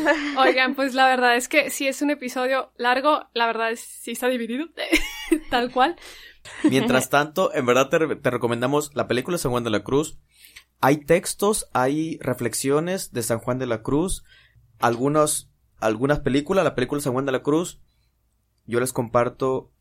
Oigan, 0.39 0.75
pues 0.75 0.95
la 0.95 1.07
verdad 1.07 1.37
es 1.37 1.49
que 1.49 1.71
si 1.71 1.87
es 1.87 2.03
un 2.03 2.11
episodio 2.11 2.73
largo, 2.77 3.29
la 3.35 3.47
verdad 3.47 3.71
es 3.71 3.81
sí 3.81 4.13
está 4.13 4.29
dividido, 4.29 4.67
tal 5.51 5.71
cual. 5.73 5.97
Mientras 6.69 7.09
tanto, 7.09 7.55
en 7.55 7.67
verdad 7.67 7.89
te, 7.89 8.31
recomendamos 8.31 8.95
la 8.95 9.09
película 9.09 9.39
San 9.39 9.53
Juan 9.53 9.65
de 9.65 9.71
la 9.71 9.83
Cruz. 9.83 10.19
Hay 10.81 10.99
textos, 10.99 11.69
hay 11.73 12.19
reflexiones 12.19 13.13
de 13.13 13.23
San 13.23 13.39
Juan 13.39 13.59
de 13.59 13.67
la 13.67 13.83
Cruz, 13.83 14.25
algunos, 14.79 15.51
algunas 15.79 16.21
películas, 16.21 16.65
la 16.65 16.75
película 16.75 17.01
San 17.01 17.15
Juan 17.15 17.25
de 17.25 17.33
la 17.33 17.43
Cruz, 17.43 17.81
yo 18.67 18.81
les 18.81 18.93
comparto 18.93 19.73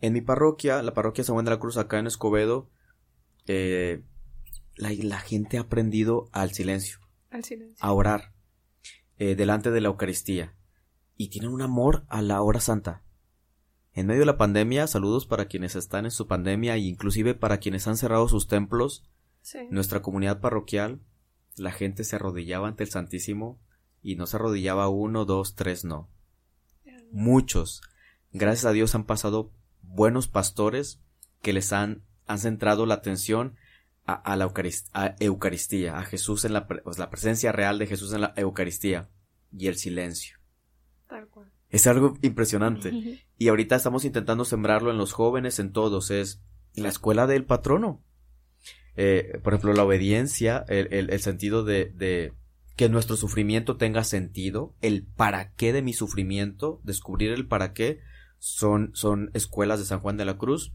en 0.00 0.12
mi 0.14 0.20
parroquia, 0.20 0.82
la 0.82 0.94
parroquia 0.94 1.22
San 1.22 1.34
Juan 1.34 1.44
de 1.44 1.52
la 1.52 1.60
Cruz 1.60 1.76
acá 1.76 1.98
en 1.98 2.08
Escobedo, 2.08 2.70
eh, 3.46 4.02
la, 4.74 4.90
la, 4.90 5.20
gente 5.20 5.58
ha 5.58 5.62
aprendido 5.62 6.28
al 6.32 6.52
silencio. 6.52 6.98
Al 7.30 7.44
silencio. 7.44 7.76
A 7.80 7.92
orar. 7.92 8.32
Eh, 9.24 9.36
delante 9.36 9.70
de 9.70 9.80
la 9.80 9.86
Eucaristía 9.86 10.52
y 11.16 11.28
tienen 11.28 11.52
un 11.52 11.62
amor 11.62 12.04
a 12.08 12.22
la 12.22 12.42
hora 12.42 12.58
santa. 12.58 13.04
En 13.92 14.08
medio 14.08 14.22
de 14.22 14.26
la 14.26 14.36
pandemia, 14.36 14.88
saludos 14.88 15.26
para 15.26 15.46
quienes 15.46 15.76
están 15.76 16.06
en 16.06 16.10
su 16.10 16.26
pandemia 16.26 16.74
e 16.74 16.80
inclusive 16.80 17.36
para 17.36 17.58
quienes 17.58 17.86
han 17.86 17.96
cerrado 17.96 18.26
sus 18.26 18.48
templos. 18.48 19.08
Nuestra 19.70 20.02
comunidad 20.02 20.40
parroquial, 20.40 21.02
la 21.56 21.70
gente 21.70 22.02
se 22.02 22.16
arrodillaba 22.16 22.66
ante 22.66 22.82
el 22.82 22.90
Santísimo 22.90 23.60
y 24.02 24.16
no 24.16 24.26
se 24.26 24.38
arrodillaba 24.38 24.88
uno, 24.88 25.24
dos, 25.24 25.54
tres, 25.54 25.84
no. 25.84 26.10
Muchos. 27.12 27.80
Gracias 28.32 28.64
a 28.64 28.72
Dios 28.72 28.96
han 28.96 29.04
pasado 29.04 29.52
buenos 29.82 30.26
pastores 30.26 31.00
que 31.42 31.52
les 31.52 31.72
han, 31.72 32.02
han 32.26 32.40
centrado 32.40 32.86
la 32.86 32.94
atención 32.94 33.54
a, 34.04 34.36
la 34.36 34.50
Eucaristía, 35.20 35.98
a 35.98 36.04
Jesús 36.04 36.44
en 36.44 36.52
la, 36.52 36.66
pues, 36.66 36.98
la 36.98 37.10
presencia 37.10 37.52
real 37.52 37.78
de 37.78 37.86
Jesús 37.86 38.12
en 38.12 38.22
la 38.22 38.32
Eucaristía 38.36 39.08
y 39.56 39.68
el 39.68 39.76
silencio. 39.76 40.38
Es 41.68 41.86
algo 41.86 42.18
impresionante. 42.22 43.22
y 43.38 43.48
ahorita 43.48 43.76
estamos 43.76 44.04
intentando 44.04 44.44
sembrarlo 44.44 44.90
en 44.90 44.98
los 44.98 45.12
jóvenes, 45.12 45.58
en 45.58 45.72
todos. 45.72 46.10
Es 46.10 46.42
la 46.74 46.88
escuela 46.88 47.26
del 47.26 47.44
patrono. 47.44 48.02
Eh, 48.96 49.40
por 49.42 49.54
ejemplo, 49.54 49.72
la 49.72 49.84
obediencia, 49.84 50.64
el, 50.68 51.18
sentido 51.20 51.64
de, 51.64 51.86
de, 51.94 52.34
que 52.76 52.88
nuestro 52.88 53.16
sufrimiento 53.16 53.76
tenga 53.76 54.04
sentido, 54.04 54.74
el 54.82 55.06
para 55.06 55.52
qué 55.54 55.72
de 55.72 55.82
mi 55.82 55.92
sufrimiento, 55.92 56.80
descubrir 56.84 57.30
el 57.32 57.46
para 57.46 57.72
qué, 57.72 58.00
son, 58.38 58.90
son 58.94 59.30
escuelas 59.34 59.78
de 59.78 59.86
San 59.86 60.00
Juan 60.00 60.16
de 60.16 60.24
la 60.24 60.36
Cruz 60.36 60.74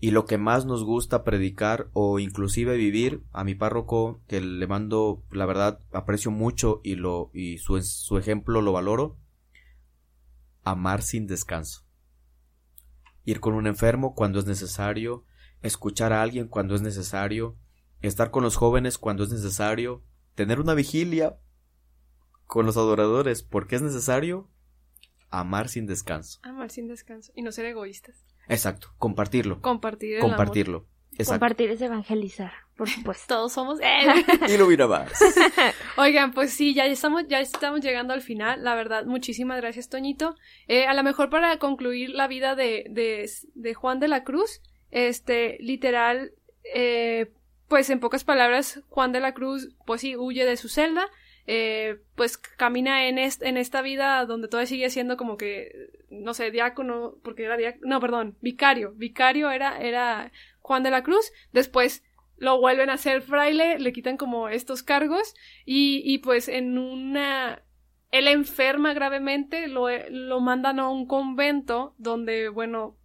y 0.00 0.10
lo 0.10 0.26
que 0.26 0.38
más 0.38 0.66
nos 0.66 0.84
gusta 0.84 1.24
predicar 1.24 1.88
o 1.92 2.18
inclusive 2.18 2.76
vivir 2.76 3.22
a 3.32 3.44
mi 3.44 3.54
párroco 3.54 4.20
que 4.26 4.40
le 4.40 4.66
mando 4.66 5.22
la 5.30 5.46
verdad 5.46 5.80
aprecio 5.92 6.30
mucho 6.30 6.80
y 6.82 6.96
lo 6.96 7.30
y 7.32 7.58
su, 7.58 7.80
su 7.82 8.18
ejemplo 8.18 8.60
lo 8.60 8.72
valoro 8.72 9.18
amar 10.62 11.02
sin 11.02 11.26
descanso 11.26 11.86
ir 13.24 13.40
con 13.40 13.54
un 13.54 13.66
enfermo 13.66 14.14
cuando 14.14 14.38
es 14.38 14.46
necesario 14.46 15.24
escuchar 15.62 16.12
a 16.12 16.22
alguien 16.22 16.48
cuando 16.48 16.74
es 16.74 16.82
necesario 16.82 17.56
estar 18.02 18.30
con 18.30 18.42
los 18.42 18.56
jóvenes 18.56 18.98
cuando 18.98 19.24
es 19.24 19.30
necesario 19.30 20.02
tener 20.34 20.60
una 20.60 20.74
vigilia 20.74 21.38
con 22.46 22.66
los 22.66 22.76
adoradores 22.76 23.42
porque 23.42 23.76
es 23.76 23.82
necesario 23.82 24.50
amar 25.30 25.68
sin 25.68 25.86
descanso. 25.86 26.38
Amar 26.42 26.70
sin 26.70 26.88
descanso 26.88 27.32
y 27.34 27.42
no 27.42 27.52
ser 27.52 27.66
egoístas. 27.66 28.24
Exacto, 28.48 28.88
compartirlo. 28.98 29.60
Compartir 29.60 30.16
el 30.16 30.20
Compartirlo. 30.20 30.86
Exacto. 31.12 31.32
Compartir 31.32 31.70
es 31.70 31.80
evangelizar, 31.80 32.52
por 32.76 32.88
supuesto. 32.90 33.26
Todos 33.28 33.52
somos. 33.52 33.78
y 34.48 34.56
lo 34.58 34.66
mira 34.66 34.86
más. 34.86 35.12
Oigan, 35.96 36.32
pues 36.32 36.52
sí, 36.52 36.74
ya 36.74 36.86
estamos, 36.86 37.24
ya 37.28 37.40
estamos 37.40 37.80
llegando 37.80 38.12
al 38.12 38.22
final. 38.22 38.64
La 38.64 38.74
verdad, 38.74 39.04
muchísimas 39.04 39.60
gracias, 39.60 39.88
Toñito. 39.88 40.34
Eh, 40.66 40.86
a 40.86 40.94
lo 40.94 41.02
mejor 41.02 41.30
para 41.30 41.58
concluir 41.58 42.10
la 42.10 42.26
vida 42.26 42.54
de, 42.56 42.86
de, 42.90 43.30
de 43.54 43.74
Juan 43.74 44.00
de 44.00 44.08
la 44.08 44.24
Cruz, 44.24 44.60
este, 44.90 45.56
literal, 45.60 46.32
eh, 46.74 47.32
pues 47.68 47.90
en 47.90 48.00
pocas 48.00 48.24
palabras, 48.24 48.82
Juan 48.88 49.12
de 49.12 49.20
la 49.20 49.34
Cruz, 49.34 49.70
pues 49.86 50.00
sí, 50.00 50.16
huye 50.16 50.44
de 50.44 50.56
su 50.56 50.68
celda, 50.68 51.08
eh, 51.46 51.98
pues 52.14 52.38
camina 52.38 53.06
en, 53.06 53.18
en 53.18 53.56
esta 53.56 53.82
vida 53.82 54.24
donde 54.26 54.48
todavía 54.48 54.66
sigue 54.66 54.90
siendo 54.90 55.16
como 55.16 55.36
que, 55.36 55.90
no 56.10 56.34
sé, 56.34 56.50
diácono, 56.50 57.16
porque 57.22 57.44
era 57.44 57.56
diácono, 57.56 57.86
no, 57.86 58.00
perdón, 58.00 58.36
vicario, 58.40 58.92
vicario 58.94 59.50
era, 59.50 59.78
era 59.80 60.32
Juan 60.60 60.82
de 60.82 60.90
la 60.90 61.02
Cruz, 61.02 61.32
después 61.52 62.02
lo 62.36 62.58
vuelven 62.58 62.90
a 62.90 62.94
hacer 62.94 63.22
fraile, 63.22 63.78
le 63.78 63.92
quitan 63.92 64.16
como 64.16 64.48
estos 64.48 64.82
cargos 64.82 65.34
y, 65.64 66.02
y 66.04 66.18
pues 66.18 66.48
en 66.48 66.78
una... 66.78 67.62
Él 68.10 68.28
enferma 68.28 68.94
gravemente, 68.94 69.66
lo, 69.66 69.88
lo 70.08 70.40
mandan 70.40 70.78
a 70.78 70.88
un 70.88 71.06
convento 71.06 71.96
donde, 71.98 72.48
bueno, 72.48 72.96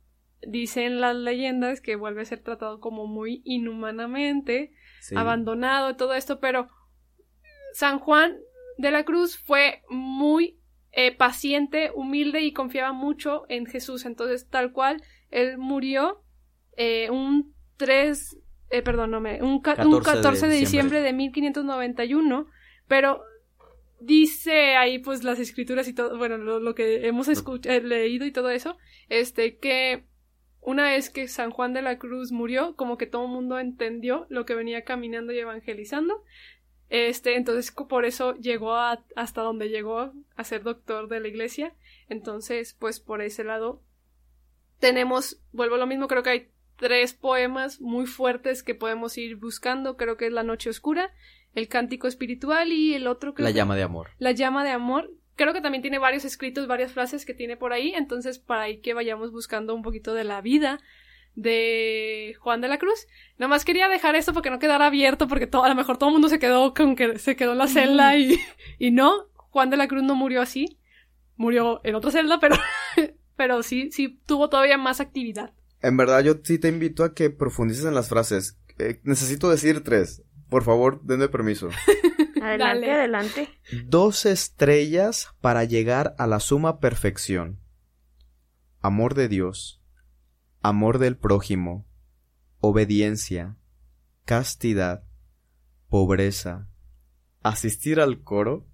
dicen 0.48 1.02
las 1.02 1.16
leyendas 1.16 1.82
que 1.82 1.96
vuelve 1.96 2.22
a 2.22 2.26
ser 2.26 2.40
tratado 2.42 2.80
como 2.80 3.08
muy 3.08 3.42
inhumanamente, 3.44 4.72
abandonado, 5.16 5.96
todo 5.96 6.14
esto, 6.14 6.40
pero 6.40 6.70
San 7.74 8.00
Juan 8.00 8.38
de 8.78 8.92
la 8.92 9.04
Cruz 9.04 9.38
fue 9.38 9.82
muy 9.90 10.58
eh, 10.92 11.16
paciente, 11.16 11.92
humilde 11.94 12.42
y 12.42 12.54
confiaba 12.54 12.94
mucho 12.94 13.46
en 13.50 13.66
Jesús. 13.66 14.06
Entonces, 14.06 14.48
tal 14.50 14.72
cual, 14.72 15.04
él 15.30 15.58
murió 15.58 16.24
eh, 16.78 17.10
un 17.12 17.54
3, 17.78 18.38
eh, 18.72 18.82
perdón, 18.82 19.12
no 19.12 19.22
me, 19.22 19.42
un, 19.42 19.62
14, 19.62 20.48
de, 20.48 20.56
diciembre 20.56 21.02
de 21.02 21.14
1591, 21.14 22.48
pero 22.88 23.22
dice 24.00 24.76
ahí 24.78 25.00
pues 25.00 25.24
las 25.24 25.40
escrituras 25.40 25.88
y 25.88 25.94
todo, 25.94 26.18
bueno, 26.18 26.38
lo, 26.38 26.74
que 26.74 27.08
hemos 27.08 27.28
leído 27.84 28.26
y 28.26 28.32
todo 28.32 28.50
eso, 28.50 28.78
este, 29.10 29.58
que 29.58 30.06
una 30.62 30.84
vez 30.84 31.10
que 31.10 31.28
San 31.28 31.52
Juan 31.52 31.74
de 31.74 31.82
la 31.82 31.98
Cruz 31.98 32.32
murió, 32.32 32.76
como 32.76 32.98
que 32.98 33.08
todo 33.08 33.26
el 33.26 33.32
mundo 33.32 33.60
entendió 33.60 34.26
lo 34.30 34.46
que 34.46 34.56
venía 34.56 34.84
caminando 34.84 35.34
y 35.34 35.40
evangelizando. 35.40 36.24
Este, 36.90 37.36
entonces 37.36 37.72
por 37.72 38.06
eso 38.06 38.34
llegó 38.36 38.76
hasta 38.76 39.42
donde 39.42 39.70
llegó 39.70 40.12
a 40.36 40.44
ser 40.44 40.64
doctor 40.64 41.08
de 41.08 41.20
la 41.20 41.28
iglesia. 41.28 41.74
Entonces, 42.08 42.74
pues 42.74 43.00
por 43.00 43.22
ese 43.22 43.44
lado 43.44 43.84
tenemos, 44.80 45.42
vuelvo 45.52 45.76
a 45.76 45.80
lo 45.80 45.88
mismo, 45.88 46.08
creo 46.08 46.24
que 46.24 46.30
hay 46.30 46.52
tres 46.78 47.14
poemas 47.14 47.80
muy 47.82 48.08
fuertes 48.08 48.64
que 48.64 48.74
podemos 48.74 49.18
ir 49.18 49.36
buscando. 49.36 49.98
Creo 49.98 50.18
que 50.18 50.28
es 50.28 50.34
La 50.34 50.44
Noche 50.44 50.70
Oscura, 50.70 51.14
El 51.54 51.68
Cántico 51.68 52.08
Espiritual 52.08 52.72
y 52.72 52.96
el 52.96 53.06
otro 53.08 53.34
que... 53.34 53.44
La 53.44 53.52
Llama 53.52 53.76
de 53.76 53.84
Amor. 53.84 54.12
La 54.18 54.32
Llama 54.32 54.64
de 54.64 54.72
Amor. 54.72 55.12
Creo 55.36 55.54
que 55.54 55.62
también 55.62 55.82
tiene 55.82 56.00
varios 56.00 56.26
escritos, 56.26 56.68
varias 56.68 56.92
frases 56.92 57.26
que 57.26 57.34
tiene 57.34 57.56
por 57.56 57.72
ahí. 57.72 57.94
Entonces, 57.96 58.40
para 58.40 58.64
ahí 58.64 58.80
que 58.80 58.94
vayamos 58.94 59.32
buscando 59.32 59.76
un 59.76 59.84
poquito 59.84 60.14
de 60.14 60.24
la 60.24 60.42
vida 60.42 60.80
de 61.36 62.36
Juan 62.40 62.62
de 62.62 62.68
la 62.68 62.78
Cruz. 62.78 63.08
Nada 63.38 63.50
más 63.50 63.66
quería 63.66 63.88
dejar 63.88 64.16
esto 64.16 64.34
porque 64.34 64.50
no 64.50 64.60
quedara 64.60 64.88
abierto, 64.88 65.28
porque 65.28 65.48
todo, 65.48 65.64
a 65.64 65.70
lo 65.70 65.76
mejor 65.76 65.98
todo 65.98 66.10
el 66.10 66.14
mundo 66.14 66.30
se 66.30 66.40
quedó 66.40 66.74
con 66.74 66.96
que 66.96 67.20
se 67.20 67.36
quedó 67.36 67.54
en 67.54 67.58
la 67.58 67.68
celda 67.68 68.18
y, 68.18 68.40
y 68.78 68.92
no, 68.92 69.30
Juan 69.50 69.70
de 69.70 69.78
la 69.78 69.88
Cruz 69.88 70.04
no 70.04 70.16
murió 70.16 70.42
así. 70.42 70.78
Murió 71.36 71.80
en 71.84 71.96
otra 71.96 72.12
celda, 72.12 72.40
pero, 72.40 72.56
pero 73.36 73.64
sí, 73.64 73.92
sí 73.92 74.20
tuvo 74.26 74.50
todavía 74.50 74.78
más 74.78 75.00
actividad. 75.00 75.54
En 75.82 75.96
verdad, 75.96 76.22
yo 76.24 76.34
sí 76.44 76.60
te 76.60 76.68
invito 76.68 77.04
a 77.04 77.14
que 77.14 77.30
profundices 77.30 77.86
en 77.86 77.96
las 77.96 78.10
frases. 78.10 78.60
Eh, 78.78 79.00
necesito 79.04 79.50
decir 79.50 79.84
tres. 79.84 80.24
Por 80.50 80.64
favor, 80.64 81.02
denme 81.04 81.30
permiso. 81.30 81.70
adelante, 82.42 82.92
adelante. 82.92 83.50
Dos 83.86 84.26
estrellas 84.26 85.30
para 85.42 85.64
llegar 85.64 86.16
a 86.18 86.28
la 86.28 86.40
suma 86.40 86.80
perfección. 86.80 87.60
Amor 88.82 89.14
de 89.14 89.28
Dios, 89.28 89.79
amor 90.62 91.00
del 91.00 91.18
prójimo, 91.18 91.86
obediencia, 92.60 93.58
castidad, 94.26 95.04
pobreza, 95.88 96.68
asistir 97.42 98.00
al 98.00 98.24
coro, 98.24 98.68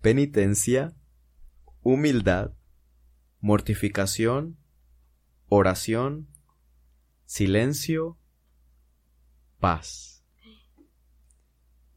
penitencia, 0.00 0.94
humildad, 1.82 2.52
mortificación, 3.40 4.58
oración, 5.48 6.28
silencio, 7.24 8.18
paz. 9.60 10.24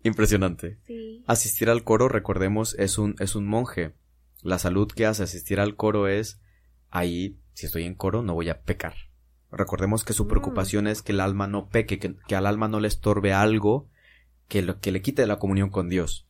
Impresionante. 0.04 0.80
Asistir 1.28 1.70
al 1.70 1.84
coro, 1.84 2.08
recordemos, 2.10 2.76
es 2.76 2.98
un, 2.98 3.16
es 3.20 3.36
un 3.36 3.48
monje. 3.48 3.96
La 4.42 4.58
salud 4.58 4.88
que 4.88 5.06
hace 5.06 5.24
asistir 5.24 5.60
al 5.60 5.76
coro 5.76 6.08
es 6.08 6.42
ahí, 6.90 7.40
si 7.54 7.66
estoy 7.66 7.84
en 7.84 7.96
coro, 7.96 8.22
no 8.24 8.34
voy 8.34 8.50
a 8.50 8.62
pecar. 8.62 8.96
Recordemos 9.52 10.04
que 10.04 10.14
su 10.14 10.26
mm. 10.26 10.28
preocupación 10.28 10.88
es 10.88 11.02
que 11.02 11.12
el 11.12 11.20
alma 11.20 11.48
no 11.48 11.68
peque, 11.68 12.00
que, 12.00 12.16
que, 12.28 12.36
al 12.36 12.46
alma 12.46 12.68
no 12.68 12.80
le 12.80 12.88
estorbe 12.88 13.34
algo 13.34 13.90
que, 14.48 14.62
lo, 14.62 14.80
que 14.80 14.92
le 14.92 15.02
quite 15.02 15.28
la 15.28 15.40
comunión 15.40 15.70
con 15.70 15.90
Dios. 15.90 16.28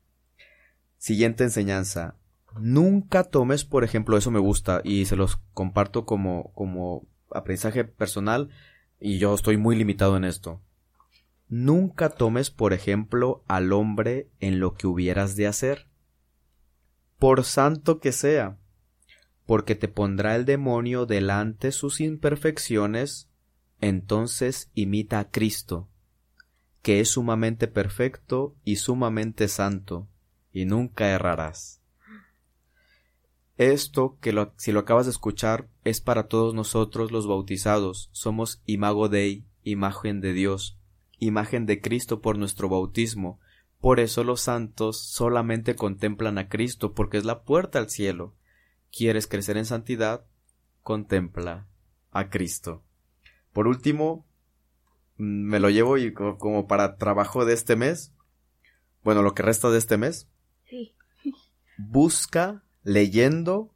Siguiente 0.97 1.43
enseñanza. 1.43 2.15
Nunca 2.59 3.23
tomes, 3.23 3.63
por 3.63 3.83
ejemplo, 3.83 4.17
eso 4.17 4.31
me 4.31 4.39
gusta 4.39 4.81
y 4.83 5.05
se 5.05 5.15
los 5.15 5.37
comparto 5.53 6.05
como, 6.05 6.51
como 6.53 7.07
aprendizaje 7.29 7.85
personal 7.85 8.49
y 8.99 9.17
yo 9.17 9.33
estoy 9.33 9.57
muy 9.57 9.75
limitado 9.75 10.17
en 10.17 10.25
esto. 10.25 10.61
Nunca 11.47 12.09
tomes, 12.09 12.51
por 12.51 12.73
ejemplo, 12.73 13.43
al 13.47 13.73
hombre 13.73 14.29
en 14.39 14.59
lo 14.59 14.73
que 14.73 14.87
hubieras 14.87 15.35
de 15.35 15.47
hacer, 15.47 15.87
por 17.19 17.43
santo 17.43 17.99
que 17.99 18.11
sea, 18.11 18.57
porque 19.51 19.75
te 19.75 19.89
pondrá 19.89 20.37
el 20.37 20.45
demonio 20.45 21.05
delante 21.05 21.73
sus 21.73 21.99
imperfecciones, 21.99 23.29
entonces 23.81 24.71
imita 24.75 25.19
a 25.19 25.29
Cristo, 25.29 25.89
que 26.81 27.01
es 27.01 27.09
sumamente 27.09 27.67
perfecto 27.67 28.55
y 28.63 28.77
sumamente 28.77 29.49
santo, 29.49 30.07
y 30.53 30.63
nunca 30.63 31.09
errarás. 31.09 31.81
Esto, 33.57 34.17
que 34.21 34.33
si 34.55 34.71
lo 34.71 34.79
acabas 34.79 35.07
de 35.07 35.11
escuchar, 35.11 35.67
es 35.83 35.99
para 35.99 36.29
todos 36.29 36.53
nosotros 36.53 37.11
los 37.11 37.27
bautizados. 37.27 38.07
Somos 38.13 38.61
imago 38.65 39.09
Dei, 39.09 39.43
imagen 39.63 40.21
de 40.21 40.31
Dios, 40.31 40.79
imagen 41.19 41.65
de 41.65 41.81
Cristo 41.81 42.21
por 42.21 42.37
nuestro 42.37 42.69
bautismo. 42.69 43.41
Por 43.81 43.99
eso 43.99 44.23
los 44.23 44.39
santos 44.39 45.03
solamente 45.09 45.75
contemplan 45.75 46.37
a 46.37 46.47
Cristo, 46.47 46.93
porque 46.93 47.17
es 47.17 47.25
la 47.25 47.43
puerta 47.43 47.79
al 47.79 47.89
cielo. 47.89 48.33
¿Quieres 48.91 49.27
crecer 49.27 49.57
en 49.57 49.65
santidad? 49.65 50.25
Contempla 50.83 51.67
a 52.11 52.29
Cristo. 52.29 52.83
Por 53.53 53.67
último, 53.67 54.25
mm, 55.17 55.49
me 55.49 55.59
lo 55.59 55.69
llevo 55.69 55.97
y 55.97 56.13
como 56.13 56.67
para 56.67 56.97
trabajo 56.97 57.45
de 57.45 57.53
este 57.53 57.75
mes. 57.75 58.13
Bueno, 59.03 59.21
lo 59.21 59.33
que 59.33 59.43
resta 59.43 59.69
de 59.69 59.77
este 59.77 59.97
mes. 59.97 60.27
Sí. 60.69 60.95
Busca 61.77 62.63
leyendo, 62.83 63.73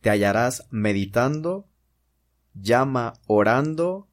te 0.00 0.10
hallarás 0.10 0.66
meditando, 0.70 1.68
llama 2.54 3.14
orando 3.26 4.08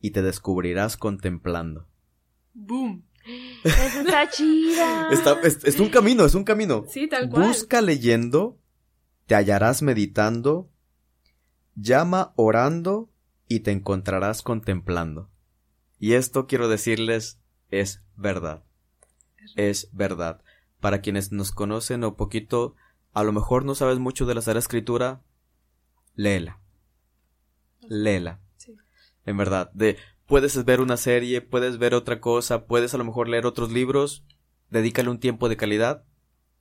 y 0.00 0.10
te 0.10 0.22
descubrirás 0.22 0.96
contemplando. 0.96 1.86
¡Boom! 2.54 3.04
Eso 3.64 4.00
está 4.00 4.28
chida. 4.30 5.10
es, 5.10 5.80
un 5.80 5.88
camino, 5.88 6.24
es 6.24 6.34
un 6.34 6.44
camino. 6.44 6.84
Sí, 6.88 7.08
tal 7.08 7.28
cual. 7.28 7.48
Busca 7.48 7.80
leyendo, 7.80 8.58
te 9.30 9.36
hallarás 9.36 9.80
meditando, 9.80 10.72
llama 11.76 12.32
orando 12.34 13.12
y 13.46 13.60
te 13.60 13.70
encontrarás 13.70 14.42
contemplando. 14.42 15.30
Y 16.00 16.14
esto 16.14 16.48
quiero 16.48 16.68
decirles 16.68 17.38
es 17.70 18.02
verdad. 18.16 18.64
Es 19.54 19.88
verdad. 19.92 20.42
Para 20.80 21.00
quienes 21.00 21.30
nos 21.30 21.52
conocen 21.52 22.02
o 22.02 22.16
poquito 22.16 22.74
a 23.12 23.22
lo 23.22 23.30
mejor 23.30 23.64
no 23.64 23.76
sabes 23.76 24.00
mucho 24.00 24.26
de 24.26 24.34
la 24.34 24.40
Sagrada 24.40 24.58
Escritura, 24.58 25.22
léela. 26.16 26.60
Léela. 27.82 28.40
Sí. 28.56 28.76
En 29.26 29.36
verdad, 29.36 29.70
de 29.74 29.96
puedes 30.26 30.64
ver 30.64 30.80
una 30.80 30.96
serie, 30.96 31.40
puedes 31.40 31.78
ver 31.78 31.94
otra 31.94 32.20
cosa, 32.20 32.66
puedes 32.66 32.94
a 32.94 32.98
lo 32.98 33.04
mejor 33.04 33.28
leer 33.28 33.46
otros 33.46 33.70
libros, 33.70 34.24
dedícale 34.70 35.08
un 35.08 35.20
tiempo 35.20 35.48
de 35.48 35.56
calidad 35.56 36.04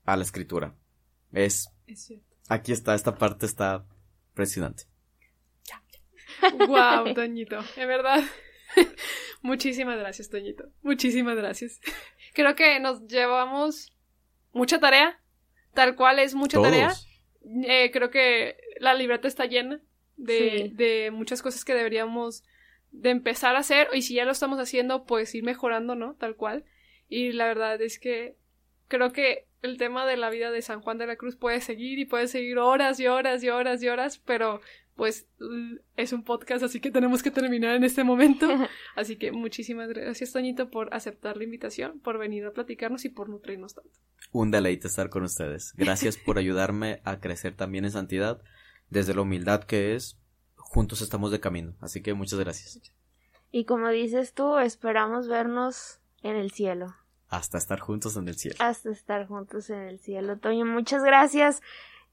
a 0.06 0.16
la 0.16 0.22
escritura. 0.22 0.76
Es, 1.32 1.72
es 1.88 2.04
cierto. 2.04 2.29
Aquí 2.50 2.72
está, 2.72 2.96
esta 2.96 3.16
parte 3.16 3.46
está 3.46 3.86
impresionante. 4.32 4.84
Wow, 6.68 7.14
Toñito, 7.16 7.60
en 7.78 7.88
verdad. 7.88 8.24
Muchísimas 9.42 10.00
gracias, 10.00 10.30
Toñito. 10.30 10.66
Muchísimas 10.82 11.38
gracias. 11.38 11.80
Creo 12.34 12.56
que 12.56 12.80
nos 12.80 13.06
llevamos 13.08 13.94
mucha 14.52 14.80
tarea, 14.80 15.22
tal 15.76 15.96
cual 15.96 16.18
es 16.18 16.34
mucha 16.34 16.60
tarea. 16.60 16.94
Eh, 17.66 17.92
creo 17.92 18.10
que 18.10 18.58
la 18.80 18.96
libreta 18.96 19.28
está 19.28 19.46
llena 19.46 19.80
de, 20.18 20.72
de 20.74 21.12
muchas 21.12 21.42
cosas 21.44 21.64
que 21.64 21.76
deberíamos 21.76 22.44
de 22.92 23.12
empezar 23.12 23.56
a 23.56 23.60
hacer 23.60 23.90
y 23.94 24.02
si 24.02 24.16
ya 24.16 24.26
lo 24.26 24.32
estamos 24.32 24.60
haciendo, 24.60 25.06
pues 25.06 25.36
ir 25.36 25.44
mejorando, 25.44 25.94
¿no? 25.94 26.16
Tal 26.16 26.36
cual. 26.36 26.66
Y 27.08 27.32
la 27.32 27.46
verdad 27.46 27.80
es 27.80 28.00
que 28.00 28.38
creo 28.88 29.12
que 29.12 29.49
el 29.62 29.78
tema 29.78 30.06
de 30.06 30.18
la 30.18 30.30
vida 30.30 30.52
de 30.52 30.62
San 30.62 30.82
Juan 30.82 30.98
de 30.98 31.08
la 31.08 31.16
Cruz 31.16 31.36
puede 31.36 31.62
seguir 31.62 32.00
y 32.00 32.06
puede 32.06 32.28
seguir 32.28 32.58
horas 32.58 33.00
y 33.00 33.08
horas 33.08 33.44
y 33.44 33.50
horas 33.50 33.84
y 33.84 33.90
horas, 33.90 34.18
pero 34.18 34.62
pues 35.00 35.28
es 35.96 36.12
un 36.12 36.26
podcast, 36.26 36.62
así 36.62 36.82
que 36.82 36.92
tenemos 36.92 37.24
que 37.24 37.32
terminar 37.32 37.74
en 37.76 37.86
este 37.86 38.04
momento. 38.04 38.48
Así 38.98 39.16
que 39.16 39.32
muchísimas 39.32 39.88
gracias, 39.88 40.34
Toñito, 40.34 40.70
por 40.70 40.94
aceptar 40.94 41.38
la 41.38 41.46
invitación, 41.46 42.02
por 42.02 42.18
venir 42.18 42.46
a 42.46 42.52
platicarnos 42.52 43.06
y 43.06 43.10
por 43.10 43.30
nutrirnos 43.30 43.76
tanto. 43.76 43.92
Un 44.34 44.52
deleite 44.52 44.88
estar 44.88 45.10
con 45.10 45.24
ustedes. 45.24 45.74
Gracias 45.78 46.18
por 46.18 46.38
ayudarme 46.38 47.00
a 47.06 47.22
crecer 47.22 47.56
también 47.56 47.86
en 47.86 47.92
santidad, 47.92 48.42
desde 48.90 49.16
la 49.16 49.22
humildad 49.22 49.64
que 49.64 49.96
es, 49.96 50.20
juntos 50.58 51.02
estamos 51.02 51.32
de 51.32 51.40
camino. 51.40 51.78
Así 51.80 52.02
que 52.02 52.14
muchas 52.14 52.38
gracias. 52.38 52.82
Y 53.52 53.64
como 53.64 53.88
dices 53.88 54.34
tú, 54.34 54.58
esperamos 54.60 55.30
vernos 55.30 56.02
en 56.24 56.36
el 56.36 56.52
cielo. 56.52 56.94
Hasta 57.30 57.58
estar 57.58 57.80
juntos 57.80 58.18
en 58.18 58.28
el 58.28 58.36
cielo. 58.36 58.58
Hasta 58.60 58.90
estar 58.90 59.28
juntos 59.28 59.70
en 59.70 59.80
el 59.80 60.00
cielo. 60.00 60.38
Toño, 60.38 60.66
muchas 60.66 61.04
gracias. 61.04 61.62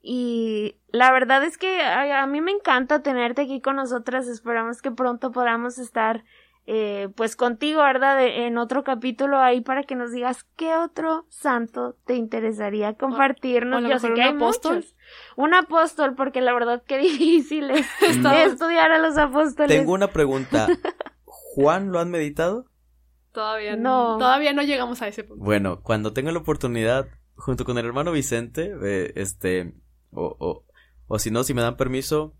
Y 0.02 0.76
la 0.88 1.10
verdad 1.10 1.42
es 1.42 1.58
que 1.58 1.82
a, 1.82 2.26
mí 2.26 2.40
me 2.40 2.52
encanta 2.52 3.02
tenerte 3.02 3.42
aquí 3.42 3.60
con 3.60 3.76
nosotras. 3.76 4.28
Esperamos 4.28 4.82
que 4.82 4.90
pronto 4.90 5.32
podamos 5.32 5.78
estar 5.78 6.22
eh, 6.66 7.08
pues 7.16 7.34
contigo, 7.34 7.82
¿verdad? 7.82 8.24
en 8.24 8.58
otro 8.58 8.84
capítulo 8.84 9.38
ahí 9.38 9.62
para 9.62 9.84
que 9.84 9.94
nos 9.96 10.12
digas 10.12 10.44
qué 10.56 10.74
otro 10.74 11.24
santo 11.28 11.96
te 12.04 12.14
interesaría 12.14 12.94
compartirnos. 12.94 13.82
Yo 13.88 13.98
sé 13.98 14.12
que 14.14 14.22
hay 14.22 14.34
apóstol. 14.34 14.76
Muchos. 14.76 14.96
Un 15.36 15.54
apóstol, 15.54 16.14
porque 16.14 16.40
la 16.40 16.52
verdad 16.52 16.82
que 16.86 16.98
difícil 16.98 17.70
es 17.70 17.86
estudiar 18.02 18.92
a 18.92 18.98
los 18.98 19.16
apóstoles. 19.16 19.76
Tengo 19.76 19.92
una 19.92 20.08
pregunta. 20.08 20.68
¿Juan 21.24 21.90
lo 21.90 22.00
han 22.00 22.10
meditado? 22.10 22.66
Todavía 23.36 23.76
no. 23.76 24.16
Todavía 24.16 24.54
no 24.54 24.62
llegamos 24.62 25.02
a 25.02 25.08
ese 25.08 25.22
punto. 25.22 25.44
Bueno, 25.44 25.82
cuando 25.82 26.14
tenga 26.14 26.32
la 26.32 26.38
oportunidad, 26.38 27.06
junto 27.34 27.66
con 27.66 27.76
el 27.76 27.84
hermano 27.84 28.10
Vicente, 28.10 28.74
eh, 28.82 29.12
este, 29.14 29.74
o, 30.10 30.34
o, 30.40 30.64
o 31.06 31.18
si 31.18 31.30
no, 31.30 31.44
si 31.44 31.52
me 31.52 31.60
dan 31.60 31.76
permiso, 31.76 32.34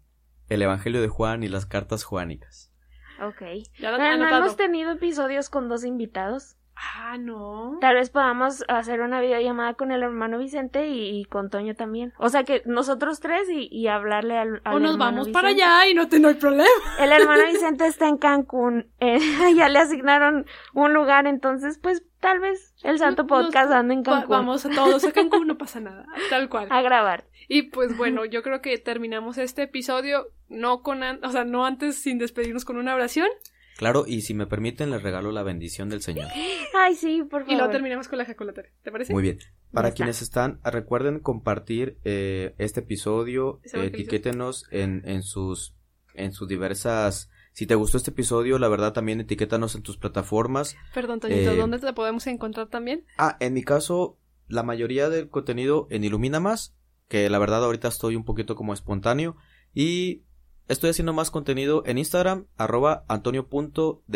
el 0.49 0.63
Evangelio 0.63 1.03
de 1.03 1.09
Juan 1.09 1.43
y 1.43 1.49
las 1.49 1.67
cartas 1.67 2.03
juánicas. 2.03 2.73
Ok. 3.21 3.43
Ya 3.79 3.91
lo, 3.91 3.99
¿No 3.99 4.39
hemos 4.39 4.57
tenido 4.57 4.91
episodios 4.91 5.51
con 5.51 5.69
dos 5.69 5.85
invitados? 5.85 6.57
Ah, 6.77 7.17
no. 7.19 7.79
Tal 7.81 7.95
vez 7.95 8.11
podamos 8.11 8.63
hacer 8.69 9.01
una 9.01 9.21
videollamada 9.21 9.75
con 9.75 9.93
el 9.93 10.03
hermano 10.03 10.39
Vicente 10.39 10.89
y, 10.89 11.25
con 11.25 11.49
Toño 11.49 11.75
también. 11.75 12.13
O 12.19 12.29
sea 12.29 12.45
que 12.45 12.63
nosotros 12.67 13.21
tres 13.21 13.49
y, 13.51 13.87
hablarle 13.87 14.37
al, 14.37 14.61
al 14.65 14.75
O 14.77 14.81
nos 14.81 14.99
vamos 14.99 15.29
para 15.31 15.49
allá 15.49 15.87
y 15.89 15.95
no, 15.95 16.09
te, 16.09 16.21
no 16.21 16.29
hay 16.29 16.35
problema. 16.35 16.69
El 16.99 17.13
hermano 17.13 17.45
Vicente 17.53 17.87
está 17.87 18.09
en 18.09 18.19
Cancún. 18.19 18.87
Eh, 19.01 19.19
ya 19.57 19.69
le 19.69 19.79
asignaron 19.79 20.47
un 20.75 20.93
lugar, 20.93 21.27
entonces 21.27 21.79
pues 21.79 22.03
tal 22.21 22.41
vez 22.41 22.75
el 22.83 22.99
Santo 22.99 23.27
Podcast 23.27 23.73
anda 23.73 23.95
en 23.95 24.03
Cancún. 24.03 24.29
vamos 24.29 24.67
a 24.67 24.71
todos 24.71 25.05
a 25.05 25.13
Cancún, 25.13 25.47
no 25.47 25.57
pasa 25.57 25.81
nada. 25.81 26.05
Tal 26.31 26.49
cual. 26.49 26.69
A 26.71 26.83
grabar. 26.83 27.25
Y 27.49 27.63
pues 27.63 27.97
bueno, 27.97 28.25
yo 28.25 28.43
creo 28.43 28.61
que 28.61 28.77
terminamos 28.77 29.39
este 29.39 29.63
episodio 29.63 30.29
no 30.49 30.83
con, 30.83 31.03
o 31.03 31.31
sea, 31.31 31.45
no 31.45 31.65
antes 31.65 31.97
sin 32.03 32.19
despedirnos 32.19 32.65
con 32.65 32.77
una 32.77 32.95
oración. 32.95 33.29
Claro, 33.77 34.05
y 34.07 34.23
si 34.23 34.33
me 34.33 34.47
permiten, 34.47 34.91
les 34.91 35.03
regalo 35.03 35.33
la 35.33 35.43
bendición 35.43 35.89
del 35.89 36.01
Señor. 36.01 36.29
Ay, 36.75 36.95
sí, 36.95 37.23
por 37.23 37.43
favor. 37.43 37.55
Y 37.55 37.57
lo 37.57 37.69
terminamos 37.69 38.09
con 38.09 38.19
la 38.19 38.25
ejaculatoria, 38.25 38.71
¿te 38.83 38.91
parece? 38.91 39.13
Muy 39.13 39.23
bien. 39.23 39.39
Para 39.71 39.93
quienes 39.93 40.23
están, 40.23 40.61
recuerden 40.65 41.21
compartir 41.21 41.99
eh, 42.05 42.55
este 42.59 42.81
episodio, 42.81 43.61
etiquétenos 43.65 44.65
en, 44.71 45.03
en, 45.05 45.23
sus, 45.23 45.75
en 46.15 46.33
sus 46.33 46.49
diversas... 46.49 47.29
Si 47.53 47.67
te 47.67 47.75
gustó 47.75 47.97
este 47.97 48.11
episodio, 48.11 48.59
la 48.59 48.69
verdad 48.69 48.93
también 48.93 49.21
etiquétanos 49.21 49.75
en 49.75 49.83
tus 49.83 49.97
plataformas. 49.97 50.77
Perdón, 50.93 51.21
Toñito, 51.21 51.53
eh, 51.53 51.57
¿dónde 51.57 51.79
te 51.79 51.93
podemos 51.95 52.27
encontrar 52.27 52.69
también? 52.69 53.07
Ah, 53.17 53.39
en 53.41 53.55
mi 53.55 53.63
caso, 53.63 54.19
la 54.47 54.63
mayoría 54.63 55.09
del 55.09 55.31
contenido 55.31 55.87
en 55.91 56.05
Ilumina 56.05 56.39
Más, 56.39 56.77
que 57.09 57.31
la 57.31 57.39
verdad 57.39 57.65
ahorita 57.65 57.89
estoy 57.89 58.15
un 58.15 58.25
poquito 58.25 58.57
como 58.57 58.75
espontáneo. 58.75 59.37
Y 59.73 60.26
Estoy 60.69 60.91
haciendo 60.91 61.13
más 61.13 61.31
contenido 61.31 61.85
en 61.87 61.99
Instagram, 61.99 62.47
arroba 62.57 63.05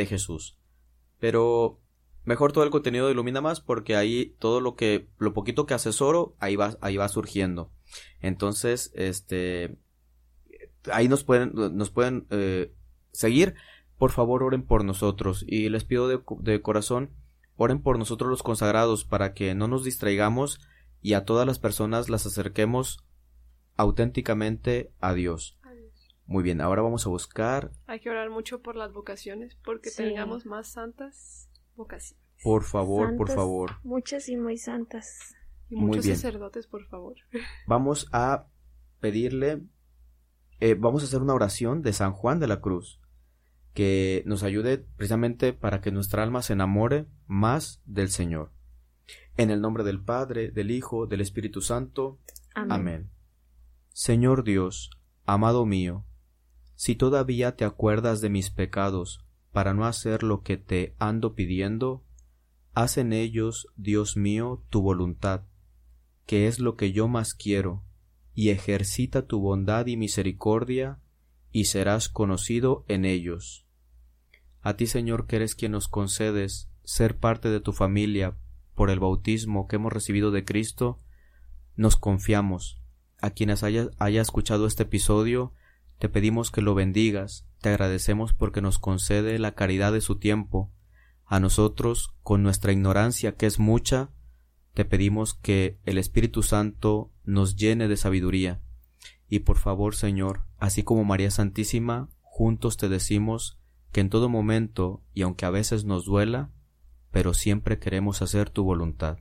Jesús. 0.07 0.59
Pero 1.21 1.81
mejor 2.25 2.53
todo 2.53 2.65
el 2.65 2.71
contenido 2.71 3.11
Ilumina 3.11 3.41
Más 3.41 3.61
porque 3.61 3.95
ahí 3.95 4.35
todo 4.39 4.61
lo 4.61 4.75
que, 4.75 5.09
lo 5.19 5.33
poquito 5.33 5.67
que 5.67 5.75
asesoro, 5.75 6.35
ahí 6.41 6.57
va, 6.57 6.77
ahí 6.81 6.97
va 6.97 7.09
surgiendo. 7.09 7.71
Entonces, 8.21 8.91
este, 8.95 9.79
ahí 10.93 11.09
nos 11.09 11.23
pueden, 11.23 11.53
nos 11.55 11.91
pueden 11.91 12.27
eh, 12.31 12.73
seguir. 13.13 13.55
Por 13.97 14.11
favor, 14.11 14.43
oren 14.43 14.63
por 14.63 14.85
nosotros. 14.85 15.45
Y 15.47 15.69
les 15.69 15.85
pido 15.85 16.09
de, 16.09 16.21
de 16.41 16.63
corazón, 16.63 17.11
oren 17.57 17.81
por 17.81 17.99
nosotros 17.99 18.29
los 18.29 18.43
consagrados 18.43 19.05
para 19.05 19.35
que 19.35 19.55
no 19.55 19.69
nos 19.69 19.85
distraigamos 19.85 20.61
y 21.01 21.13
a 21.13 21.25
todas 21.25 21.47
las 21.47 21.59
personas 21.59 22.09
las 22.09 22.27
acerquemos 22.27 23.05
auténticamente 23.77 24.93
a 25.01 25.15
Dios. 25.15 25.60
Muy 26.31 26.45
bien, 26.45 26.61
ahora 26.61 26.81
vamos 26.81 27.05
a 27.07 27.11
buscar. 27.11 27.73
Hay 27.89 27.99
que 27.99 28.09
orar 28.09 28.31
mucho 28.31 28.63
por 28.63 28.77
las 28.77 28.93
vocaciones, 28.93 29.57
porque 29.65 29.91
tengamos 29.91 30.47
más 30.47 30.69
santas 30.69 31.51
vocaciones. 31.75 32.25
Por 32.41 32.63
favor, 32.63 33.17
por 33.17 33.29
favor. 33.33 33.73
Muchas 33.83 34.29
y 34.29 34.37
muy 34.37 34.57
santas. 34.57 35.35
Y 35.69 35.75
muchos 35.75 36.07
sacerdotes, 36.07 36.69
por 36.69 36.87
favor. 36.87 37.17
Vamos 37.67 38.09
a 38.13 38.47
pedirle, 39.01 39.65
eh, 40.61 40.77
vamos 40.79 41.03
a 41.03 41.07
hacer 41.07 41.21
una 41.21 41.35
oración 41.35 41.83
de 41.83 41.93
San 41.93 42.13
Juan 42.13 42.39
de 42.39 42.47
la 42.47 42.61
Cruz, 42.61 43.01
que 43.75 44.23
nos 44.25 44.45
ayude 44.45 44.79
precisamente 44.79 45.53
para 45.53 45.81
que 45.81 45.91
nuestra 45.91 46.23
alma 46.23 46.43
se 46.43 46.53
enamore 46.53 47.07
más 47.27 47.83
del 47.87 48.09
Señor. 48.09 48.53
En 49.37 49.51
el 49.51 49.61
nombre 49.61 49.83
del 49.83 50.01
Padre, 50.01 50.53
del 50.53 50.71
Hijo, 50.71 51.09
del 51.09 51.23
Espíritu 51.23 51.61
Santo. 51.61 52.21
Amén. 52.55 53.11
Señor 53.89 54.45
Dios, 54.45 54.91
amado 55.25 55.67
mío, 55.67 56.05
si 56.81 56.97
todavía 56.97 57.57
te 57.57 57.67
acuerdas 57.67 58.23
de 58.23 58.31
mis 58.31 58.49
pecados 58.49 59.23
para 59.53 59.75
no 59.75 59.85
hacer 59.85 60.23
lo 60.23 60.41
que 60.41 60.57
te 60.57 60.95
ando 60.99 61.35
pidiendo, 61.35 62.07
haz 62.73 62.97
en 62.97 63.13
ellos, 63.13 63.67
Dios 63.77 64.17
mío, 64.17 64.65
tu 64.71 64.81
voluntad, 64.81 65.43
que 66.25 66.47
es 66.47 66.59
lo 66.59 66.77
que 66.77 66.91
yo 66.91 67.07
más 67.07 67.35
quiero, 67.35 67.85
y 68.33 68.49
ejercita 68.49 69.27
tu 69.27 69.41
bondad 69.41 69.89
y 69.89 69.99
misericordia, 69.99 71.03
y 71.53 71.67
serás 71.67 72.09
conocido 72.09 72.87
en 72.89 73.05
ellos. 73.05 73.67
A 74.63 74.79
ti, 74.79 74.87
Señor, 74.87 75.27
que 75.27 75.37
eres 75.37 75.55
quien 75.55 75.73
nos 75.73 75.87
concedes 75.87 76.71
ser 76.83 77.19
parte 77.19 77.51
de 77.51 77.61
tu 77.61 77.75
familia 77.75 78.39
por 78.75 78.89
el 78.89 79.01
bautismo 79.01 79.69
que 79.69 79.77
hemos 79.77 79.93
recibido 79.93 80.31
de 80.31 80.47
Cristo, 80.47 80.99
nos 81.77 81.97
confiamos. 81.97 82.81
A 83.21 83.33
quienes 83.33 83.65
haya, 83.65 83.91
haya 83.99 84.23
escuchado 84.23 84.67
este 84.67 84.85
episodio, 84.85 85.53
te 86.01 86.09
pedimos 86.09 86.51
que 86.51 86.63
lo 86.63 86.75
bendigas, 86.75 87.47
te 87.61 87.69
agradecemos 87.69 88.33
porque 88.33 88.63
nos 88.63 88.79
concede 88.79 89.39
la 89.39 89.53
caridad 89.53 89.93
de 89.93 90.01
su 90.01 90.17
tiempo. 90.17 90.73
A 91.27 91.41
nosotros, 91.41 92.15
con 92.23 92.43
nuestra 92.43 92.73
ignorancia 92.73 93.37
que 93.37 93.45
es 93.45 93.59
mucha, 93.59 94.09
te 94.73 94.87
pedimos 94.87 95.35
que 95.35 95.79
el 95.85 95.99
Espíritu 95.99 96.43
Santo 96.43 97.13
nos 97.25 97.55
llene 97.55 97.87
de 97.87 97.99
sabiduría. 97.99 98.63
Y 99.29 99.41
por 99.41 99.59
favor, 99.59 99.95
Señor, 99.95 100.47
así 100.57 100.83
como 100.83 101.05
María 101.05 101.31
Santísima, 101.31 102.09
juntos 102.23 102.79
te 102.79 102.89
decimos 102.89 103.61
que 103.93 104.01
en 104.01 104.09
todo 104.09 104.31
momento, 104.31 105.05
y 105.13 105.21
aunque 105.21 105.45
a 105.45 105.51
veces 105.51 105.85
nos 105.85 106.07
duela, 106.07 106.51
pero 107.11 107.35
siempre 107.35 107.79
queremos 107.79 108.23
hacer 108.23 108.49
tu 108.49 108.65
voluntad. 108.65 109.19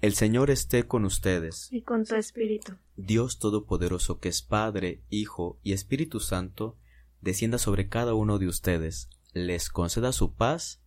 El 0.00 0.14
Señor 0.14 0.50
esté 0.50 0.86
con 0.86 1.04
ustedes. 1.04 1.68
Y 1.70 1.82
con 1.82 2.06
tu 2.06 2.14
espíritu. 2.14 2.72
Dios 2.96 3.38
Todopoderoso, 3.38 4.18
que 4.18 4.30
es 4.30 4.40
Padre, 4.40 5.02
Hijo 5.10 5.58
y 5.62 5.74
Espíritu 5.74 6.20
Santo, 6.20 6.78
descienda 7.20 7.58
sobre 7.58 7.88
cada 7.88 8.14
uno 8.14 8.38
de 8.38 8.46
ustedes, 8.46 9.10
les 9.34 9.68
conceda 9.68 10.12
su 10.12 10.34
paz 10.34 10.82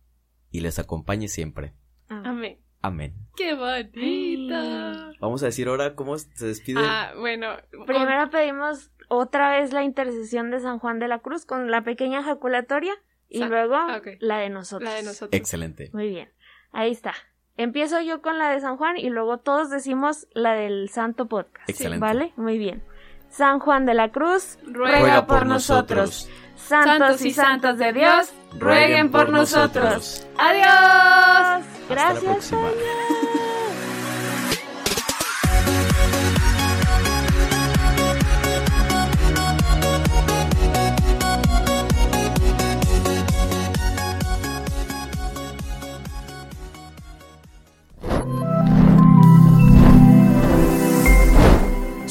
y 0.50 0.60
les 0.60 0.80
acompañe 0.80 1.28
siempre. 1.28 1.74
Amén. 2.08 2.58
Amén. 2.82 3.14
¡Qué 3.36 3.54
bonita! 3.54 5.12
Vamos 5.20 5.44
a 5.44 5.46
decir 5.46 5.68
ahora 5.68 5.94
cómo 5.94 6.18
se 6.18 6.46
despide. 6.46 6.80
Ah, 6.82 7.12
bueno. 7.16 7.56
Primero 7.86 8.30
pedimos 8.30 8.90
otra 9.08 9.58
vez 9.58 9.72
la 9.72 9.84
intercesión 9.84 10.50
de 10.50 10.58
San 10.58 10.80
Juan 10.80 10.98
de 10.98 11.06
la 11.06 11.20
Cruz 11.20 11.46
con 11.46 11.70
la 11.70 11.84
pequeña 11.84 12.20
ejaculatoria 12.20 12.94
y 13.28 13.44
luego 13.44 13.76
la 14.18 14.38
de 14.38 14.50
nosotros. 14.50 14.90
La 14.90 14.96
de 14.96 15.04
nosotros. 15.04 15.30
Excelente. 15.32 15.90
Muy 15.92 16.08
bien. 16.08 16.30
Ahí 16.72 16.90
está. 16.90 17.14
Empiezo 17.56 18.00
yo 18.00 18.20
con 18.20 18.38
la 18.38 18.50
de 18.50 18.60
San 18.60 18.76
Juan 18.76 18.96
y 18.96 19.10
luego 19.10 19.38
todos 19.38 19.70
decimos 19.70 20.26
la 20.34 20.54
del 20.54 20.88
Santo 20.88 21.26
Podcast. 21.26 21.68
Excelente. 21.68 22.00
¿Vale? 22.00 22.32
Muy 22.36 22.58
bien. 22.58 22.82
San 23.28 23.58
Juan 23.58 23.86
de 23.86 23.94
la 23.94 24.10
Cruz, 24.10 24.58
ruega, 24.64 25.26
por, 25.26 25.46
nosotros. 25.46 26.28
Santos 26.56 27.24
y 27.24 27.32
santas 27.32 27.78
de 27.78 27.92
Dios, 27.92 28.32
rueguen 28.58 29.10
por 29.10 29.28
nosotros. 29.28 30.26
Adiós. 30.38 31.64
Gracias. 31.88 32.52
Hasta 32.52 32.56
la 32.56 33.13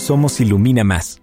Somos 0.04 0.42
Ilumina 0.42 0.84
Más. 0.84 1.23